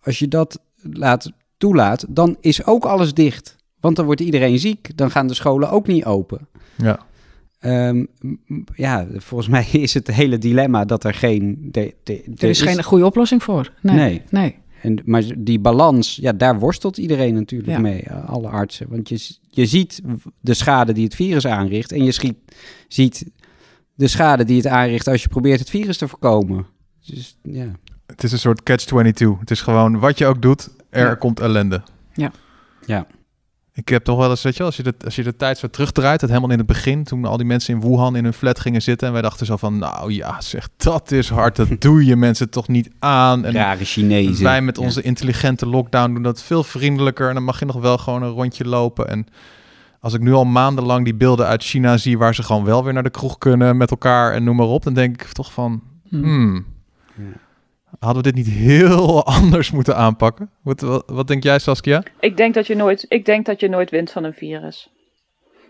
als 0.00 0.18
je 0.18 0.28
dat 0.28 0.60
laat, 0.82 1.32
toelaat, 1.56 2.06
dan 2.08 2.36
is 2.40 2.64
ook 2.66 2.84
alles 2.84 3.14
dicht. 3.14 3.56
Want 3.80 3.96
dan 3.96 4.04
wordt 4.04 4.20
iedereen 4.20 4.58
ziek, 4.58 4.96
dan 4.96 5.10
gaan 5.10 5.26
de 5.26 5.34
scholen 5.34 5.70
ook 5.70 5.86
niet 5.86 6.04
open. 6.04 6.48
Ja. 6.76 6.98
Ehm, 7.58 8.04
ja, 8.74 9.06
volgens 9.16 9.48
mij 9.48 9.66
is 9.82 9.94
het 9.94 10.06
hele 10.06 10.38
dilemma 10.38 10.84
dat 10.84 11.04
er 11.04 11.14
geen. 11.14 11.68
De, 11.70 11.94
de- 12.02 12.22
Er 12.36 12.48
is 12.48 12.62
geen 12.62 12.82
goede 12.82 13.06
oplossing 13.06 13.42
voor. 13.42 13.72
Nee. 13.82 13.96
Nee. 13.96 14.22
nee. 14.30 14.56
En, 14.82 14.98
maar 15.04 15.22
die 15.38 15.58
balans, 15.58 16.16
ja, 16.16 16.32
daar 16.32 16.58
worstelt 16.58 16.96
iedereen 16.98 17.34
natuurlijk 17.34 17.70
Ja. 17.70 17.78
mee, 17.78 18.02
eh, 18.02 18.28
alle 18.28 18.48
artsen. 18.48 18.86
Want 18.88 19.08
je, 19.08 19.38
je 19.50 19.66
ziet 19.66 20.00
de 20.40 20.54
schade 20.54 20.92
die 20.92 21.04
het 21.04 21.14
virus 21.14 21.46
aanricht 21.46 21.92
en 21.92 22.04
je 22.04 22.12
schiet, 22.12 22.36
ziet 22.88 23.24
de 23.94 24.06
schade 24.08 24.44
die 24.44 24.56
het 24.56 24.66
aanricht 24.66 25.06
als 25.08 25.22
je 25.22 25.28
probeert 25.28 25.58
het 25.60 25.70
virus 25.70 25.96
te 25.98 26.08
voorkomen. 26.08 26.66
Dus 27.06 27.36
ja, 27.42 27.66
Het 28.06 28.22
is 28.22 28.32
een 28.32 28.38
soort 28.38 28.62
catch-22. 28.62 29.38
Het 29.40 29.50
is 29.50 29.60
gewoon, 29.60 29.98
wat 29.98 30.18
je 30.18 30.26
ook 30.26 30.42
doet, 30.42 30.68
er 30.90 31.06
Ja. 31.06 31.14
komt 31.14 31.40
ellende. 31.40 31.82
ja. 32.86 33.06
Ik 33.72 33.88
heb 33.88 34.04
toch 34.04 34.18
wel 34.18 34.30
eens, 34.30 34.42
weet 34.42 34.56
je 34.56 34.62
als 34.62 34.76
je 34.76 34.82
de, 34.82 34.94
als 35.04 35.16
je 35.16 35.22
de 35.22 35.36
tijd 35.36 35.58
zo 35.58 35.66
terugdraait, 35.68 36.20
het 36.20 36.30
helemaal 36.30 36.50
in 36.50 36.58
het 36.58 36.66
begin, 36.66 37.04
toen 37.04 37.24
al 37.24 37.36
die 37.36 37.46
mensen 37.46 37.74
in 37.74 37.80
Wuhan 37.80 38.16
in 38.16 38.24
hun 38.24 38.32
flat 38.32 38.60
gingen 38.60 38.82
zitten 38.82 39.06
en 39.06 39.12
wij 39.12 39.22
dachten 39.22 39.46
zo 39.46 39.56
van, 39.56 39.78
nou 39.78 40.12
ja, 40.12 40.40
zeg, 40.40 40.68
dat 40.76 41.10
is 41.10 41.28
hard, 41.28 41.56
dat 41.56 41.68
doe 41.82 42.04
je 42.04 42.16
mensen 42.16 42.50
toch 42.50 42.68
niet 42.68 42.90
aan. 42.98 43.44
En 43.44 43.52
rare 43.52 43.84
Chinezen. 43.84 44.44
wij 44.44 44.62
met 44.62 44.76
Ja. 44.76 44.82
onze 44.82 45.02
intelligente 45.02 45.66
lockdown 45.66 46.12
doen 46.14 46.22
dat 46.22 46.42
veel 46.42 46.64
vriendelijker 46.64 47.28
en 47.28 47.34
dan 47.34 47.44
mag 47.44 47.58
je 47.58 47.64
nog 47.66 47.76
wel 47.80 47.98
gewoon 47.98 48.22
een 48.22 48.30
rondje 48.30 48.64
lopen. 48.64 49.08
En 49.08 49.26
als 50.00 50.14
ik 50.14 50.20
nu 50.20 50.32
al 50.32 50.44
maandenlang 50.44 51.04
die 51.04 51.14
beelden 51.14 51.46
uit 51.46 51.62
China 51.62 51.96
zie, 51.96 52.18
waar 52.18 52.34
ze 52.34 52.42
gewoon 52.42 52.64
wel 52.64 52.84
weer 52.84 52.92
naar 52.92 53.02
de 53.02 53.10
kroeg 53.10 53.38
kunnen 53.38 53.76
met 53.76 53.90
elkaar 53.90 54.32
en 54.32 54.44
noem 54.44 54.56
maar 54.56 54.66
op, 54.66 54.82
dan 54.82 54.94
denk 54.94 55.22
ik 55.22 55.32
toch 55.32 55.52
van, 55.52 55.82
Hm. 56.08 56.22
hmm, 56.22 56.54
Ja. 56.54 56.62
Hadden 57.98 58.22
we 58.22 58.32
dit 58.32 58.44
niet 58.44 58.54
heel 58.54 59.24
anders 59.38 59.70
moeten 59.70 59.96
aanpakken? 59.96 60.50
Wat, 60.62 61.04
wat, 61.06 61.28
denk 61.28 61.42
jij, 61.42 61.58
Saskia? 61.58 62.02
Ik 62.20 62.36
denk 62.36 62.54
dat 62.54 62.66
je 62.66 62.74
nooit, 62.74 63.06
ik 63.08 63.24
denk 63.24 63.46
dat 63.46 63.60
je 63.60 63.68
nooit 63.68 63.90
wint 63.90 64.10
van 64.10 64.24
een 64.24 64.34
virus. 64.34 64.88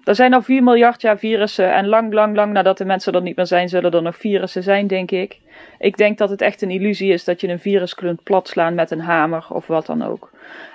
Er 0.05 0.15
zijn 0.15 0.35
al 0.35 0.43
4 0.43 0.63
miljard 0.63 1.03
jaar 1.03 1.19
virussen 1.19 1.75
en 1.75 1.87
lang, 1.87 2.13
lang, 2.13 2.37
lang 2.37 2.53
nadat 2.53 2.79
de 2.79 2.85
mensen 2.85 3.13
er 3.13 3.23
niet 3.23 3.37
meer 3.37 3.47
zijn, 3.47 3.69
zullen 3.69 3.91
er 3.91 4.03
nog 4.03 4.17
virussen 4.17 4.63
zijn, 4.63 4.87
denk 4.87 5.11
ik. 5.11 5.39
Ik 5.79 5.97
denk 5.97 6.19
dat 6.19 6.31
het 6.31 6.41
echt 6.41 6.63
een 6.63 6.71
illusie 6.71 7.13
is 7.13 7.25
dat 7.25 7.41
je 7.41 7.49
een 7.49 7.59
virus 7.59 7.95
kunt 7.95 8.23
platslaan 8.23 8.75
met 8.75 8.91
een 8.91 9.01
hamer 9.01 9.47
of 9.49 9.67
wat 9.67 9.87
dan 9.87 10.03
ook. 10.03 10.31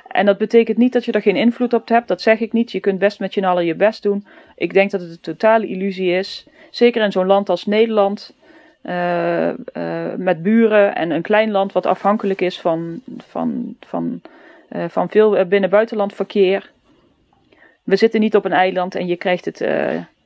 En 0.07 0.25
dat 0.25 0.37
betekent 0.37 0.77
niet 0.77 0.93
dat 0.93 1.05
je 1.05 1.11
er 1.11 1.21
geen 1.21 1.35
invloed 1.35 1.73
op 1.73 1.87
hebt, 1.87 2.07
dat 2.07 2.21
zeg 2.21 2.39
ik 2.39 2.53
niet. 2.53 2.71
Je 2.71 2.79
kunt 2.79 2.99
best 2.99 3.19
met 3.19 3.33
je 3.33 3.45
allen 3.47 3.65
je 3.65 3.75
best 3.75 4.03
doen. 4.03 4.25
Ik 4.55 4.73
denk 4.73 4.91
dat 4.91 5.01
het 5.01 5.09
een 5.09 5.19
totale 5.19 5.67
illusie 5.67 6.11
is. 6.11 6.45
Zeker 6.69 7.03
in 7.03 7.11
zo'n 7.11 7.25
land 7.25 7.49
als 7.49 7.65
Nederland, 7.65 8.33
eh, 8.85 9.49
eh, 9.49 9.55
met 10.17 10.43
buren 10.43 10.95
en 10.95 11.11
een 11.11 11.21
klein 11.21 11.51
land 11.51 11.71
wat 11.71 11.85
afhankelijk 11.85 12.41
is 12.41 12.61
van, 12.61 13.01
van, 13.17 13.75
van, 13.85 14.21
eh, 14.69 14.85
van 14.89 15.09
veel 15.09 15.45
binnen-buitenland 15.45 16.13
verkeer. 16.13 16.71
We 17.83 17.95
zitten 17.95 18.19
niet 18.19 18.35
op 18.35 18.45
een 18.45 18.53
eiland 18.53 18.95
en 18.95 19.07
je 19.07 19.15
krijgt 19.15 19.45
het, 19.45 19.65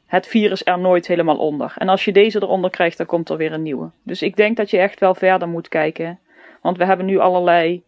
het 0.05 0.27
virus 0.27 0.61
er 0.65 0.79
nooit 0.79 1.07
helemaal 1.07 1.37
onder. 1.37 1.73
En 1.77 1.89
als 1.89 2.05
je 2.05 2.11
deze 2.11 2.41
eronder 2.41 2.69
krijgt, 2.69 2.97
dan 2.97 3.05
komt 3.05 3.29
er 3.29 3.37
weer 3.37 3.53
een 3.53 3.63
nieuwe. 3.63 3.89
Dus 4.03 4.21
ik 4.21 4.35
denk 4.35 4.57
dat 4.57 4.69
je 4.69 4.77
echt 4.77 4.99
wel 4.99 5.15
verder 5.15 5.47
moet 5.47 5.67
kijken. 5.67 6.19
Want 6.61 6.77
we 6.77 6.85
hebben 6.85 7.05
nu 7.05 7.17
allerlei 7.17 7.83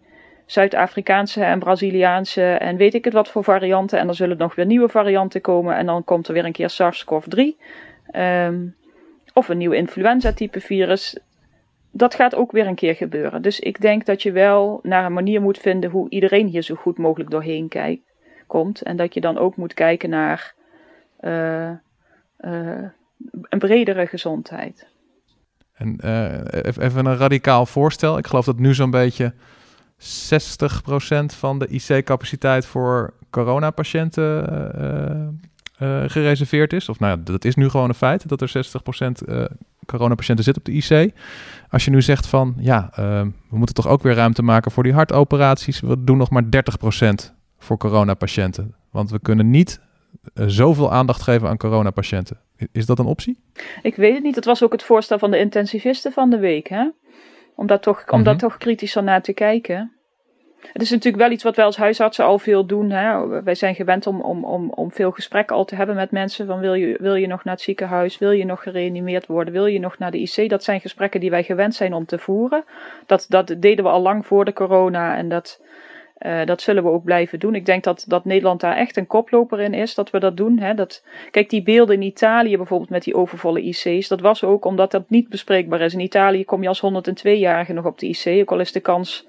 Zuid-Afrikaanse 0.46 1.44
en 1.44 1.60
Braziliaanse 1.60 2.44
en 2.44 2.78
weet 2.78 2.94
ik 2.94 3.04
het 3.04 3.14
wat 3.14 3.30
voor 3.30 3.44
varianten. 3.44 4.00
En 4.00 4.08
er 4.08 4.16
zullen 4.16 4.38
nog 4.38 4.56
weer 4.56 4.66
nieuwe 4.66 4.90
varianten 4.90 5.42
komen. 5.42 5.76
En 5.76 5.86
dan 5.86 6.04
komt 6.04 6.28
er 6.28 6.34
weer 6.34 6.46
een 6.46 6.52
keer 6.52 6.70
SARS-CoV-3. 6.70 7.58
Ehm, 8.12 8.58
of 9.34 9.50
een 9.50 9.58
nieuw 9.58 9.72
influenza-type 9.72 10.60
virus. 10.60 11.18
Dat 11.92 12.16
gaat 12.16 12.36
ook 12.36 12.52
weer 12.52 12.68
een 12.68 12.76
keer 12.76 12.96
gebeuren. 12.96 13.42
Dus 13.42 13.60
ik 13.60 13.82
denk 13.82 14.06
dat 14.06 14.22
je 14.22 14.32
wel 14.32 14.80
naar 14.84 15.06
een 15.06 15.14
manier 15.14 15.42
moet 15.42 15.58
vinden 15.58 15.90
hoe 15.90 16.10
iedereen 16.10 16.48
hier 16.48 16.62
zo 16.62 16.76
goed 16.76 16.98
mogelijk 16.98 17.30
doorheen 17.30 17.68
kijkt, 17.68 18.14
komt. 18.48 18.82
En 18.82 18.96
dat 18.96 19.14
je 19.14 19.22
dan 19.22 19.38
ook 19.38 19.56
moet 19.56 19.74
kijken 19.74 20.10
naar 20.10 20.54
eh, 21.20 21.70
eh, 21.70 21.78
een 23.50 23.60
bredere 23.60 24.08
gezondheid. 24.08 24.88
En 25.74 26.00
eh, 26.00 26.66
even 26.66 26.84
even 26.84 27.06
een 27.06 27.18
radicaal 27.18 27.66
voorstel. 27.66 28.18
Ik 28.18 28.28
geloof 28.28 28.46
dat 28.46 28.60
nu 28.60 28.74
zo'n 28.74 28.92
beetje 28.92 29.34
60% 29.34 29.36
van 31.26 31.60
de 31.60 31.68
IC-capaciteit 31.68 32.66
voor 32.66 33.14
coronapatiënten 33.30 35.42
eh, 35.82 36.04
gereserveerd 36.08 36.74
is. 36.74 36.90
Of 36.90 37.00
nou 37.00 37.18
ja, 37.18 37.24
dat 37.24 37.46
is 37.46 37.56
nu 37.56 37.70
gewoon 37.70 37.90
een 37.90 37.96
feit, 37.96 38.28
dat 38.30 38.42
er 38.42 38.50
60% 38.50 39.22
eh 39.28 39.44
coronapatiënten 39.86 40.44
zitten 40.46 40.64
op 40.64 40.70
de 40.74 40.96
IC. 41.06 41.14
Als 41.70 41.86
je 41.86 41.92
nu 41.92 42.02
zegt 42.02 42.28
van, 42.28 42.54
ja, 42.58 42.90
eh, 42.96 43.22
we 43.50 43.58
moeten 43.58 43.76
toch 43.76 43.88
ook 43.88 44.02
weer 44.04 44.14
ruimte 44.16 44.44
maken 44.44 44.72
voor 44.72 44.84
die 44.84 44.94
hartoperaties. 44.94 45.80
We 45.80 46.04
doen 46.04 46.18
nog 46.18 46.30
maar 46.30 46.44
30% 46.50 47.34
voor 47.58 47.78
coronapatiënten. 47.78 48.76
Want 48.92 49.12
we 49.12 49.20
kunnen 49.20 49.50
niet 49.50 49.82
zoveel 50.34 50.92
aandacht 50.92 51.22
geven 51.22 51.50
aan 51.50 51.58
coronapatiënten. 51.58 52.40
Is 52.72 52.86
dat 52.86 53.00
een 53.00 53.06
optie? 53.06 53.40
Ik 53.82 53.96
weet 53.96 54.14
het 54.14 54.24
niet. 54.24 54.36
Dat 54.36 54.46
was 54.46 54.64
ook 54.64 54.72
het 54.72 54.84
voorstel 54.84 55.20
van 55.20 55.32
de 55.32 55.40
intensivisten 55.40 56.12
van 56.12 56.30
de 56.30 56.38
week. 56.40 56.68
Hè? 56.68 56.90
Om, 57.56 57.68
daar 57.68 57.80
toch, 57.80 58.04
om 58.10 58.24
daar 58.24 58.34
Mhm. 58.36 58.44
toch 58.44 58.58
kritischer 58.58 59.04
naar 59.04 59.22
te 59.22 59.34
kijken. 59.34 59.92
Het 60.74 60.82
is 60.82 60.90
natuurlijk 60.90 61.24
wel 61.24 61.32
iets 61.32 61.44
wat 61.44 61.56
wij 61.56 61.66
als 61.66 61.78
huisartsen 61.78 62.26
al 62.26 62.40
veel 62.40 62.66
doen. 62.66 62.90
Hè? 62.90 63.42
Wij 63.44 63.56
zijn 63.56 63.76
gewend 63.76 64.08
om, 64.08 64.22
om, 64.22 64.46
om, 64.46 64.70
om 64.70 64.92
veel 64.92 65.12
gesprekken 65.12 65.56
al 65.56 65.66
te 65.66 65.76
hebben 65.76 65.96
met 65.96 66.12
mensen. 66.12 66.46
Van 66.46 66.60
wil 66.60 66.74
je, 66.74 66.98
wil 67.00 67.16
je 67.16 67.28
nog 67.28 67.44
naar 67.44 67.54
het 67.54 67.64
ziekenhuis? 67.64 68.18
Wil 68.18 68.32
je 68.32 68.46
nog 68.46 68.64
gereanimeerd 68.64 69.28
worden? 69.28 69.54
Wil 69.54 69.66
je 69.66 69.80
nog 69.80 69.98
naar 69.98 70.12
de 70.12 70.20
IC? 70.20 70.50
Dat 70.50 70.64
zijn 70.64 70.82
gesprekken 70.82 71.20
die 71.20 71.30
wij 71.30 71.44
gewend 71.44 71.76
zijn 71.76 71.94
om 71.94 72.06
te 72.06 72.18
voeren. 72.18 72.64
Dat, 73.06 73.26
dat 73.30 73.56
deden 73.58 73.84
we 73.84 73.92
al 73.92 74.02
lang 74.02 74.26
voor 74.26 74.46
de 74.46 74.54
corona. 74.54 75.18
En 75.18 75.30
dat, 75.30 75.62
Uh, 76.26 76.46
dat 76.46 76.62
zullen 76.62 76.84
we 76.84 76.90
ook 76.90 77.04
blijven 77.04 77.40
doen. 77.40 77.56
Ik 77.56 77.66
denk 77.66 77.84
dat, 77.84 78.06
dat 78.08 78.26
Nederland 78.26 78.62
daar 78.62 78.78
echt 78.78 78.98
een 78.98 79.08
koploper 79.08 79.60
in 79.60 79.74
is, 79.74 79.96
dat 79.96 80.10
we 80.10 80.20
dat 80.20 80.38
doen. 80.38 80.60
Hè. 80.60 80.74
Dat, 80.74 81.04
kijk, 81.32 81.50
die 81.50 81.64
beelden 81.64 81.96
in 81.96 82.02
Italië 82.02 82.58
bijvoorbeeld 82.58 82.90
met 82.90 83.04
die 83.04 83.16
overvolle 83.16 83.62
IC's, 83.62 84.08
dat 84.08 84.22
was 84.22 84.44
ook 84.44 84.66
omdat 84.66 84.92
dat 84.92 85.10
niet 85.10 85.30
bespreekbaar 85.30 85.82
is. 85.82 85.94
In 85.94 86.00
Italië 86.00 86.46
kom 86.46 86.62
je 86.62 86.68
als 86.68 86.84
102-jarige 86.84 87.74
nog 87.74 87.86
op 87.86 88.00
de 88.00 88.08
IC, 88.08 88.42
ook 88.42 88.52
al 88.52 88.60
is 88.60 88.72
de 88.72 88.80
kans 88.80 89.28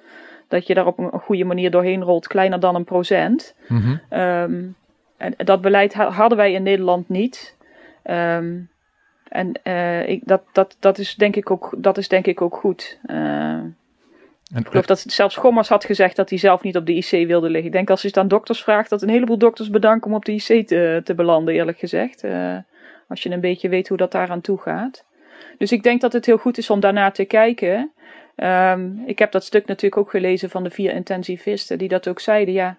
dat 0.53 0.67
je 0.67 0.75
daar 0.75 0.87
op 0.87 0.99
een, 0.99 1.11
goede 1.11 1.45
manier 1.45 1.71
doorheen 1.71 2.03
rolt 2.03 2.27
kleiner 2.27 2.61
dan 2.61 2.75
een 2.75 2.85
procent. 2.85 3.55
Mhm. 3.69 3.97
um, 4.11 4.77
en 5.17 5.35
dat 5.37 5.61
beleid 5.61 5.95
hadden 5.95 6.39
wij 6.39 6.53
in 6.53 6.63
Nederland 6.63 7.09
niet. 7.09 7.57
Um, 8.05 8.71
en 9.29 9.53
uh, 9.65 10.09
ik, 10.09 10.23
dat, 10.25 10.43
dat, 10.53 10.77
dat, 10.81 10.99
is 10.99 11.15
denk 11.15 11.37
ik 11.37 11.51
ook, 11.51 11.75
dat 11.77 11.99
is 11.99 12.09
denk 12.09 12.27
ik 12.27 12.43
ook 12.43 12.57
goed. 12.57 12.99
Uh, 13.07 13.17
en, 13.17 13.77
ik 14.55 14.67
geloof 14.67 14.87
dat 14.87 15.01
zelfs 15.01 15.37
Gommers 15.37 15.69
had 15.69 15.85
gezegd 15.85 16.17
dat 16.17 16.31
hij 16.31 16.39
zelf 16.39 16.63
niet 16.63 16.77
op 16.77 16.87
de 16.87 16.95
IC 16.95 17.27
wilde 17.27 17.49
liggen. 17.49 17.67
Ik 17.67 17.73
denk 17.73 17.91
als 17.91 18.03
je 18.03 18.09
het 18.09 18.17
aan 18.17 18.29
dokters 18.29 18.63
vraagt, 18.63 18.91
dat 18.91 19.03
een 19.03 19.09
heleboel 19.09 19.39
dokters 19.39 19.71
bedanken 19.71 20.11
om 20.11 20.17
op 20.17 20.25
de 20.25 20.33
IC 20.33 20.67
te, 20.67 21.01
te 21.05 21.15
belanden, 21.15 21.55
eerlijk 21.55 21.79
gezegd. 21.79 22.25
Uh, 22.25 22.57
als 23.09 23.23
je 23.23 23.31
een 23.31 23.41
beetje 23.41 23.69
weet 23.69 23.89
hoe 23.89 23.97
dat 23.97 24.13
daar 24.13 24.31
aan 24.31 24.41
toe 24.41 24.59
gaat. 24.59 25.05
Dus 25.59 25.73
ik 25.73 25.83
denk 25.83 26.01
dat 26.01 26.13
het 26.13 26.27
heel 26.27 26.37
goed 26.37 26.59
is 26.59 26.71
om 26.71 26.81
daarnaar 26.81 27.13
te 27.13 27.25
kijken. 27.25 27.93
Um, 28.37 29.03
ik 29.07 29.19
heb 29.19 29.33
dat 29.33 29.45
stuk 29.45 29.67
natuurlijk 29.67 30.03
ook 30.03 30.11
gelezen 30.11 30.51
van 30.51 30.65
de 30.65 30.71
vier 30.71 30.95
intensivisten, 30.95 31.79
die 31.79 31.89
dat 31.89 32.09
ook 32.09 32.21
zeiden. 32.21 32.55
Ja, 32.55 32.79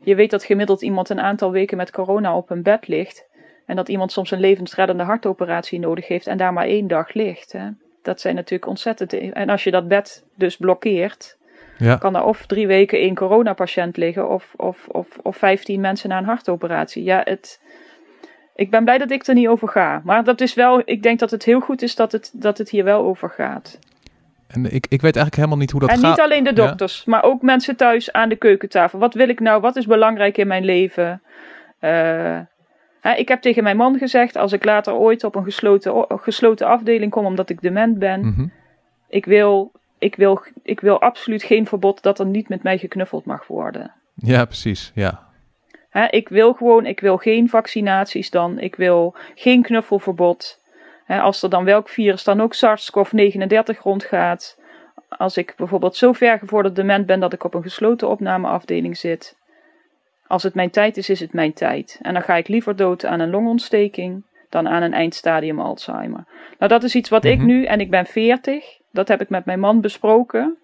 je 0.00 0.14
weet 0.14 0.30
dat 0.30 0.44
gemiddeld 0.44 0.82
iemand 0.82 1.08
een 1.08 1.20
aantal 1.20 1.50
weken 1.50 1.76
met 1.76 1.90
corona 1.90 2.36
op 2.36 2.50
een 2.50 2.62
bed 2.62 2.88
ligt. 2.88 3.26
En 3.66 3.76
dat 3.76 3.88
iemand 3.88 4.12
soms 4.12 4.30
een 4.30 4.40
levensreddende 4.40 5.02
hartoperatie 5.02 5.78
nodig 5.78 6.08
heeft 6.08 6.26
en 6.26 6.36
daar 6.36 6.52
maar 6.52 6.66
één 6.66 6.86
dag 6.86 7.12
ligt. 7.14 7.52
Hè. 7.52 7.68
Dat 8.02 8.20
zijn 8.20 8.34
natuurlijk 8.34 8.68
ontzettend. 8.68 9.12
En 9.12 9.48
als 9.48 9.64
je 9.64 9.70
dat 9.70 9.88
bed 9.88 10.24
dus 10.34 10.56
blokkeert, 10.56 11.38
ja. 11.78 11.96
kan 11.96 12.16
er 12.16 12.24
of 12.24 12.46
drie 12.46 12.66
weken 12.66 12.98
één 12.98 13.14
coronapatiënt 13.14 13.96
liggen, 13.96 14.28
of, 14.28 14.54
of, 14.56 14.86
of, 14.88 15.18
of 15.22 15.36
vijftien 15.36 15.80
mensen 15.80 16.08
na 16.08 16.18
een 16.18 16.24
hartoperatie. 16.24 17.04
Ja, 17.04 17.20
het. 17.24 17.60
Ik 18.54 18.70
ben 18.70 18.84
blij 18.84 18.98
dat 18.98 19.10
ik 19.10 19.26
er 19.26 19.34
niet 19.34 19.48
over 19.48 19.68
ga. 19.68 20.00
Maar 20.04 20.24
dat 20.24 20.40
is 20.40 20.54
wel, 20.54 20.82
ik 20.84 21.02
denk 21.02 21.18
dat 21.18 21.30
het 21.30 21.44
heel 21.44 21.60
goed 21.60 21.82
is 21.82 21.94
dat 21.94 22.12
het, 22.12 22.30
dat 22.34 22.58
het 22.58 22.70
hier 22.70 22.84
wel 22.84 23.04
over 23.04 23.30
gaat. 23.30 23.78
En 24.48 24.64
ik, 24.64 24.86
ik 24.88 25.00
weet 25.00 25.16
eigenlijk 25.16 25.34
helemaal 25.34 25.58
niet 25.58 25.70
hoe 25.70 25.80
dat 25.80 25.90
gaat. 25.90 26.02
En 26.02 26.08
niet 26.08 26.20
alleen 26.20 26.44
de 26.44 26.52
dokters, 26.52 27.04
maar 27.04 27.22
ook 27.22 27.42
mensen 27.42 27.76
thuis 27.76 28.12
aan 28.12 28.28
de 28.28 28.36
keukentafel. 28.36 28.98
Wat 28.98 29.14
wil 29.14 29.28
ik 29.28 29.40
nou? 29.40 29.60
Wat 29.60 29.76
is 29.76 29.86
belangrijk 29.86 30.38
in 30.38 30.46
mijn 30.46 30.64
leven? 30.64 31.22
Uh, 31.80 32.38
hè, 33.00 33.14
ik 33.16 33.28
heb 33.28 33.40
tegen 33.40 33.62
mijn 33.62 33.76
man 33.76 33.98
gezegd, 33.98 34.36
als 34.36 34.52
ik 34.52 34.64
later 34.64 34.94
ooit 34.94 35.24
op 35.24 35.34
een 35.34 35.44
gesloten, 35.44 36.06
gesloten 36.08 36.66
afdeling 36.66 37.10
kom 37.10 37.24
omdat 37.24 37.50
ik 37.50 37.60
dement 37.60 37.98
ben, 37.98 38.20
mm 38.20 38.34
-hmm. 38.34 38.52
ik, 39.08 39.24
wil, 39.24 39.72
ik, 39.98 40.16
wil, 40.16 40.42
ik 40.62 40.80
wil 40.80 41.00
absoluut 41.00 41.42
geen 41.42 41.66
verbod 41.66 42.02
dat 42.02 42.18
er 42.18 42.26
niet 42.26 42.48
met 42.48 42.62
mij 42.62 42.78
geknuffeld 42.78 43.24
mag 43.24 43.46
worden. 43.46 43.92
Ja, 44.14 44.44
precies. 44.44 44.92
Ja. 44.94 45.26
Hè, 45.90 46.06
ik 46.06 46.28
wil 46.28 46.52
gewoon, 46.52 46.86
ik 46.86 47.00
wil 47.00 47.16
geen 47.16 47.48
vaccinaties 47.48 48.30
dan. 48.30 48.58
Ik 48.58 48.74
wil 48.74 49.14
geen 49.34 49.62
knuffelverbod 49.62 50.60
als 51.08 51.42
er 51.42 51.50
dan 51.50 51.64
welk 51.64 51.88
virus 51.88 52.24
dan 52.24 52.40
ook 52.40 52.54
SARS-CoV-39 52.54 53.82
rondgaat. 53.82 54.58
Als 55.08 55.36
ik 55.36 55.54
bijvoorbeeld 55.56 55.96
zo 55.96 56.12
ver 56.12 56.38
gevorderd 56.38 56.76
dement 56.76 57.06
ben 57.06 57.20
dat 57.20 57.32
ik 57.32 57.44
op 57.44 57.54
een 57.54 57.62
gesloten 57.62 58.08
opnameafdeling 58.08 58.96
zit. 58.96 59.36
Als 60.26 60.42
het 60.42 60.54
mijn 60.54 60.70
tijd 60.70 60.96
is, 60.96 61.10
is 61.10 61.20
het 61.20 61.32
mijn 61.32 61.52
tijd. 61.52 61.98
En 62.02 62.12
dan 62.12 62.22
ga 62.22 62.34
ik 62.36 62.48
liever 62.48 62.76
dood 62.76 63.04
aan 63.04 63.20
een 63.20 63.30
longontsteking 63.30 64.24
dan 64.48 64.68
aan 64.68 64.82
een 64.82 64.94
eindstadium 64.94 65.60
Alzheimer. 65.60 66.24
Nou, 66.58 66.70
dat 66.72 66.82
is 66.82 66.94
iets 66.94 67.08
wat 67.08 67.24
ik 67.24 67.38
Mhm. 67.38 67.46
nu, 67.46 67.64
en 67.64 67.80
ik 67.80 67.90
ben 67.90 68.06
40, 68.06 68.78
dat 68.90 69.08
heb 69.08 69.20
ik 69.20 69.28
met 69.28 69.44
mijn 69.44 69.60
man 69.60 69.80
besproken. 69.80 70.56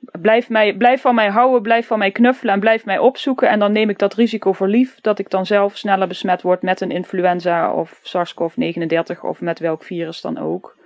Blijf, 0.00 0.48
mij, 0.48 0.76
blijf 0.76 1.00
van 1.00 1.14
mij 1.14 1.28
houden, 1.28 1.62
blijf 1.62 1.86
van 1.86 1.98
mij 1.98 2.10
knuffelen 2.10 2.54
en 2.54 2.60
blijf 2.60 2.84
mij 2.84 2.98
opzoeken. 2.98 3.48
En 3.48 3.58
dan 3.58 3.72
neem 3.72 3.90
ik 3.90 3.98
dat 3.98 4.14
risico 4.14 4.52
voor 4.52 4.68
lief 4.68 5.00
dat 5.00 5.18
ik 5.18 5.30
dan 5.30 5.46
zelf 5.46 5.76
sneller 5.76 6.08
besmet 6.08 6.42
word 6.42 6.62
met 6.62 6.80
een 6.80 6.90
influenza 6.90 7.72
of 7.72 8.00
SARS-CoV-39 8.02 9.20
of 9.20 9.40
met 9.40 9.58
welk 9.58 9.82
virus 9.82 10.20
dan 10.20 10.38
ook. 10.38 10.76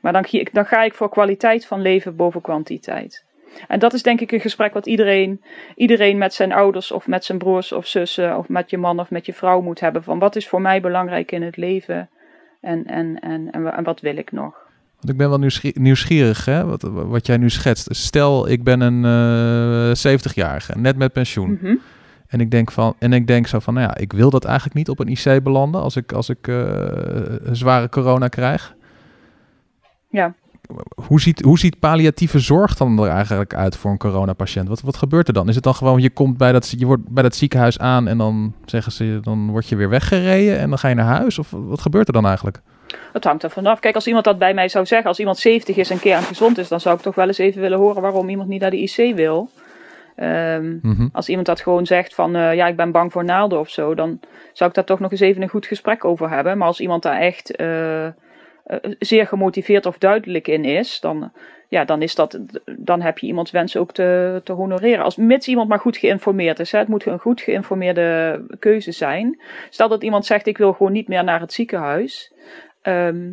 Maar 0.00 0.12
dan, 0.12 0.24
dan 0.52 0.66
ga 0.66 0.82
ik 0.82 0.94
voor 0.94 1.08
kwaliteit 1.08 1.66
van 1.66 1.82
leven 1.82 2.16
boven 2.16 2.40
kwantiteit. 2.40 3.24
En 3.68 3.78
dat 3.78 3.92
is 3.92 4.02
denk 4.02 4.20
ik 4.20 4.32
een 4.32 4.40
gesprek 4.40 4.74
wat 4.74 4.86
iedereen, 4.86 5.42
iedereen 5.76 6.18
met 6.18 6.34
zijn 6.34 6.52
ouders 6.52 6.92
of 6.92 7.06
met 7.06 7.24
zijn 7.24 7.38
broers 7.38 7.72
of 7.72 7.86
zussen 7.86 8.38
of 8.38 8.48
met 8.48 8.70
je 8.70 8.78
man 8.78 9.00
of 9.00 9.10
met 9.10 9.26
je 9.26 9.32
vrouw 9.32 9.60
moet 9.60 9.80
hebben. 9.80 10.02
Van 10.02 10.18
wat 10.18 10.36
is 10.36 10.48
voor 10.48 10.60
mij 10.60 10.80
belangrijk 10.80 11.32
in 11.32 11.42
het 11.42 11.56
leven 11.56 12.10
en, 12.60 12.86
en, 12.86 13.20
en, 13.20 13.50
en 13.52 13.84
wat 13.84 14.00
wil 14.00 14.16
ik 14.16 14.32
nog? 14.32 14.61
Want 15.02 15.14
ik 15.14 15.16
ben 15.16 15.28
wel 15.28 15.38
nieuwsgie- 15.38 15.80
nieuwsgierig, 15.80 16.44
hè, 16.44 16.64
wat, 16.64 16.82
wat 16.92 17.26
jij 17.26 17.36
nu 17.36 17.50
schetst. 17.50 17.88
Stel, 17.90 18.48
ik 18.48 18.64
ben 18.64 18.80
een 18.80 19.04
eh 19.94 20.12
70-jarige, 20.12 20.78
net 20.78 20.96
met 20.96 21.12
pensioen. 21.12 21.58
Mhm. 21.60 21.74
En 22.26 22.40
ik 22.40 22.50
denk 22.50 22.70
van, 22.70 22.94
en 22.98 23.12
ik 23.12 23.26
denk 23.26 23.46
zo 23.46 23.58
van, 23.58 23.74
nou 23.74 23.86
ja, 23.86 23.96
ik 23.96 24.12
wil 24.12 24.30
dat 24.30 24.44
eigenlijk 24.44 24.74
niet 24.76 24.88
op 24.88 24.98
een 24.98 25.08
IC 25.08 25.42
belanden 25.42 25.80
als 25.80 25.96
ik, 25.96 26.12
als 26.12 26.28
ik 26.28 26.48
eh, 26.48 26.56
zware 27.52 27.88
corona 27.88 28.28
krijg. 28.28 28.74
Ja. 30.10 30.34
Hoe 31.06 31.20
ziet, 31.20 31.42
hoe 31.42 31.58
ziet 31.58 31.78
palliatieve 31.78 32.38
zorg 32.38 32.74
dan 32.76 32.98
er 32.98 33.08
eigenlijk 33.08 33.54
uit 33.54 33.76
voor 33.76 33.90
een 33.90 33.98
coronapatiënt? 33.98 34.68
Wat, 34.68 34.80
wat 34.80 34.96
gebeurt 34.96 35.28
er 35.28 35.34
dan? 35.34 35.48
Is 35.48 35.54
het 35.54 35.64
dan 35.64 35.74
gewoon, 35.74 36.00
je 36.00 36.10
komt 36.10 36.36
bij 36.36 36.52
dat, 36.52 36.74
je 36.78 36.86
wordt 36.86 37.08
bij 37.08 37.22
dat 37.22 37.36
ziekenhuis 37.36 37.78
aan 37.78 38.08
en 38.08 38.18
dan 38.18 38.54
zeggen 38.64 38.92
ze, 38.92 39.18
dan 39.22 39.50
word 39.50 39.68
je 39.68 39.76
weer 39.76 39.88
weggereden 39.88 40.58
en 40.58 40.68
dan 40.68 40.78
ga 40.78 40.88
je 40.88 40.94
naar 40.94 41.16
huis? 41.16 41.38
Of 41.38 41.50
wat 41.50 41.80
gebeurt 41.80 42.06
er 42.06 42.12
dan 42.12 42.26
eigenlijk? 42.26 42.60
Het 43.12 43.24
hangt 43.24 43.42
er 43.42 43.50
vanaf. 43.50 43.80
Kijk, 43.80 43.94
als 43.94 44.06
iemand 44.06 44.24
dat 44.24 44.38
bij 44.38 44.54
mij 44.54 44.68
zou 44.68 44.86
zeggen, 44.86 45.08
als 45.08 45.18
iemand 45.18 45.38
70 45.38 45.76
is 45.76 45.90
en 45.90 46.00
keer 46.00 46.16
gezond 46.16 46.58
is, 46.58 46.68
dan 46.68 46.80
zou 46.80 46.96
ik 46.96 47.02
toch 47.02 47.14
wel 47.14 47.26
eens 47.26 47.38
even 47.38 47.60
willen 47.60 47.78
horen 47.78 48.02
waarom 48.02 48.28
iemand 48.28 48.48
niet 48.48 48.60
naar 48.60 48.70
de 48.70 48.82
IC 48.82 49.14
wil. 49.14 49.50
Ehm, 50.16 50.78
Mhm. 50.82 51.08
Als 51.12 51.28
iemand 51.28 51.46
dat 51.46 51.60
gewoon 51.60 51.86
zegt 51.86 52.14
van 52.14 52.36
eh, 52.36 52.54
ja, 52.54 52.66
ik 52.66 52.76
ben 52.76 52.90
bang 52.90 53.12
voor 53.12 53.24
naalden 53.24 53.58
of 53.58 53.68
zo, 53.68 53.94
dan 53.94 54.20
zou 54.52 54.70
ik 54.70 54.76
daar 54.76 54.84
toch 54.84 55.00
nog 55.00 55.10
eens 55.10 55.20
even 55.20 55.42
een 55.42 55.48
goed 55.48 55.66
gesprek 55.66 56.04
over 56.04 56.30
hebben. 56.30 56.58
Maar 56.58 56.66
als 56.66 56.80
iemand 56.80 57.02
daar 57.02 57.20
echt 57.20 57.56
eh, 57.56 58.06
eh, 58.06 58.12
zeer 58.98 59.26
gemotiveerd 59.26 59.86
of 59.86 59.98
duidelijk 59.98 60.48
in 60.48 60.64
is, 60.64 61.00
dan, 61.00 61.32
ja, 61.68 61.84
dan, 61.84 62.02
is 62.02 62.14
dat, 62.14 62.38
dan 62.78 63.00
heb 63.00 63.18
je 63.18 63.26
iemands 63.26 63.50
wens 63.50 63.76
ook 63.76 63.92
te, 63.92 64.40
te 64.44 64.52
honoreren. 64.52 65.04
Als, 65.04 65.16
mits 65.16 65.48
iemand 65.48 65.68
maar 65.68 65.80
goed 65.80 65.96
geïnformeerd 65.96 66.58
is. 66.58 66.72
Hè. 66.72 66.78
Het 66.78 66.88
moet 66.88 67.06
een 67.06 67.18
goed 67.18 67.40
geïnformeerde 67.40 68.40
keuze 68.58 68.92
zijn. 68.92 69.40
Stel 69.70 69.88
dat 69.88 70.02
iemand 70.02 70.26
zegt 70.26 70.46
ik 70.46 70.58
wil 70.58 70.72
gewoon 70.72 70.92
niet 70.92 71.08
meer 71.08 71.24
naar 71.24 71.40
het 71.40 71.52
ziekenhuis. 71.52 72.32
Ehm, 72.82 73.30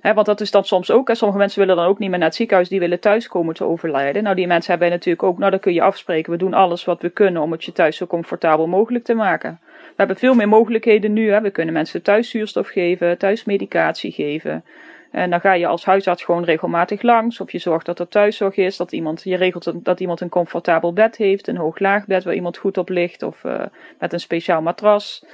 Hè, 0.00 0.14
want 0.14 0.26
dat 0.26 0.40
is 0.40 0.50
dan 0.50 0.64
soms 0.64 0.90
ook. 0.90 1.08
Hè, 1.08 1.14
sommige 1.14 1.40
mensen 1.40 1.60
willen 1.60 1.76
dan 1.76 1.86
ook 1.86 1.98
niet 1.98 2.10
meer 2.10 2.18
naar 2.18 2.28
het 2.28 2.36
ziekenhuis, 2.36 2.68
die 2.68 2.80
willen 2.80 3.00
thuis 3.00 3.28
komen 3.28 3.54
te 3.54 3.64
overlijden. 3.64 4.22
Nou, 4.22 4.36
die 4.36 4.46
mensen 4.46 4.70
hebben 4.70 4.90
natuurlijk 4.90 5.22
ook, 5.22 5.38
nou, 5.38 5.50
dan 5.50 5.60
kun 5.60 5.72
je 5.72 5.82
afspreken. 5.82 6.32
We 6.32 6.38
doen 6.38 6.54
alles 6.54 6.84
wat 6.84 7.02
we 7.02 7.10
kunnen 7.10 7.42
om 7.42 7.52
het 7.52 7.64
je 7.64 7.72
thuis 7.72 7.96
zo 7.96 8.06
comfortabel 8.06 8.66
mogelijk 8.66 9.04
te 9.04 9.14
maken. 9.14 9.60
We 9.62 9.94
hebben 9.96 10.16
veel 10.16 10.34
meer 10.34 10.48
mogelijkheden 10.48 11.12
nu. 11.12 11.30
Hè. 11.30 11.40
We 11.40 11.50
kunnen 11.50 11.74
mensen 11.74 12.02
thuis 12.02 12.30
zuurstof 12.30 12.68
geven, 12.68 13.18
thuis 13.18 13.44
medicatie 13.44 14.12
geven. 14.12 14.64
En 15.10 15.30
dan 15.30 15.40
ga 15.40 15.52
je 15.52 15.66
als 15.66 15.84
huisarts 15.84 16.24
gewoon 16.24 16.44
regelmatig 16.44 17.02
langs. 17.02 17.40
Of 17.40 17.52
je 17.52 17.58
zorgt 17.58 17.86
dat 17.86 17.98
er 17.98 18.08
thuiszorg 18.08 18.56
is. 18.56 18.76
Dat 18.76 18.92
iemand, 18.92 19.22
je 19.22 19.36
regelt 19.36 19.84
dat 19.84 20.00
iemand 20.00 20.20
een 20.20 20.28
comfortabel 20.28 20.92
bed 20.92 21.16
heeft. 21.16 21.48
Een 21.48 21.56
hoog-laag 21.56 22.06
bed 22.06 22.24
waar 22.24 22.34
iemand 22.34 22.56
goed 22.56 22.78
op 22.78 22.88
ligt. 22.88 23.22
Of 23.22 23.44
eh, 23.44 23.62
met 23.98 24.12
een 24.12 24.20
speciaal 24.20 24.62
matras. 24.62 25.24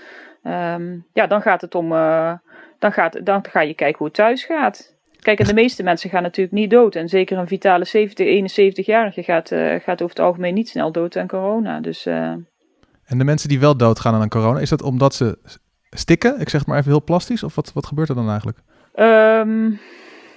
Ehm, 0.42 0.96
ja, 1.12 1.26
dan 1.26 1.42
gaat 1.42 1.60
het 1.60 1.74
om. 1.74 1.92
eh, 1.92 2.32
dan, 2.82 2.92
gaat, 2.92 3.26
dan 3.26 3.44
ga 3.48 3.60
je 3.60 3.74
kijken 3.74 3.98
hoe 3.98 4.06
het 4.06 4.16
thuis 4.16 4.44
gaat. 4.44 4.94
Kijk, 5.20 5.38
en 5.38 5.46
de 5.46 5.54
meeste 5.54 5.82
mensen 5.82 6.10
gaan 6.10 6.22
natuurlijk 6.22 6.56
niet 6.56 6.70
dood. 6.70 6.94
En 6.94 7.08
zeker 7.08 7.38
een 7.38 7.46
vitale 7.46 7.84
70, 7.84 8.26
71-jarige 8.26 9.22
gaat, 9.22 9.50
eh, 9.50 9.80
gaat 9.80 10.02
over 10.02 10.16
het 10.16 10.24
algemeen 10.24 10.54
niet 10.54 10.68
snel 10.68 10.92
dood 10.92 11.16
aan 11.16 11.26
corona. 11.26 11.80
Dus 11.80 12.06
eh, 12.06 12.30
En 13.04 13.18
de 13.18 13.24
mensen 13.24 13.48
die 13.48 13.60
wel 13.60 13.76
doodgaan 13.76 14.14
aan 14.14 14.28
corona, 14.28 14.60
is 14.60 14.68
dat 14.68 14.82
omdat 14.82 15.14
ze 15.14 15.38
stikken? 15.90 16.40
Ik 16.40 16.48
zeg 16.48 16.60
het 16.60 16.68
maar 16.68 16.78
even 16.78 16.90
heel 16.90 17.04
plastisch. 17.04 17.42
Of 17.42 17.54
wat, 17.54 17.72
wat 17.72 17.86
gebeurt 17.86 18.08
er 18.08 18.14
dan 18.14 18.28
eigenlijk? 18.28 18.58
Ehm, 18.94 19.70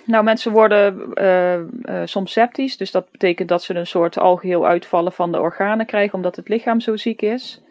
nou, 0.05 0.23
mensen 0.23 0.51
worden 0.51 1.13
eh, 1.13 2.01
soms 2.05 2.31
septisch. 2.31 2.77
Dus 2.77 2.91
dat 2.91 3.11
betekent 3.11 3.49
dat 3.49 3.63
ze 3.63 3.75
een 3.75 3.87
soort 3.87 4.17
algeheel 4.17 4.67
uitvallen 4.67 5.11
van 5.11 5.31
de 5.31 5.39
organen 5.39 5.85
krijgen, 5.85 6.13
omdat 6.13 6.35
het 6.35 6.49
lichaam 6.49 6.79
zo 6.79 6.95
ziek 6.95 7.21
is. 7.21 7.61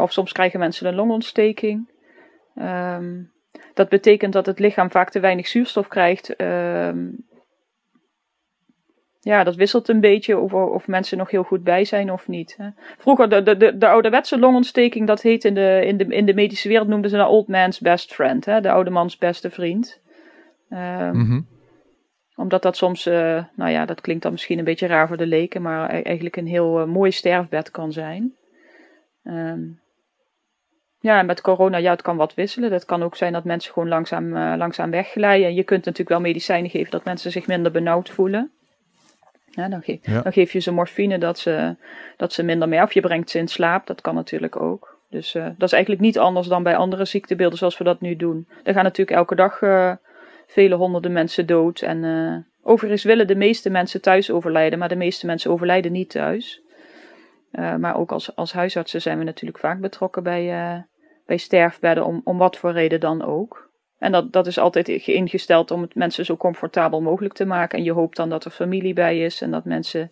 Of 0.00 0.12
soms 0.12 0.32
krijgen 0.32 0.58
mensen 0.58 0.86
een 0.86 0.94
longontsteking. 0.94 1.88
Ehm, 2.54 3.20
dat 3.74 3.88
betekent 3.88 4.32
dat 4.32 4.46
het 4.46 4.58
lichaam 4.58 4.90
vaak 4.90 5.10
te 5.10 5.20
weinig 5.20 5.46
zuurstof 5.46 5.88
krijgt. 5.88 6.36
Ehm, 6.36 7.08
ja, 9.20 9.44
dat 9.44 9.54
wisselt 9.54 9.88
een 9.88 10.00
beetje 10.00 10.36
over 10.36 10.68
of 10.68 10.86
mensen 10.86 11.18
nog 11.18 11.30
heel 11.30 11.42
goed 11.42 11.64
bij 11.64 11.84
zijn 11.84 12.12
of 12.12 12.28
niet. 12.28 12.54
Hè. 12.58 12.68
Vroeger, 12.98 13.28
de, 13.28 13.42
de, 13.42 13.56
de, 13.56 13.78
de 13.78 13.88
ouderwetse 13.88 14.38
longontsteking, 14.38 15.06
dat 15.06 15.22
heet 15.22 15.44
in 15.44 15.54
de, 15.54 15.82
in, 15.84 15.96
de, 15.96 16.04
in 16.04 16.26
de 16.26 16.34
medische 16.34 16.68
wereld, 16.68 16.88
noemden 16.88 17.10
ze 17.10 17.16
een 17.16 17.26
old 17.26 17.48
man's 17.48 17.78
best 17.80 18.14
friend. 18.14 18.44
Hè, 18.44 18.60
de 18.60 18.70
oude 18.70 18.90
mans 18.90 19.18
beste 19.18 19.50
vriend. 19.50 20.00
Ehm, 20.68 21.16
Mhm. 21.16 21.40
Omdat 22.34 22.62
dat 22.62 22.76
soms, 22.76 23.06
eh, 23.06 23.44
nou 23.56 23.70
ja, 23.70 23.84
dat 23.84 24.00
klinkt 24.00 24.22
dan 24.22 24.32
misschien 24.32 24.58
een 24.58 24.64
beetje 24.64 24.86
raar 24.86 25.08
voor 25.08 25.16
de 25.16 25.26
leken, 25.26 25.62
maar 25.62 25.94
e- 25.94 26.02
eigenlijk 26.02 26.36
een 26.36 26.46
heel 26.46 26.80
eh, 26.80 26.86
mooi 26.86 27.10
sterfbed 27.10 27.70
kan 27.70 27.92
zijn. 27.92 28.34
Ehm, 29.22 29.60
ja, 31.02 31.18
en 31.18 31.26
met 31.26 31.40
corona, 31.40 31.76
ja, 31.76 31.90
het 31.90 32.02
kan 32.02 32.16
wat 32.16 32.34
wisselen. 32.34 32.72
Het 32.72 32.84
kan 32.84 33.02
ook 33.02 33.16
zijn 33.16 33.32
dat 33.32 33.44
mensen 33.44 33.72
gewoon 33.72 33.88
langzaam, 33.88 34.36
eh, 34.36 34.54
langzaam 34.56 34.90
wegglijden. 34.90 35.46
En 35.46 35.54
je 35.54 35.62
kunt 35.62 35.84
natuurlijk 35.84 36.08
wel 36.08 36.20
medicijnen 36.20 36.70
geven 36.70 36.90
dat 36.90 37.04
mensen 37.04 37.30
zich 37.30 37.46
minder 37.46 37.72
benauwd 37.72 38.10
voelen. 38.10 38.50
Ja, 39.50 39.68
dan, 39.68 39.82
ge 39.82 39.98
Ja. 40.02 40.22
dan 40.22 40.32
geef 40.32 40.52
je 40.52 40.58
ze 40.58 40.72
morfine 40.72 41.18
dat 41.18 41.38
ze, 41.38 41.76
dat 42.16 42.32
ze 42.32 42.42
minder 42.42 42.68
meer. 42.68 42.82
Of 42.82 42.92
je 42.92 43.00
brengt 43.00 43.30
ze 43.30 43.38
in 43.38 43.48
slaap, 43.48 43.86
dat 43.86 44.00
kan 44.00 44.14
natuurlijk 44.14 44.60
ook. 44.60 44.98
Dus 45.10 45.34
eh, 45.34 45.44
dat 45.44 45.62
is 45.62 45.72
eigenlijk 45.72 46.02
niet 46.02 46.18
anders 46.18 46.46
dan 46.46 46.62
bij 46.62 46.76
andere 46.76 47.04
ziektebeelden 47.04 47.58
zoals 47.58 47.78
we 47.78 47.84
dat 47.84 48.00
nu 48.00 48.16
doen. 48.16 48.48
Er 48.64 48.74
gaan 48.74 48.84
natuurlijk 48.84 49.16
elke 49.16 49.34
dag 49.34 49.62
eh, 49.62 49.92
vele 50.46 50.74
honderden 50.74 51.12
mensen 51.12 51.46
dood. 51.46 51.80
En 51.80 52.46
overigens 52.62 53.04
willen 53.04 53.26
de 53.26 53.36
meeste 53.36 53.70
mensen 53.70 54.00
thuis 54.00 54.30
overlijden, 54.30 54.78
maar 54.78 54.88
de 54.88 54.96
meeste 54.96 55.26
mensen 55.26 55.50
overlijden 55.50 55.92
niet 55.92 56.10
thuis. 56.10 56.60
Maar 57.52 57.96
ook 57.96 58.12
als, 58.12 58.36
als 58.36 58.52
huisartsen 58.52 59.00
zijn 59.00 59.18
we 59.18 59.24
natuurlijk 59.24 59.58
vaak 59.58 59.80
betrokken 59.80 60.22
bij, 60.22 60.44
bij 61.32 61.40
sterfbedden, 61.40 62.06
om, 62.06 62.20
om 62.24 62.38
wat 62.38 62.56
voor 62.56 62.72
reden 62.72 63.00
dan 63.00 63.22
ook. 63.22 63.70
En 63.98 64.12
dat, 64.12 64.32
dat 64.32 64.46
is 64.46 64.58
altijd 64.58 64.88
ingesteld 64.88 65.70
om 65.70 65.80
het 65.80 65.94
mensen 65.94 66.24
zo 66.24 66.36
comfortabel 66.36 67.00
mogelijk 67.00 67.34
te 67.34 67.44
maken. 67.44 67.78
En 67.78 67.84
je 67.84 67.92
hoopt 67.92 68.16
dan 68.16 68.28
dat 68.28 68.44
er 68.44 68.50
familie 68.50 68.94
bij 68.94 69.18
is 69.18 69.40
en 69.40 69.50
dat 69.50 69.64
mensen 69.64 70.10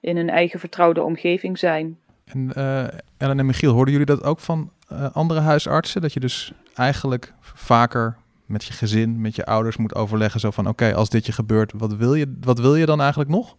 in 0.00 0.16
hun 0.16 0.30
eigen 0.30 0.60
vertrouwde 0.60 1.02
omgeving 1.02 1.58
zijn. 1.58 1.98
En 2.24 2.52
eh, 2.54 2.84
Ellen 3.16 3.38
en 3.38 3.46
Michiel, 3.46 3.72
hoorden 3.72 3.92
jullie 3.92 4.06
dat 4.16 4.22
ook 4.22 4.40
van 4.40 4.70
eh, 4.88 5.10
andere 5.12 5.40
huisartsen? 5.40 6.00
Dat 6.00 6.12
je 6.12 6.20
dus 6.20 6.52
eigenlijk 6.74 7.32
vaker 7.40 8.16
met 8.46 8.64
je 8.64 8.72
gezin, 8.72 9.20
met 9.20 9.36
je 9.36 9.44
ouders 9.44 9.76
moet 9.76 9.94
overleggen. 9.94 10.40
Zo 10.40 10.50
van, 10.50 10.68
oké, 10.68 10.94
als 10.94 11.10
dit 11.10 11.26
je 11.26 11.32
gebeurt, 11.32 11.72
wat 11.76 11.94
wil 11.94 12.14
je, 12.14 12.36
wat 12.40 12.58
wil 12.58 12.76
je 12.76 12.86
dan 12.86 13.00
eigenlijk 13.00 13.30
nog? 13.30 13.56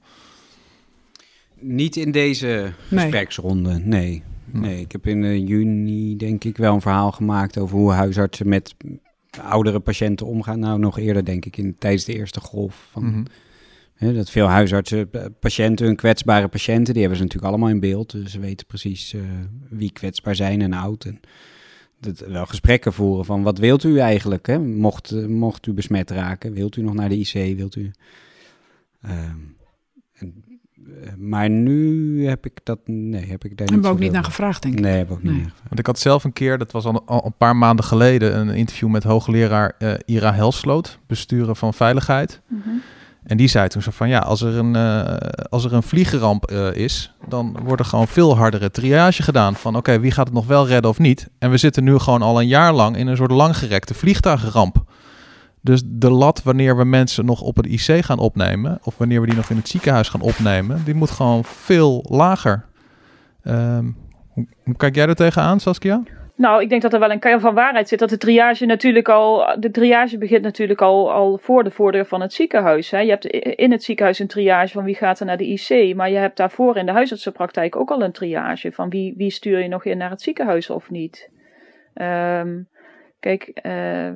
Niet 1.59 1.95
in 1.95 2.11
deze 2.11 2.45
Nee. 2.47 2.99
gespreksronde, 3.01 3.80
nee. 3.84 4.24
Nee, 4.61 4.79
ik 4.79 4.91
heb 4.91 5.07
in 5.07 5.23
eh, 5.23 5.47
juni 5.47 6.17
denk 6.17 6.43
ik 6.43 6.57
wel 6.57 6.73
een 6.73 6.81
verhaal 6.81 7.11
gemaakt 7.11 7.57
over 7.57 7.77
hoe 7.77 7.91
huisartsen 7.91 8.49
met 8.49 8.75
oudere 9.41 9.79
patiënten 9.79 10.25
omgaan. 10.25 10.59
Nou, 10.59 10.79
nog 10.79 10.99
eerder 10.99 11.25
denk 11.25 11.45
ik 11.45 11.57
in, 11.57 11.75
tijdens 11.79 12.05
de 12.05 12.13
eerste 12.13 12.39
golf. 12.39 12.87
Van, 12.91 13.03
Mhm. 13.05 13.23
hè, 13.93 14.13
dat 14.13 14.29
veel 14.29 14.47
huisartsen, 14.47 15.11
eh, 15.11 15.25
patiënten, 15.39 15.85
hun 15.85 15.95
kwetsbare 15.95 16.47
patiënten, 16.47 16.93
die 16.93 17.01
hebben 17.01 17.17
ze 17.19 17.23
natuurlijk 17.23 17.51
allemaal 17.53 17.69
in 17.73 17.79
beeld. 17.79 18.11
Dus 18.11 18.31
ze 18.31 18.39
weten 18.39 18.67
precies 18.67 19.13
eh, 19.13 19.21
wie 19.69 19.91
kwetsbaar 19.91 20.35
zijn 20.35 20.61
en 20.61 20.73
oud. 20.73 21.05
En 21.05 21.19
dat, 21.99 22.19
wel 22.19 22.45
gesprekken 22.45 22.93
voeren 22.93 23.25
van 23.25 23.43
wat 23.43 23.57
wilt 23.57 23.83
u 23.83 23.97
eigenlijk? 23.99 24.47
Hè? 24.47 24.59
Mocht, 24.59 25.27
mocht 25.27 25.67
u 25.67 25.73
besmet 25.73 26.09
raken, 26.11 26.53
wilt 26.53 26.75
u 26.75 26.81
nog 26.81 26.93
naar 26.93 27.09
de 27.09 27.17
IC? 27.17 27.57
Wilt 27.57 27.75
u... 27.75 27.91
Ehm, 29.01 29.37
en, 30.13 30.43
maar 31.17 31.49
nu 31.49 32.27
heb 32.27 32.45
ik 32.45 32.59
dat, 32.63 32.79
nee, 32.86 33.25
heb 33.25 33.43
ik 33.45 33.57
daar 33.57 33.67
Hebben 33.67 33.86
we 33.86 33.93
ook 33.93 33.99
niet 33.99 34.11
naar 34.11 34.23
gevraagd, 34.23 34.61
denk 34.61 34.73
ik. 34.75 34.79
Nee, 34.81 34.97
heb 34.97 35.05
ik 35.07 35.11
ook 35.11 35.23
niet 35.23 35.31
Nee. 35.31 35.41
naar 35.41 35.49
gevraagd. 35.49 35.67
Want 35.67 35.79
ik 35.79 35.86
had 35.86 35.99
zelf 35.99 36.23
een 36.23 36.34
keer, 36.34 36.57
dat 36.57 36.71
was 36.71 36.86
al, 36.86 37.03
al 37.05 37.25
een 37.25 37.38
paar 37.38 37.55
maanden 37.55 37.86
geleden, 37.86 38.38
een 38.38 38.49
interview 38.49 38.89
met 38.89 39.03
hoogleraar 39.03 39.75
eh, 39.79 39.93
Ira 40.05 40.34
Helsloot, 40.34 40.99
besturen 41.07 41.55
van 41.55 41.73
veiligheid. 41.73 42.41
En 43.23 43.38
die 43.38 43.47
zei 43.47 43.67
toen 43.67 43.81
zo 43.81 43.91
van 43.91 44.09
ja, 44.09 44.19
als 44.19 44.41
er 44.41 44.55
een, 44.57 44.75
eh, 44.75 45.15
als 45.49 45.65
er 45.65 45.73
een 45.73 45.84
vliegramp 45.84 46.45
eh, 46.45 46.73
is, 46.73 47.13
dan 47.27 47.57
wordt 47.63 47.81
er 47.81 47.88
gewoon 47.88 48.07
veel 48.07 48.36
hardere 48.38 48.71
triage 48.71 49.23
gedaan. 49.23 49.55
Van 49.55 49.75
oké, 49.75 49.99
wie 49.99 50.11
gaat 50.11 50.25
het 50.25 50.36
nog 50.36 50.47
wel 50.47 50.67
redden 50.67 50.89
of 50.91 50.99
niet? 50.99 51.29
En 51.39 51.49
we 51.49 51.57
zitten 51.57 51.84
nu 51.84 51.97
gewoon 51.97 52.21
al 52.21 52.41
een 52.41 52.47
jaar 52.47 52.73
lang 52.73 52.97
in 52.97 53.07
een 53.07 53.17
soort 53.17 53.31
langgerekte 53.31 53.93
vliegtuigramp. 53.93 54.84
Dus 55.64 55.82
de 55.86 56.11
lat 56.11 56.43
wanneer 56.43 56.78
we 56.78 56.84
mensen 56.84 57.26
nog 57.26 57.41
op 57.41 57.55
het 57.55 57.66
IC 57.66 58.05
gaan 58.05 58.20
opnemen, 58.20 58.80
of 58.84 58.97
wanneer 58.97 59.22
we 59.22 59.28
die 59.28 59.36
nog 59.36 59.49
in 59.49 59.55
het 59.55 59.68
ziekenhuis 59.68 60.09
gaan 60.09 60.22
opnemen, 60.22 60.84
die 60.86 60.93
moet 60.93 61.11
gewoon 61.11 61.43
veel 61.43 62.05
lager. 62.09 62.66
Ehm, 63.43 63.86
hoe, 64.34 64.76
kijk 64.78 64.95
jij 64.95 65.07
er 65.07 65.16
tegenaan, 65.16 65.59
Saskia? 65.59 66.03
Nou, 66.36 66.61
ik 66.61 66.70
denk 66.70 66.82
dat 66.82 66.93
er 66.93 66.99
wel 66.99 67.11
een 67.11 67.20
kern 67.20 67.39
van 67.39 67.53
waarheid 67.53 67.88
zit. 67.88 67.99
Dat 67.99 68.09
de 68.09 68.18
triage 68.18 68.66
natuurlijk 68.66 69.09
al. 69.09 69.59
De 69.59 69.72
triage 69.72 70.18
begint 70.18 70.41
natuurlijk 70.41 70.82
al, 70.82 71.11
al 71.11 71.38
voor 71.38 71.64
de 71.64 71.72
voordeur 71.72 72.05
van 72.05 72.22
het 72.22 72.34
ziekenhuis. 72.34 72.91
Hè. 72.91 72.99
Je 72.99 73.09
hebt 73.09 73.26
in 73.55 73.72
het 73.72 73.84
ziekenhuis 73.84 74.20
een 74.20 74.28
triage 74.28 74.74
van 74.74 74.84
wie 74.84 74.95
gaat 74.95 75.20
er 75.20 75.26
naar 75.26 75.38
de 75.38 75.47
IC. 75.47 75.95
Maar 75.95 76.09
je 76.09 76.18
hebt 76.18 76.38
daarvoor 76.38 76.78
in 76.78 76.86
de 76.86 76.91
huisartsenpraktijk 76.91 77.76
ook 77.76 77.91
al 77.91 78.03
een 78.03 78.11
triage 78.11 78.72
van 78.72 78.89
wie, 78.89 79.14
wie 79.18 79.30
stuur 79.30 79.59
je 79.59 79.68
nog 79.68 79.86
in 79.86 79.97
naar 79.97 80.09
het 80.09 80.22
ziekenhuis 80.22 80.70
of 80.70 80.89
niet. 80.89 81.30
Ehm, 81.93 82.61
kijk, 83.20 83.43
eh, 83.47 84.09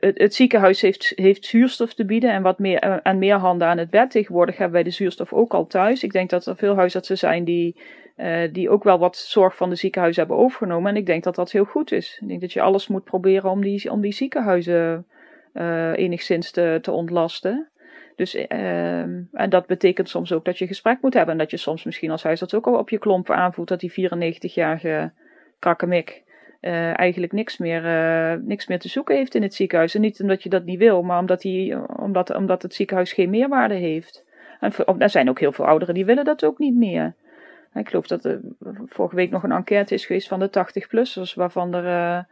het, 0.00 0.18
het 0.18 0.34
ziekenhuis 0.34 0.80
heeft, 0.80 1.12
heeft 1.14 1.44
zuurstof 1.44 1.94
te 1.94 2.04
bieden 2.04 2.30
en 2.30 2.42
wat 2.42 2.58
meer, 2.58 2.78
eh, 2.78 3.14
meer 3.14 3.36
handen 3.36 3.68
aan 3.68 3.78
het 3.78 3.90
bed. 3.90 4.10
Tegenwoordig 4.10 4.56
hebben 4.56 4.74
wij 4.74 4.82
de 4.82 4.90
zuurstof 4.90 5.32
ook 5.32 5.54
al 5.54 5.66
thuis. 5.66 6.02
Ik 6.02 6.12
denk 6.12 6.30
dat 6.30 6.46
er 6.46 6.56
veel 6.56 6.76
huisartsen 6.76 7.18
zijn 7.18 7.44
die 7.44 7.76
eh, 8.16 8.52
die 8.52 8.70
ook 8.70 8.84
wel 8.84 8.98
wat 8.98 9.16
zorg 9.16 9.56
van 9.56 9.70
de 9.70 9.74
ziekenhuizen 9.74 10.26
hebben 10.26 10.44
overgenomen. 10.44 10.90
En 10.90 10.96
ik 10.96 11.06
denk 11.06 11.24
dat 11.24 11.34
dat 11.34 11.50
heel 11.50 11.64
goed 11.64 11.92
is. 11.92 12.18
Ik 12.20 12.28
denk 12.28 12.40
dat 12.40 12.52
je 12.52 12.60
alles 12.60 12.88
moet 12.88 13.04
proberen 13.04 13.50
om 13.50 13.62
die, 13.62 13.90
om 13.90 14.00
die 14.00 14.12
ziekenhuizen 14.12 15.06
eh, 15.52 15.92
enigszins 15.92 16.50
te, 16.50 16.78
te 16.82 16.90
ontlasten. 16.90 17.68
Dus, 18.16 18.34
ehm, 18.34 19.20
en 19.32 19.50
dat 19.50 19.66
betekent 19.66 20.08
soms 20.08 20.32
ook 20.32 20.44
dat 20.44 20.58
je 20.58 20.66
gesprek 20.66 20.98
moet 21.00 21.14
hebben. 21.14 21.32
En 21.32 21.38
dat 21.38 21.50
je 21.50 21.56
soms 21.56 21.84
misschien 21.84 22.10
als 22.10 22.22
huisarts 22.22 22.54
ook 22.54 22.66
al 22.66 22.78
op 22.78 22.90
je 22.90 22.98
klompen 22.98 23.36
aanvoelt 23.36 23.68
dat 23.68 23.80
die 23.80 23.92
94-jarige 23.92 25.12
krakkemik 25.58 26.22
eh, 26.62 26.98
eigenlijk 26.98 27.32
niks 27.32 27.58
meer, 27.58 27.84
eh, 27.86 28.38
niks 28.40 28.66
meer 28.66 28.78
te 28.78 28.88
zoeken 28.88 29.16
heeft 29.16 29.34
in 29.34 29.42
het 29.42 29.54
ziekenhuis. 29.54 29.94
En 29.94 30.00
niet 30.00 30.20
omdat 30.20 30.42
je 30.42 30.48
dat 30.48 30.64
niet 30.64 30.78
wil, 30.78 31.02
maar 31.02 31.18
omdat, 31.18 31.40
die, 31.40 31.96
omdat, 31.98 32.34
omdat 32.34 32.62
het 32.62 32.74
ziekenhuis 32.74 33.12
geen 33.12 33.30
meerwaarde 33.30 33.74
heeft. 33.74 34.24
En 34.60 34.72
voor- 34.72 34.94
er 34.98 35.10
zijn 35.10 35.28
ook 35.28 35.40
heel 35.40 35.52
veel 35.52 35.66
ouderen 35.66 35.94
die 35.94 36.04
willen 36.04 36.24
dat 36.24 36.44
ook 36.44 36.58
niet 36.58 36.74
meer. 36.74 37.14
Ik 37.74 37.88
geloof 37.88 38.06
dat 38.06 38.24
er 38.24 38.40
vorige 38.86 39.16
week 39.16 39.30
nog 39.30 39.42
een 39.42 39.52
enquête 39.52 39.94
is 39.94 40.06
geweest 40.06 40.28
van 40.28 40.38
de 40.38 40.50
80-plussers, 40.50 41.34
waarvan 41.34 41.74
er 41.74 41.86
eh, 41.86 42.24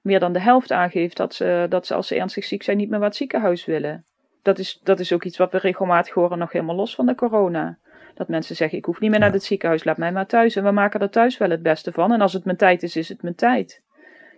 meer 0.00 0.20
dan 0.20 0.32
de 0.32 0.40
helft 0.40 0.72
aangeeft 0.72 1.16
dat 1.16 1.34
ze, 1.34 1.66
dat 1.68 1.86
ze 1.86 1.94
als 1.94 2.06
ze 2.06 2.18
ernstig 2.18 2.44
ziek 2.44 2.62
zijn 2.62 2.76
niet 2.76 2.88
meer 2.88 2.98
naar 2.98 3.08
het 3.08 3.16
ziekenhuis 3.16 3.64
willen. 3.64 4.04
Dat 4.42 4.58
is, 4.58 4.80
dat 4.82 5.00
is 5.00 5.12
ook 5.12 5.24
iets 5.24 5.36
wat 5.36 5.52
we 5.52 5.58
regelmatig 5.58 6.14
horen, 6.14 6.38
nog 6.38 6.52
helemaal 6.52 6.76
los 6.76 6.94
van 6.94 7.06
de 7.06 7.14
corona. 7.14 7.78
Dat 8.16 8.28
mensen 8.28 8.56
zeggen, 8.56 8.78
ik 8.78 8.84
hoef 8.84 9.00
niet 9.00 9.10
meer 9.10 9.18
naar 9.18 9.32
het 9.32 9.44
ziekenhuis, 9.44 9.84
laat 9.84 9.96
mij 9.96 10.12
maar 10.12 10.26
thuis. 10.26 10.56
En 10.56 10.64
we 10.64 10.70
maken 10.70 11.00
er 11.00 11.10
thuis 11.10 11.38
wel 11.38 11.50
het 11.50 11.62
beste 11.62 11.92
van. 11.92 12.12
En 12.12 12.20
als 12.20 12.32
het 12.32 12.44
mijn 12.44 12.56
tijd 12.56 12.82
is, 12.82 12.96
is 12.96 13.08
het 13.08 13.22
mijn 13.22 13.34
tijd. 13.34 13.82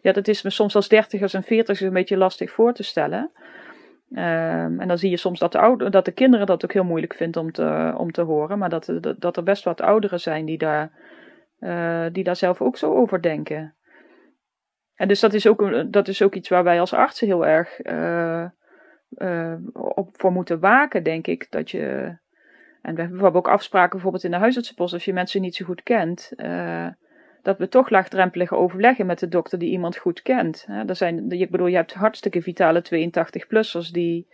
Ja, 0.03 0.13
dat 0.13 0.29
is 0.29 0.43
me 0.43 0.51
soms 0.51 0.75
als 0.75 0.89
dertigers 0.89 1.35
en 1.35 1.43
veertigers 1.43 1.81
een 1.81 1.93
beetje 1.93 2.17
lastig 2.17 2.51
voor 2.51 2.73
te 2.73 2.83
stellen. 2.83 3.31
Ehm, 4.13 4.81
en 4.81 4.89
dan 4.89 4.99
zie 4.99 5.11
je 5.11 5.17
soms 5.17 5.39
dat 5.39 5.53
de, 5.53 5.59
oude, 5.59 5.91
dat 5.91 6.05
de 6.05 6.13
kinderen 6.13 6.47
dat 6.47 6.65
ook 6.65 6.73
heel 6.73 6.85
moeilijk 6.85 7.15
vinden 7.15 7.43
om 7.43 7.53
te, 7.53 7.95
om 7.97 8.13
te 8.13 8.23
horen. 8.23 8.59
Maar 8.59 8.69
dat, 8.69 8.93
dat, 9.01 9.21
dat 9.21 9.37
er 9.37 9.43
best 9.43 9.65
wat 9.65 9.81
ouderen 9.81 10.21
zijn 10.21 10.45
die 10.45 10.59
daar, 10.59 10.91
eh, 11.59 12.07
die 12.13 12.25
daar 12.25 12.37
zelf 12.37 12.61
ook 12.61 12.77
zo 12.77 12.95
over 12.95 13.23
denken. 13.23 13.75
En 14.95 15.09
dus 15.09 15.21
dat 15.21 15.35
is 15.35 15.47
ook, 15.47 15.93
dat 15.93 16.09
is 16.09 16.23
ook 16.23 16.35
iets 16.35 16.49
waar 16.49 16.65
wij 16.65 16.81
als 16.81 16.93
artsen 16.93 17.27
heel 17.27 17.47
erg 17.47 17.81
eh, 17.81 18.45
eh, 19.11 19.55
op 19.73 20.09
voor 20.13 20.33
moeten 20.33 20.61
waken, 20.61 21.03
denk 21.03 21.27
ik. 21.27 21.47
Dat 21.51 21.71
je, 21.71 22.17
en 22.83 22.95
we 22.95 23.01
hebben 23.01 23.19
bijvoorbeeld 23.19 23.47
ook 23.47 23.53
afspraken 23.53 23.91
bijvoorbeeld 23.91 24.25
in 24.25 24.31
de 24.31 24.37
huisartsenpost, 24.37 24.93
als 24.93 25.05
je 25.05 25.13
mensen 25.13 25.41
niet 25.41 25.55
zo 25.55 25.65
goed 25.65 25.83
kent. 25.83 26.33
eh, 26.37 26.87
dat 27.43 27.59
we 27.59 27.69
toch 27.69 27.91
laagdrempelig 27.91 28.53
overleggen 28.53 29.07
met 29.07 29.19
de 29.19 29.29
dokter 29.29 29.59
die 29.59 29.71
iemand 29.71 29.97
goed 29.97 30.23
kent. 30.23 30.65
Hè, 30.67 30.85
er 30.85 30.97
zijn, 30.97 31.31
ik 31.31 31.51
bedoel, 31.51 31.67
je 31.67 31.77
hebt 31.77 31.95
hartstikke 31.95 32.43
vitale 32.43 32.83
82-plussers 32.95 33.91
die, 33.93 34.27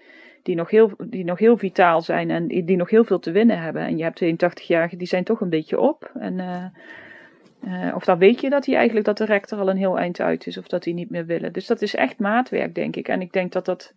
die, 0.43 0.55
nog 0.55 0.71
heel, 0.71 0.91
die 1.07 1.25
nog 1.25 1.39
heel 1.39 1.57
vitaal 1.57 2.03
zijn 2.03 2.31
en 2.31 2.47
die, 2.47 2.65
die 2.65 2.77
nog 2.77 2.91
heel 2.91 3.05
veel 3.05 3.19
te 3.19 3.31
winnen 3.31 3.61
hebben. 3.61 3.83
En 3.83 3.97
je 3.97 4.03
hebt 4.03 4.23
82-jarigen 4.25 4.99
die 4.99 5.07
zijn 5.07 5.25
toch 5.25 5.41
een 5.41 5.49
beetje 5.49 5.81
op. 5.81 6.11
En, 6.19 6.41
eh, 6.41 6.65
eh, 7.87 7.95
of 7.97 8.05
dan 8.05 8.19
weet 8.19 8.41
je 8.41 8.51
dat 8.51 8.67
hij 8.67 8.75
eigenlijk 8.75 9.07
dat 9.07 9.19
de 9.19 9.25
rector 9.25 9.59
al 9.59 9.71
een 9.71 9.77
heel 9.77 9.99
eind 9.99 10.21
uit 10.21 10.47
is 10.47 10.59
of 10.59 10.67
dat 10.67 10.85
hij 10.85 10.95
niet 10.95 11.11
meer 11.11 11.27
willen. 11.27 11.53
Dus 11.53 11.67
dat 11.67 11.83
is 11.83 11.95
echt 11.95 12.19
maatwerk, 12.19 12.75
denk 12.75 12.97
ik. 12.97 13.09
En 13.09 13.21
ik 13.21 13.33
denk 13.33 13.53
dat 13.53 13.65
dat, 13.65 13.95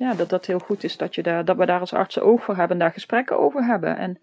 ja, 0.00 0.14
dat, 0.14 0.28
dat 0.28 0.46
heel 0.46 0.58
goed 0.58 0.84
is 0.84 0.96
dat, 0.96 1.14
je 1.14 1.22
daar, 1.22 1.44
dat 1.44 1.56
we 1.56 1.66
daar 1.66 1.80
als 1.80 1.92
artsen 1.92 2.22
oog 2.22 2.42
voor 2.44 2.56
hebben 2.56 2.76
en 2.76 2.82
daar 2.82 2.92
gesprekken 2.92 3.38
over 3.38 3.64
hebben. 3.64 3.96
En 3.96 4.18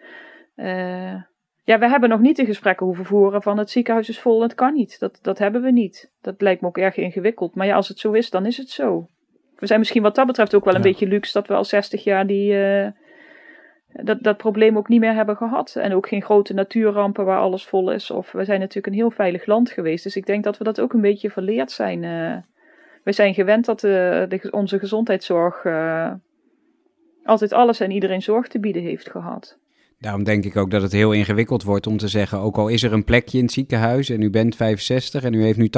eh, 0.55 1.21
ja, 1.63 1.79
we 1.79 1.89
hebben 1.89 2.09
nog 2.09 2.19
niet 2.19 2.35
de 2.35 2.45
gesprekken 2.45 2.85
hoeven 2.85 3.05
voeren 3.05 3.41
van 3.41 3.57
het 3.57 3.69
ziekenhuis 3.69 4.09
is 4.09 4.19
vol 4.19 4.35
en 4.41 4.47
het 4.47 4.55
kan 4.55 4.73
niet. 4.73 4.99
Dat, 4.99 5.19
dat 5.21 5.37
hebben 5.37 5.61
we 5.61 5.71
niet. 5.71 6.11
Dat 6.21 6.41
lijkt 6.41 6.61
me 6.61 6.67
ook 6.67 6.77
erg 6.77 6.95
ingewikkeld. 6.97 7.55
Maar 7.55 7.67
ja, 7.67 7.75
als 7.75 7.87
het 7.87 7.99
zo 7.99 8.11
is, 8.11 8.29
dan 8.29 8.45
is 8.45 8.57
het 8.57 8.69
zo. 8.69 9.07
We 9.55 9.67
zijn 9.67 9.79
misschien 9.79 10.01
wat 10.01 10.15
dat 10.15 10.25
betreft 10.27 10.55
ook 10.55 10.65
wel 10.65 10.73
een 10.75 10.81
Ja. 10.83 10.87
beetje 10.89 11.07
luxe 11.07 11.33
dat 11.33 11.47
we 11.47 11.53
al 11.53 11.63
60 11.65 12.03
jaar 12.03 12.27
die, 12.27 12.63
eh, 12.63 12.87
dat, 14.03 14.23
dat 14.23 14.37
probleem 14.37 14.77
ook 14.77 14.87
niet 14.87 14.99
meer 14.99 15.13
hebben 15.13 15.35
gehad. 15.37 15.75
En 15.75 15.93
ook 15.93 16.07
geen 16.07 16.21
grote 16.23 16.53
natuurrampen 16.53 17.25
waar 17.25 17.39
alles 17.39 17.65
vol 17.65 17.91
is. 17.91 18.11
Of 18.11 18.31
we 18.31 18.43
zijn 18.45 18.59
natuurlijk 18.59 18.87
een 18.87 18.93
heel 19.01 19.11
veilig 19.11 19.45
land 19.45 19.69
geweest. 19.71 20.03
Dus 20.03 20.15
ik 20.15 20.25
denk 20.25 20.43
dat 20.43 20.57
we 20.57 20.63
dat 20.63 20.79
ook 20.81 20.93
een 20.93 21.01
beetje 21.01 21.29
verleerd 21.31 21.71
zijn. 21.71 22.03
eh. 22.03 22.35
We 23.07 23.13
zijn 23.13 23.33
gewend 23.33 23.65
dat 23.65 23.79
de, 23.79 24.25
de, 24.29 24.47
onze 24.51 24.79
gezondheidszorg 24.79 25.65
eh, 25.65 26.11
altijd 27.23 27.53
alles 27.53 27.79
en 27.79 27.91
iedereen 27.91 28.21
zorg 28.21 28.47
te 28.47 28.59
bieden 28.59 28.81
heeft 28.81 29.09
gehad. 29.09 29.57
Daarom 29.99 30.23
denk 30.23 30.45
ik 30.45 30.55
ook 30.55 30.71
dat 30.71 30.81
het 30.81 30.91
heel 30.91 31.11
ingewikkeld 31.11 31.63
wordt 31.63 31.87
om 31.87 31.97
te 31.97 32.07
zeggen, 32.07 32.39
ook 32.39 32.57
al 32.57 32.67
is 32.67 32.83
er 32.83 32.93
een 32.93 33.03
plekje 33.03 33.37
in 33.37 33.43
het 33.43 33.53
ziekenhuis 33.53 34.09
en 34.09 34.21
u 34.21 34.29
bent 34.29 34.55
65 34.55 35.23
en 35.23 35.33
u 35.33 35.43
heeft 35.43 35.57
nu 35.57 35.69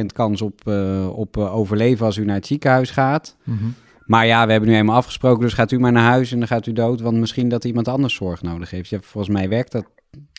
80% 0.00 0.06
kans 0.14 0.42
op, 0.42 0.60
eh, 0.64 1.18
op 1.18 1.36
eh, 1.36 1.56
overleven 1.56 2.06
als 2.06 2.16
u 2.16 2.24
naar 2.24 2.36
het 2.36 2.46
ziekenhuis 2.46 2.90
gaat. 2.90 3.36
Mhm. 3.44 3.64
Maar 4.06 4.26
ja, 4.26 4.44
we 4.46 4.52
hebben 4.52 4.70
nu 4.70 4.76
eenmaal 4.76 4.96
afgesproken, 4.96 5.40
dus 5.42 5.54
gaat 5.54 5.70
u 5.72 5.78
maar 5.78 5.92
naar 5.92 6.10
huis 6.10 6.32
en 6.32 6.38
dan 6.38 6.48
gaat 6.48 6.66
u 6.66 6.72
dood, 6.72 7.00
want 7.00 7.16
misschien 7.16 7.48
dat 7.48 7.64
iemand 7.64 7.88
anders 7.88 8.14
zorg 8.14 8.42
nodig 8.42 8.70
heeft. 8.70 8.88
Ja, 8.88 8.98
volgens 9.00 9.34
mij 9.34 9.48
werkt 9.48 9.72
dat. 9.72 9.84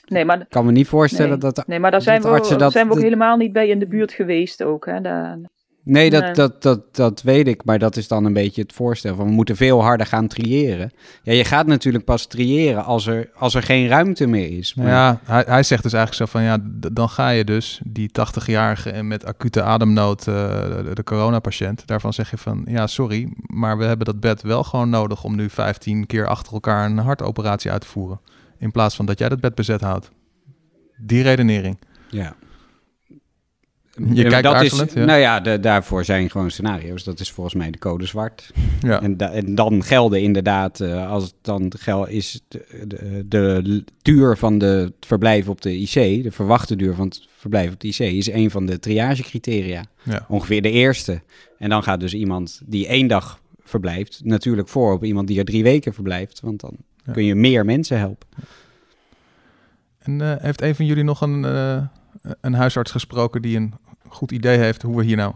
Nee, 0.07 0.25
maar 0.25 0.39
Ik 0.39 0.49
kan 0.49 0.65
me 0.65 0.71
niet 0.71 0.87
voorstellen 0.87 1.39
Nee. 1.39 1.51
dat... 1.51 1.67
Nee, 1.67 1.79
maar 1.79 1.91
daar 1.91 2.01
zijn, 2.01 2.21
dat 2.21 2.49
we, 2.49 2.55
dat- 2.55 2.71
zijn 2.71 2.87
we 2.87 2.93
ook 2.93 3.01
helemaal 3.01 3.37
niet 3.37 3.53
bij 3.53 3.67
in 3.67 3.79
de 3.79 3.87
buurt 3.87 4.11
geweest 4.11 4.63
ook. 4.63 4.85
Hè. 4.85 5.01
Daar, 5.01 5.39
Nee, 5.85 6.09
dat, 6.09 6.23
Nee. 6.23 6.33
Dat, 6.33 6.61
dat, 6.61 6.95
dat 6.95 7.21
weet 7.21 7.47
ik, 7.47 7.65
maar 7.65 7.79
dat 7.79 7.97
is 7.97 8.07
dan 8.07 8.25
een 8.25 8.33
beetje 8.33 8.61
het 8.61 8.73
voorstel. 8.73 9.15
Van 9.15 9.25
we 9.25 9.31
moeten 9.31 9.55
veel 9.55 9.81
harder 9.81 10.05
gaan 10.05 10.27
triëren. 10.27 10.91
Ja, 11.23 11.33
je 11.33 11.45
gaat 11.45 11.67
natuurlijk 11.67 12.05
pas 12.05 12.27
triëren 12.27 12.83
als 12.83 13.07
er, 13.07 13.29
als 13.35 13.53
er 13.53 13.63
geen 13.63 13.87
ruimte 13.87 14.27
meer 14.27 14.57
is. 14.57 14.73
Maar 14.73 14.87
ja, 14.87 15.19
hij, 15.23 15.43
hij 15.47 15.63
zegt 15.63 15.83
dus 15.83 15.93
eigenlijk 15.93 16.31
zo 16.31 16.37
van 16.37 16.47
ja, 16.47 16.57
dan 16.91 17.09
ga 17.09 17.29
je 17.29 17.43
dus 17.43 17.81
die 17.85 18.09
80-jarige 18.09 18.89
en 18.89 19.07
met 19.07 19.25
acute 19.25 19.63
ademnood, 19.63 20.19
eh, 20.19 20.33
de, 20.33 20.89
de 20.93 21.03
coronapatiënt, 21.03 21.87
daarvan 21.87 22.13
zeg 22.13 22.31
je 22.31 22.37
van 22.37 22.65
ja, 22.69 22.87
sorry, 22.87 23.33
maar 23.37 23.77
we 23.77 23.85
hebben 23.85 24.05
dat 24.05 24.19
bed 24.19 24.41
wel 24.41 24.63
gewoon 24.63 24.89
nodig 24.89 25.23
om 25.23 25.35
nu 25.35 25.49
15 25.49 26.05
keer 26.05 26.27
achter 26.27 26.53
elkaar 26.53 26.85
een 26.85 26.97
hartoperatie 26.97 27.71
uit 27.71 27.81
te 27.81 27.87
voeren. 27.87 28.19
In 28.57 28.71
plaats 28.71 28.95
van 28.95 29.05
dat 29.05 29.19
jij 29.19 29.29
dat 29.29 29.39
bed 29.39 29.55
bezet 29.55 29.81
houdt. 29.81 30.11
Die 30.97 31.23
redenering. 31.23 31.77
ja. 32.09 32.35
Je 34.13 34.23
kijkt 34.27 34.43
dat 34.43 34.61
is, 34.61 34.83
ja. 34.93 35.05
Nou 35.05 35.19
ja, 35.19 35.39
de- 35.39 35.59
daarvoor 35.59 36.05
zijn 36.05 36.29
gewoon 36.29 36.51
scenario's. 36.51 37.03
Dat 37.03 37.19
is 37.19 37.31
volgens 37.31 37.55
mij 37.55 37.71
de 37.71 37.77
code 37.77 38.05
zwart. 38.05 38.51
Ja. 38.79 39.01
En, 39.01 39.17
da- 39.17 39.31
en 39.31 39.55
dan 39.55 39.83
gelden 39.83 40.21
inderdaad, 40.21 40.79
eh, 40.79 41.09
als 41.09 41.23
het 41.23 41.33
dan 41.41 41.71
gel 41.79 42.07
is 42.07 42.41
de, 42.47 42.65
de, 42.87 43.61
de 43.61 43.83
duur 44.01 44.37
van 44.37 44.57
de, 44.57 44.65
het 44.65 45.05
verblijf 45.05 45.47
op 45.49 45.61
de 45.61 45.77
IC, 45.79 46.23
de 46.23 46.31
verwachte 46.31 46.75
duur 46.75 46.95
van 46.95 47.05
het 47.05 47.27
verblijf 47.37 47.71
op 47.73 47.79
de 47.79 47.87
IC, 47.87 47.99
is 47.99 48.31
een 48.31 48.51
van 48.51 48.65
de 48.65 48.79
triagecriteria. 48.79 49.85
Ja. 50.03 50.25
Ongeveer 50.27 50.61
de 50.61 50.71
eerste. 50.71 51.21
En 51.57 51.69
dan 51.69 51.83
gaat 51.83 51.99
dus 51.99 52.13
iemand 52.13 52.61
die 52.65 52.87
één 52.87 53.07
dag 53.07 53.39
verblijft, 53.63 54.21
natuurlijk 54.23 54.67
voor 54.67 54.93
op 54.93 55.03
iemand 55.03 55.27
die 55.27 55.37
er 55.39 55.45
drie 55.45 55.63
weken 55.63 55.93
verblijft. 55.93 56.39
Want 56.39 56.59
dan 56.59 56.75
Ja. 57.05 57.11
kun 57.13 57.25
je 57.25 57.35
meer 57.35 57.65
mensen 57.65 57.97
helpen. 57.97 58.27
En 59.99 60.21
eh, 60.21 60.33
heeft 60.43 60.61
een 60.61 60.75
van 60.75 60.85
jullie 60.85 61.03
nog 61.03 61.21
een, 61.21 61.45
eh, 61.45 61.81
een 62.41 62.53
huisarts 62.53 62.91
gesproken 62.91 63.41
die 63.41 63.57
een 63.57 63.73
goed 64.13 64.31
idee 64.31 64.57
heeft 64.57 64.81
hoe 64.81 64.97
we 64.97 65.03
hier 65.03 65.17
nou 65.17 65.33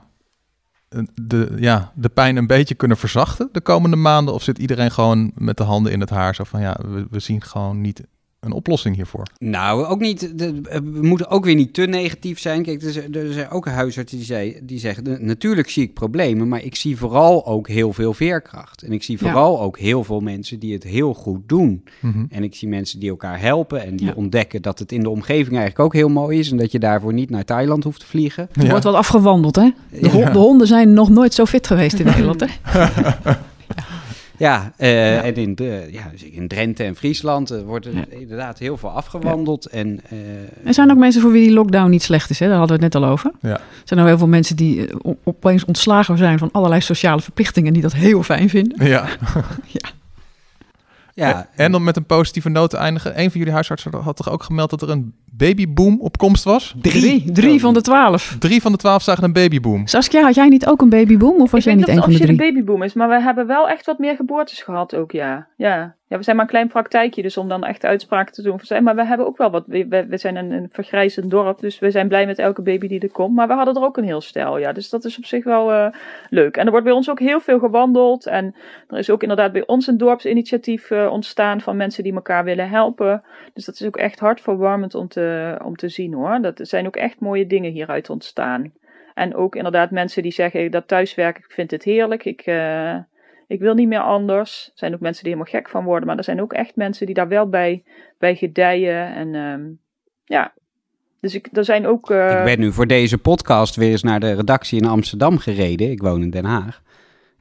eh, 0.90 1.02
de, 1.22 1.56
ja, 1.60 1.92
de 1.96 2.10
pijn 2.10 2.36
een 2.36 2.48
beetje 2.48 2.76
kunnen 2.76 2.98
verzachten 2.98 3.50
de 3.52 3.62
komende 3.62 3.96
maanden? 3.96 4.34
Of 4.34 4.44
zit 4.44 4.58
iedereen 4.58 4.92
gewoon 4.92 5.32
met 5.36 5.58
de 5.58 5.64
handen 5.64 5.92
in 5.92 6.00
het 6.00 6.10
haar 6.10 6.36
zo 6.36 6.44
van 6.44 6.62
ja, 6.62 6.80
we, 6.86 7.08
we 7.10 7.20
zien 7.20 7.42
gewoon 7.42 7.82
niet 7.82 8.04
een 8.48 8.54
oplossing 8.58 8.96
hiervoor? 8.96 9.24
Nou, 9.38 9.86
ook 9.86 10.00
niet, 10.00 10.38
de- 10.40 10.62
we 10.84 11.00
moeten 11.02 11.30
ook 11.30 11.46
weer 11.46 11.56
niet 11.56 11.74
te 11.74 11.82
negatief 11.82 12.40
zijn. 12.40 12.64
Kijk, 12.64 12.82
er 12.82 12.92
zijn, 12.92 13.14
er 13.16 13.34
zijn 13.34 13.50
ook 13.50 13.68
huisartsen 13.68 14.18
die, 14.18 14.26
zei, 14.28 14.60
die 14.64 14.80
zeggen, 14.80 15.04
"De- 15.04 15.18
natuurlijk 15.20 15.70
zie 15.70 15.84
ik 15.84 15.94
problemen, 15.94 16.48
maar 16.48 16.64
ik 16.64 16.76
zie 16.76 16.98
vooral 16.98 17.46
ook 17.46 17.68
heel 17.68 17.94
veel 17.94 18.14
veerkracht. 18.14 18.82
En 18.84 18.92
ik 18.92 19.04
zie 19.04 19.18
Ja. 19.20 19.24
vooral 19.26 19.62
ook 19.62 19.80
heel 19.80 20.04
veel 20.04 20.20
mensen 20.20 20.60
die 20.60 20.74
het 20.74 20.84
heel 20.84 21.14
goed 21.14 21.42
doen. 21.46 21.84
Mhm. 22.02 22.26
En 22.30 22.44
ik 22.44 22.56
zie 22.56 22.68
mensen 22.68 23.00
die 23.00 23.10
elkaar 23.10 23.40
helpen 23.42 23.84
en 23.86 23.96
die 23.96 24.06
Ja. 24.08 24.14
ontdekken 24.16 24.62
dat 24.62 24.80
het 24.80 24.92
in 24.92 25.02
de 25.04 25.10
omgeving 25.10 25.56
eigenlijk 25.58 25.80
ook 25.80 25.94
heel 25.94 26.10
mooi 26.10 26.40
is 26.40 26.52
en 26.52 26.58
dat 26.58 26.72
je 26.72 26.80
daarvoor 26.80 27.14
niet 27.14 27.30
naar 27.30 27.46
Thailand 27.46 27.84
hoeft 27.84 28.00
te 28.00 28.06
vliegen. 28.06 28.50
Er 28.54 28.64
Ja. 28.64 28.70
wordt 28.70 28.84
wel 28.84 28.98
afgewandeld, 28.98 29.56
hè? 29.56 29.70
De, 29.92 30.00
de 30.10 30.38
honden 30.38 30.68
zijn 30.68 30.94
nog 30.94 31.10
nooit 31.10 31.34
zo 31.34 31.46
fit 31.46 31.68
geweest 31.68 32.00
in 32.00 32.06
Nederland, 32.16 32.40
hè? 32.40 32.48
Ja, 34.38 34.72
eh, 34.78 35.14
Ja. 35.16 35.22
en 35.24 35.36
in, 35.36 35.56
de, 35.56 35.88
ja, 35.92 36.02
dus 36.12 36.24
in 36.24 36.48
Drenthe 36.48 36.84
en 36.84 36.96
Friesland 36.96 37.52
eh, 37.52 37.62
wordt 37.62 37.86
er 37.86 37.96
Ja. 37.96 38.04
inderdaad 38.10 38.60
heel 38.60 38.78
veel 38.78 38.90
afgewandeld. 38.90 39.66
En, 39.66 40.00
eh, 40.10 40.18
Er 40.68 40.74
zijn 40.74 40.92
ook 40.92 40.98
mensen 40.98 41.22
voor 41.22 41.32
wie 41.32 41.44
die 41.44 41.54
lockdown 41.54 41.90
niet 41.90 42.04
slecht 42.04 42.30
is, 42.30 42.40
hè? 42.40 42.48
Daar 42.48 42.58
hadden 42.58 42.78
we 42.78 42.84
het 42.84 42.94
net 42.94 43.04
al 43.04 43.10
over. 43.10 43.32
Ja. 43.42 43.50
Er 43.54 43.62
zijn 43.84 44.00
ook 44.00 44.06
heel 44.08 44.18
veel 44.18 44.28
mensen 44.28 44.56
die 44.56 44.90
opeens 45.24 45.66
ontslagen 45.66 46.18
zijn 46.18 46.38
van 46.38 46.50
allerlei 46.52 46.82
sociale 46.82 47.22
verplichtingen 47.22 47.68
en 47.68 47.74
die 47.74 47.82
dat 47.82 47.94
heel 47.94 48.24
fijn 48.24 48.50
vinden. 48.50 48.86
Ja. 48.88 49.06
ja, 49.78 49.90
En 51.56 51.76
om 51.76 51.84
met 51.84 51.98
een 51.98 52.06
positieve 52.06 52.50
noot 52.50 52.70
te 52.70 52.78
eindigen. 52.78 53.20
Een 53.20 53.30
van 53.30 53.40
jullie 53.40 53.54
huisartsen 53.54 53.94
had 53.94 54.16
toch 54.16 54.32
ook 54.32 54.44
gemeld 54.44 54.70
dat 54.70 54.82
er 54.82 54.90
een 54.90 55.14
babyboom 55.26 56.02
op 56.02 56.18
komst 56.18 56.44
was? 56.44 56.76
Drie, 56.82 57.32
drie 57.32 57.60
van 57.60 57.74
de 57.74 57.82
twaalf. 57.82 58.36
Drie 58.40 58.62
van 58.62 58.72
de 58.72 58.78
twaalf 58.78 59.04
zagen 59.04 59.24
een 59.24 59.34
babyboom. 59.34 59.88
Saskia, 59.88 60.22
had 60.22 60.36
jij 60.36 60.48
niet 60.48 60.68
ook 60.68 60.82
een 60.82 60.90
babyboom 60.90 61.42
of 61.42 61.52
was 61.52 61.60
ik 61.60 61.66
jij 61.66 61.76
weet 61.76 61.86
niet 61.86 61.96
niet 61.96 61.96
een 61.96 61.98
of 61.98 62.04
van 62.04 62.14
de 62.14 62.18
het 62.18 62.38
drie? 62.38 62.38
de 62.38 62.54
babyboom 62.54 62.84
is, 62.84 62.94
maar 62.94 63.10
we 63.10 63.22
hebben 63.22 63.48
wel 63.48 63.70
echt 63.70 63.86
wat 63.86 64.00
meer 64.00 64.16
geboortes 64.16 64.62
gehad 64.62 64.96
ook, 64.96 65.12
ja. 65.12 65.48
Ja, 65.56 65.96
ja 66.08 66.18
we 66.18 66.24
zijn 66.24 66.36
maar 66.36 66.46
een 66.46 66.52
klein 66.52 66.68
praktijkje, 66.68 67.22
dus 67.22 67.38
om 67.38 67.48
dan 67.48 67.64
echt 67.64 67.86
uitspraken 67.86 68.34
te 68.34 68.42
doen. 68.42 68.84
Maar 68.84 68.96
we 68.96 69.06
hebben 69.06 69.28
ook 69.28 69.38
wel 69.38 69.50
wat, 69.50 69.64
we, 69.68 70.06
we 70.10 70.18
zijn 70.18 70.36
een, 70.36 70.52
een 70.52 70.70
vergrijzend 70.72 71.32
dorp, 71.32 71.60
dus 71.60 71.80
we 71.80 71.92
zijn 71.92 72.08
blij 72.08 72.26
met 72.26 72.40
elke 72.40 72.62
baby 72.62 72.88
die 72.88 73.00
er 73.00 73.12
komt. 73.12 73.36
Maar 73.36 73.48
we 73.48 73.54
hadden 73.54 73.76
er 73.76 73.84
ook 73.84 73.98
een 73.98 74.04
heel 74.04 74.22
stel, 74.22 74.58
ja. 74.58 74.72
Dus 74.72 74.90
dat 74.90 75.06
is 75.06 75.18
op 75.18 75.26
zich 75.26 75.44
wel 75.44 75.72
eh, 75.72 75.88
leuk. 76.30 76.58
En 76.58 76.66
er 76.66 76.72
wordt 76.72 76.86
bij 76.86 76.96
ons 76.96 77.10
ook 77.10 77.20
heel 77.20 77.40
veel 77.40 77.60
gewandeld. 77.60 78.26
En 78.26 78.56
er 78.88 78.98
is 78.98 79.10
ook 79.10 79.22
inderdaad 79.22 79.52
bij 79.52 79.66
ons 79.66 79.88
een 79.88 79.98
dorpsinitiatief 79.98 80.92
eh, 80.92 81.12
ontstaan 81.12 81.62
van 81.62 81.78
mensen 81.78 82.04
die 82.04 82.14
elkaar 82.14 82.44
willen 82.44 82.70
helpen. 82.70 83.24
Dus 83.54 83.66
dat 83.66 83.76
is 83.76 83.86
ook 83.86 83.98
echt 83.98 84.20
hartverwarmend 84.20 84.96
om 84.96 85.08
te, 85.08 85.58
om 85.64 85.76
te 85.76 85.90
zien 85.90 86.14
hoor. 86.14 86.42
Dat 86.42 86.60
zijn 86.62 86.88
ook 86.88 86.96
echt 86.96 87.20
mooie 87.20 87.48
dingen 87.48 87.72
hieruit 87.72 88.10
ontstaan. 88.10 88.72
En 89.14 89.36
ook 89.36 89.56
inderdaad 89.56 89.92
mensen 89.92 90.24
die 90.24 90.32
zeggen 90.32 90.72
dat 90.72 90.88
thuiswerken, 90.88 91.44
ik 91.44 91.52
vind 91.52 91.72
het 91.72 91.84
heerlijk. 91.84 92.26
Ik, 92.26 92.42
eh, 92.42 92.96
ik 93.48 93.60
wil 93.60 93.74
niet 93.74 93.88
meer 93.88 94.00
anders. 94.02 94.66
Er 94.66 94.72
zijn 94.78 94.94
ook 94.94 95.00
mensen 95.00 95.24
die 95.24 95.34
helemaal 95.34 95.54
gek 95.62 95.70
van 95.70 95.84
worden. 95.84 96.08
Maar 96.08 96.18
er 96.18 96.24
zijn 96.24 96.42
ook 96.42 96.54
echt 96.54 96.76
mensen 96.76 97.06
die 97.06 97.16
daar 97.16 97.28
wel 97.28 97.50
bij, 97.50 97.84
bij 98.20 98.36
gedijen. 98.36 99.14
En 99.16 99.36
ehm, 99.36 99.62
ja, 100.26 100.54
dus 101.22 101.34
ik, 101.36 101.48
er 101.54 101.66
zijn 101.66 101.88
ook... 101.88 102.12
eh, 102.12 102.38
Ik 102.38 102.44
ben 102.44 102.60
nu 102.60 102.72
voor 102.72 102.88
deze 102.88 103.18
podcast 103.18 103.76
weer 103.76 103.92
eens 103.92 104.04
naar 104.04 104.20
de 104.20 104.34
redactie 104.34 104.82
in 104.82 104.88
Amsterdam 104.88 105.38
gereden. 105.38 105.92
Ik 105.92 106.02
woon 106.02 106.22
in 106.22 106.30
Den 106.30 106.46
Haag. 106.46 106.82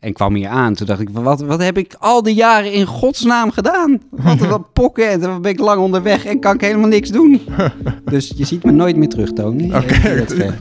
En 0.01 0.13
kwam 0.13 0.35
hier 0.35 0.49
aan. 0.49 0.75
Toen 0.75 0.87
dacht 0.87 1.01
ik, 1.01 1.11
wat, 1.11 1.41
wat 1.41 1.63
heb 1.63 1.79
ik 1.79 1.95
al 1.99 2.23
die 2.23 2.35
jaren 2.35 2.73
in 2.73 2.87
godsnaam 2.87 3.51
gedaan? 3.51 4.01
Wat 4.11 4.41
een 4.41 4.49
wat 4.49 4.73
pokken. 4.73 5.09
En 5.11 5.21
dan 5.21 5.43
ben 5.43 5.51
ik 5.51 5.59
lang 5.59 5.81
onderweg 5.81 6.25
en 6.25 6.41
kan 6.41 6.55
ik 6.55 6.61
helemaal 6.61 6.89
niks 6.89 7.11
doen. 7.11 7.41
Dus 8.05 8.33
je 8.37 8.45
ziet 8.45 8.65
me 8.65 8.71
nooit 8.73 8.97
meer 8.97 9.09
terug, 9.09 9.33
Tony. 9.33 9.75
Oké. 9.75 10.55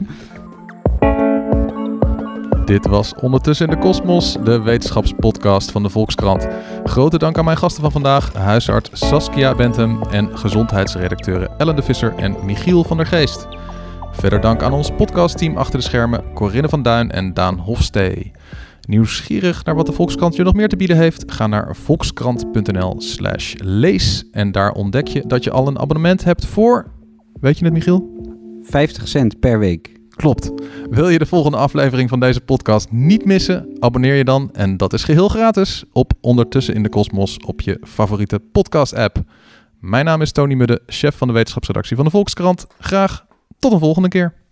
Dit 2.66 2.86
was 2.86 3.14
Ondertussen 3.14 3.66
in 3.66 3.74
de 3.74 3.78
Kosmos, 3.78 4.36
de 4.44 4.60
wetenschapspodcast 4.60 5.70
van 5.70 5.82
de 5.82 5.88
Volkskrant. 5.88 6.46
Grote 6.84 7.18
dank 7.18 7.38
aan 7.38 7.44
mijn 7.44 7.56
gasten 7.56 7.82
van 7.82 7.92
vandaag, 7.92 8.32
huisarts 8.32 8.90
Saskia 8.92 9.54
Bentham 9.54 10.02
en 10.02 10.38
gezondheidsredacteuren 10.38 11.58
Ellen 11.58 11.76
de 11.76 11.82
Visser 11.82 12.14
en 12.16 12.36
Michiel 12.44 12.84
van 12.84 12.96
der 12.96 13.06
Geest. 13.06 13.48
Verder 14.12 14.40
dank 14.40 14.62
aan 14.62 14.72
ons 14.72 14.90
podcastteam 14.96 15.56
achter 15.56 15.78
de 15.78 15.84
schermen, 15.84 16.32
Corinne 16.34 16.68
van 16.68 16.82
Duin 16.82 17.10
en 17.10 17.34
Daan 17.34 17.58
Hofstee. 17.58 18.32
Nieuwsgierig 18.88 19.64
naar 19.64 19.74
wat 19.74 19.86
de 19.86 19.92
Volkskrant 19.92 20.36
je 20.36 20.42
nog 20.42 20.54
meer 20.54 20.68
te 20.68 20.76
bieden 20.76 20.96
heeft? 20.96 21.32
Ga 21.32 21.46
naar 21.46 21.76
volkskrant.nl 21.76 22.94
slash 22.98 23.54
lees 23.58 24.28
en 24.30 24.52
daar 24.52 24.72
ontdek 24.72 25.08
je 25.08 25.24
dat 25.26 25.44
je 25.44 25.50
al 25.50 25.66
een 25.66 25.78
abonnement 25.78 26.24
hebt 26.24 26.46
voor... 26.46 26.94
Weet 27.40 27.58
je 27.58 27.64
het 27.64 27.74
Michiel? 27.74 28.10
50 28.62 29.08
cent 29.08 29.40
per 29.40 29.58
week. 29.58 29.95
Klopt. 30.16 30.50
Wil 30.90 31.08
je 31.08 31.18
de 31.18 31.26
volgende 31.26 31.56
aflevering 31.56 32.08
van 32.08 32.20
deze 32.20 32.40
podcast 32.40 32.90
niet 32.90 33.24
missen? 33.24 33.76
Abonneer 33.78 34.14
je 34.14 34.24
dan, 34.24 34.50
en 34.52 34.76
dat 34.76 34.92
is 34.92 35.04
geheel 35.04 35.28
gratis, 35.28 35.84
op 35.92 36.12
Ondertussen 36.20 36.74
in 36.74 36.82
de 36.82 36.88
Kosmos 36.88 37.36
op 37.36 37.60
je 37.60 37.80
favoriete 37.82 38.38
podcast-app. 38.38 39.22
Mijn 39.80 40.04
naam 40.04 40.22
is 40.22 40.32
Tony 40.32 40.54
Mudde, 40.54 40.82
chef 40.86 41.16
van 41.16 41.28
de 41.28 41.34
wetenschapsredactie 41.34 41.96
van 41.96 42.04
de 42.04 42.10
Volkskrant. 42.10 42.66
Graag 42.78 43.26
tot 43.58 43.72
een 43.72 43.78
volgende 43.78 44.08
keer. 44.08 44.45